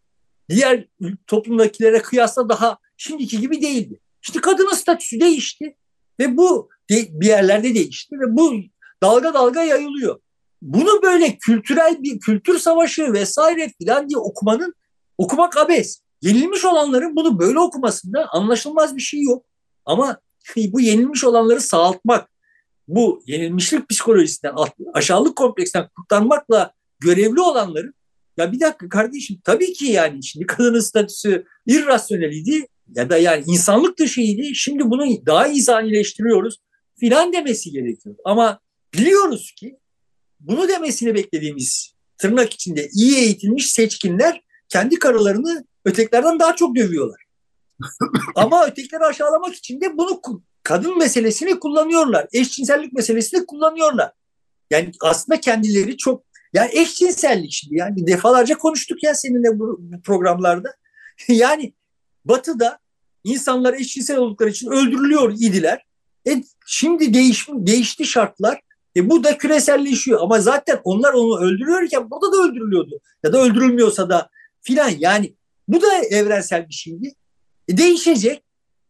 diğer 0.49 0.87
toplumdakilere 1.27 2.03
kıyasla 2.03 2.49
daha 2.49 2.79
şimdiki 2.97 3.41
gibi 3.41 3.63
değildi. 3.63 4.01
İşte 4.23 4.41
kadının 4.41 4.75
statüsü 4.75 5.21
değişti 5.21 5.77
ve 6.21 6.37
bu 6.37 6.69
bir 6.91 7.27
yerlerde 7.27 7.75
değişti 7.75 8.17
ve 8.21 8.37
bu 8.37 8.55
dalga 9.03 9.35
dalga 9.35 9.63
yayılıyor. 9.63 10.21
Bunu 10.63 11.03
böyle 11.03 11.39
kültürel 11.39 12.03
bir 12.03 12.21
kültür 12.21 12.59
savaşı 12.59 13.13
vesaire 13.13 13.73
filan 13.79 14.09
diye 14.09 14.19
okumanın 14.19 14.75
Okumak 15.21 15.57
abes. 15.57 16.01
Yenilmiş 16.23 16.65
olanların 16.65 17.17
bunu 17.17 17.39
böyle 17.39 17.59
okumasında 17.59 18.29
anlaşılmaz 18.33 18.97
bir 18.97 19.01
şey 19.01 19.23
yok. 19.23 19.45
Ama 19.85 20.17
bu 20.57 20.81
yenilmiş 20.81 21.25
olanları 21.25 21.61
sağaltmak, 21.61 22.31
bu 22.89 23.23
yenilmişlik 23.27 23.89
psikolojisinden, 23.89 24.55
aşağılık 24.95 25.37
kompleksten 25.37 25.89
kurtarmakla 25.97 26.73
görevli 27.01 27.41
olanların 27.41 27.95
ya 28.37 28.53
bir 28.53 28.61
dakika 28.61 28.89
kardeşim 28.89 29.41
tabii 29.45 29.73
ki 29.73 29.87
yani 29.87 30.25
şimdi 30.25 30.47
kadının 30.47 30.81
statüsü 30.81 31.45
irrasyoneliydi 31.67 32.67
ya 32.95 33.11
da 33.11 33.17
yani 33.17 33.45
insanlık 33.47 33.99
dışıydı. 33.99 34.55
Şimdi 34.55 34.91
bunu 34.91 35.27
daha 35.27 35.47
insanileştiriyoruz 35.47 36.59
filan 36.97 37.33
demesi 37.33 37.71
gerekiyor. 37.71 38.17
Ama 38.25 38.61
biliyoruz 38.95 39.53
ki 39.57 39.77
bunu 40.41 40.69
demesini 40.69 41.15
beklediğimiz 41.15 41.95
tırnak 42.19 42.53
içinde 42.53 42.89
iyi 42.93 43.17
eğitilmiş 43.17 43.73
seçkinler 43.73 44.43
kendi 44.69 44.99
karılarını 44.99 45.65
ötekilerden 45.85 46.39
daha 46.39 46.57
çok 46.57 46.77
dövüyorlar. 46.77 47.21
Ama 48.35 48.67
ötekileri 48.67 49.05
aşağılamak 49.05 49.55
için 49.55 49.81
de 49.81 49.99
bunu 49.99 50.21
kadın 50.63 50.99
meselesini 50.99 51.61
kullanıyorlar. 51.61 52.27
Eşcinsellik 52.33 52.93
meselesini 52.93 53.47
kullanıyorlar. 53.47 54.13
Yani 54.71 54.93
aslında 55.01 55.41
kendileri 55.41 55.97
çok 55.97 56.25
Yani 56.53 56.71
eşcinsellik 56.73 57.53
şimdi 57.53 57.77
yani 57.77 58.07
defalarca 58.07 58.59
konuştuk 58.59 59.03
ya 59.03 59.15
seninle 59.15 59.59
bu, 59.59 59.81
programlarda. 60.05 60.75
yani 61.29 61.75
batıda 62.25 62.79
insanlar 63.25 63.75
eşcinsel 63.75 64.17
oldukları 64.17 64.51
için 64.51 64.71
öldürülüyor 64.71 65.33
idiler. 65.33 65.85
E, 66.29 66.43
şimdi 66.67 67.15
değiş, 67.15 67.49
değişti 67.49 68.05
şartlar. 68.05 68.61
E, 68.97 69.11
bu 69.11 69.25
da 69.25 69.39
küreselleşiyor 69.39 70.21
ama 70.21 70.41
zaten 70.41 70.81
onlar 70.85 71.13
onu 71.13 71.41
öldürüyorken 71.41 72.11
burada 72.11 72.33
da 72.33 72.37
öldürülüyordu. 72.37 73.01
Ya 73.25 73.33
da 73.33 73.39
öldürülmüyorsa 73.43 74.11
da 74.11 74.29
filan 74.63 74.93
yani 74.99 75.35
bu 75.69 75.83
da 75.83 75.97
evrensel 76.11 76.69
bir 76.69 76.75
şeydi. 76.75 77.15
E, 77.69 77.77
değişecek 77.77 78.45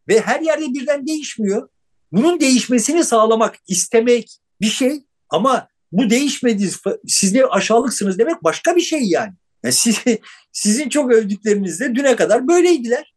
ve 0.07 0.21
her 0.21 0.41
yerde 0.41 0.73
birden 0.73 1.07
değişmiyor. 1.07 1.69
Bunun 2.11 2.39
değişmesini 2.39 3.03
sağlamak, 3.03 3.55
istemek 3.67 4.37
bir 4.61 4.69
şey 4.69 5.03
ama 5.29 5.67
bu 5.91 6.09
değişmedi, 6.09 6.69
siz 7.07 7.33
de 7.33 7.45
aşağılıksınız 7.45 8.19
demek 8.19 8.43
başka 8.43 8.75
bir 8.75 8.81
şey 8.81 9.03
yani. 9.03 9.33
yani 9.63 9.73
siz, 9.73 9.97
sizin 10.51 10.89
çok 10.89 11.11
övdükleriniz 11.11 11.79
de 11.79 11.95
düne 11.95 12.15
kadar 12.15 12.47
böyleydiler. 12.47 13.13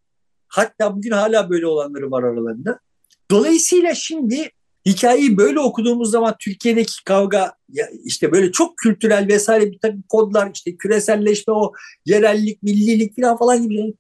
Hatta 0.49 0.97
bugün 0.97 1.11
hala 1.11 1.51
böyle 1.51 1.66
olanları 1.66 2.11
var 2.11 2.22
aralarında. 2.22 2.78
Dolayısıyla 3.30 3.95
şimdi 3.95 4.51
hikayeyi 4.87 5.37
böyle 5.37 5.61
okuduğumuz 5.61 6.11
zaman 6.11 6.37
Türkiye'deki 6.41 7.05
kavga 7.05 7.55
işte 8.05 8.32
böyle 8.32 8.53
çok 8.53 8.76
kültürel 8.76 9.28
vesaire 9.28 9.70
bir 9.70 9.78
takım 9.78 10.05
kodlar 10.09 10.51
işte 10.55 10.76
küreselleşme 10.76 11.55
o 11.55 11.72
yerellik, 12.07 12.62
millilik 12.62 13.16
falan 13.16 13.37
falan 13.37 13.68
gibi 13.68 13.95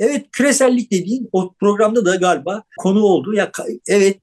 Evet 0.00 0.26
küresellik 0.32 0.92
dediğin 0.92 1.28
o 1.32 1.54
programda 1.54 2.04
da 2.04 2.16
galiba 2.16 2.62
konu 2.78 3.02
oldu. 3.02 3.34
Ya 3.34 3.52
evet 3.86 4.20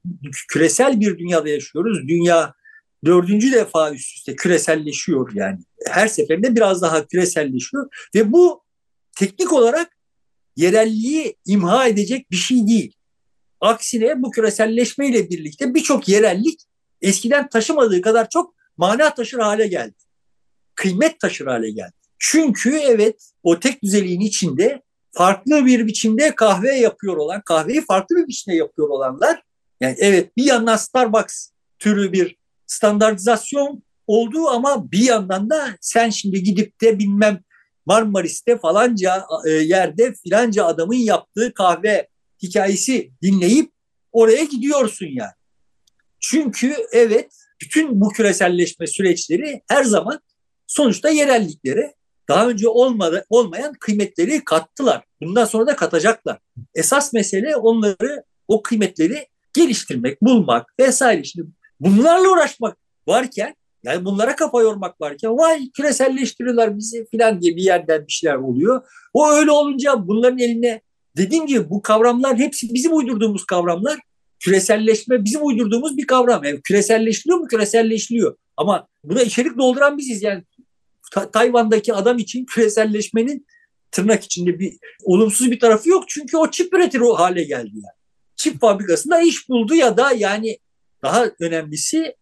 küresel 0.49 0.99
bir 0.99 1.17
dünyada 1.17 1.49
yaşıyoruz. 1.49 2.07
Dünya 2.07 2.53
dördüncü 3.05 3.51
defa 3.51 3.91
üst 3.91 4.17
üste 4.17 4.36
küreselleşiyor 4.36 5.32
yani. 5.34 5.59
Her 5.88 6.07
seferinde 6.07 6.55
biraz 6.55 6.82
daha 6.82 7.07
küreselleşiyor 7.07 7.89
ve 8.15 8.32
bu 8.32 8.63
teknik 9.17 9.53
olarak 9.53 9.97
yerelliği 10.55 11.36
imha 11.45 11.88
edecek 11.88 12.32
bir 12.32 12.36
şey 12.36 12.67
değil. 12.67 12.93
Aksine 13.61 14.21
bu 14.21 14.32
küreselleşmeyle 14.32 15.30
birlikte 15.30 15.73
birçok 15.73 16.07
yerellik 16.07 16.59
eskiden 17.01 17.49
taşımadığı 17.49 18.01
kadar 18.01 18.30
çok 18.30 18.55
mana 18.78 19.13
taşır 19.13 19.39
hale 19.39 19.67
geldi. 19.67 19.95
Kıymet 20.75 21.19
taşır 21.19 21.47
hale 21.47 21.69
geldi. 21.69 21.93
Çünkü 22.19 22.75
evet 22.78 23.32
o 23.43 23.59
tek 23.59 23.84
düzeliğin 23.84 24.21
içinde 24.21 24.87
farklı 25.18 25.65
bir 25.65 25.88
biçimde 25.88 26.36
kahve 26.36 26.76
yapıyor 26.76 27.18
olan, 27.18 27.41
kahveyi 27.41 27.86
farklı 27.86 28.15
bir 28.15 28.28
biçimde 28.28 28.55
yapıyor 28.55 28.89
olanlar, 28.89 29.41
yani 29.82 29.95
evet 29.99 30.38
bir 30.38 30.43
yandan 30.43 30.76
Starbucks 30.76 31.49
türü 31.80 32.11
bir 32.11 32.38
standartizasyon 32.68 33.84
olduğu 34.07 34.47
ama 34.47 34.91
bir 34.91 35.03
yandan 35.03 35.49
da 35.49 35.78
sen 35.82 36.09
şimdi 36.09 36.43
gidip 36.43 36.82
de 36.82 36.99
bilmem 36.99 37.39
Marmaris'te 37.86 38.57
falanca 38.57 39.26
e, 39.47 39.49
yerde 39.49 40.13
filanca 40.24 40.65
adamın 40.65 40.95
yaptığı 40.95 41.53
kahve 41.53 42.07
hikayesi 42.43 43.11
dinleyip 43.22 43.72
oraya 44.11 44.43
gidiyorsun 44.43 45.07
yani. 45.11 45.32
Çünkü 46.20 46.76
evet 46.91 47.32
bütün 47.61 48.01
bu 48.01 48.09
küreselleşme 48.09 48.88
süreçleri 48.88 49.61
her 49.68 49.84
zaman 49.84 50.20
sonuçta 50.68 51.09
yerelliklere 51.09 51.93
daha 52.30 52.49
önce 52.49 52.67
olmadı, 52.67 53.25
olmayan 53.30 53.73
kıymetleri 53.80 54.43
kattılar. 54.43 55.03
Bundan 55.21 55.45
sonra 55.45 55.67
da 55.67 55.75
katacaklar. 55.75 56.39
Esas 56.75 57.13
mesele 57.13 57.55
onları, 57.55 58.23
o 58.47 58.61
kıymetleri 58.61 59.28
geliştirmek, 59.53 60.21
bulmak 60.21 60.73
vesaire. 60.80 61.23
Şimdi 61.23 61.47
bunlarla 61.80 62.30
uğraşmak 62.30 62.78
varken 63.07 63.55
yani 63.84 64.05
bunlara 64.05 64.36
kafa 64.36 64.61
yormak 64.61 65.01
varken 65.01 65.38
vay 65.38 65.71
küreselleştiriyorlar 65.71 66.78
bizi 66.78 67.07
filan 67.11 67.41
diye 67.41 67.55
bir 67.55 67.63
yerden 67.63 68.07
bir 68.07 68.11
şeyler 68.11 68.36
oluyor. 68.36 68.82
O 69.13 69.30
öyle 69.32 69.51
olunca 69.51 70.07
bunların 70.07 70.39
eline 70.39 70.82
dediğim 71.17 71.47
gibi 71.47 71.69
bu 71.69 71.82
kavramlar 71.82 72.38
hepsi 72.38 72.73
bizim 72.73 72.97
uydurduğumuz 72.97 73.45
kavramlar. 73.45 73.99
Küreselleşme 74.39 75.23
bizim 75.23 75.45
uydurduğumuz 75.45 75.97
bir 75.97 76.07
kavram. 76.07 76.43
Yani 76.43 76.61
küreselleştiriyor 76.61 77.38
mu? 77.38 77.47
Küreselleştiriyor. 77.47 78.38
Ama 78.57 78.88
buna 79.03 79.21
içerik 79.21 79.57
dolduran 79.57 79.97
biziz. 79.97 80.23
Yani 80.23 80.43
Tayvan'daki 81.34 81.93
adam 81.93 82.18
için 82.18 82.45
küreselleşmenin 82.45 83.47
tırnak 83.91 84.24
içinde 84.24 84.60
bir 84.60 84.78
olumsuz 85.03 85.51
bir 85.51 85.60
tarafı 85.60 85.89
yok. 85.89 86.03
Çünkü 86.08 86.38
o 86.38 86.51
çip 86.51 86.74
üretir 86.74 86.99
o 86.99 87.14
hale 87.20 87.43
geldi 87.43 87.72
yani. 87.74 87.97
Çip 88.36 88.62
fabrikasında 88.62 89.22
iş 89.22 89.49
buldu 89.49 89.76
ya 89.76 89.97
da 89.97 90.12
yani 90.12 90.58
daha 91.03 91.26
önemlisi 91.39 92.16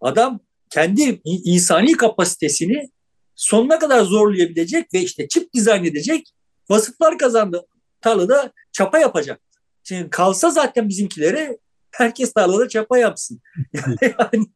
adam 0.00 0.40
kendi 0.70 1.20
insani 1.24 1.92
kapasitesini 1.92 2.90
sonuna 3.34 3.78
kadar 3.78 4.02
zorlayabilecek 4.02 4.94
ve 4.94 5.00
işte 5.00 5.28
çip 5.28 5.54
dizayn 5.54 5.84
edecek 5.84 6.34
vasıflar 6.68 7.18
kazandı. 7.18 7.66
Tarlada 8.00 8.52
çapa 8.72 8.98
yapacak. 8.98 9.40
Şimdi 9.84 10.10
kalsa 10.10 10.50
zaten 10.50 10.88
bizimkilere 10.88 11.58
herkes 11.90 12.32
tarlada 12.32 12.68
çapa 12.68 12.98
yapsın. 12.98 13.40
yani 14.02 14.46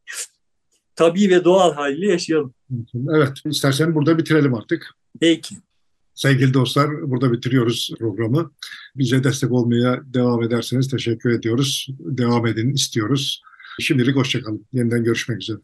tabii 0.96 1.30
ve 1.30 1.44
doğal 1.44 1.74
haliyle 1.74 2.06
yaşayalım. 2.06 2.54
Evet, 3.10 3.32
istersen 3.44 3.94
burada 3.94 4.18
bitirelim 4.18 4.54
artık. 4.54 4.94
Peki. 5.20 5.54
Sevgili 6.14 6.54
dostlar, 6.54 7.10
burada 7.10 7.32
bitiriyoruz 7.32 7.90
programı. 7.98 8.52
Bize 8.96 9.24
destek 9.24 9.52
olmaya 9.52 10.00
devam 10.04 10.42
ederseniz 10.42 10.88
teşekkür 10.90 11.30
ediyoruz. 11.30 11.86
Devam 11.98 12.46
edin 12.46 12.72
istiyoruz. 12.72 13.42
Şimdilik 13.80 14.16
hoşçakalın. 14.16 14.66
Yeniden 14.72 15.04
görüşmek 15.04 15.42
üzere. 15.42 15.58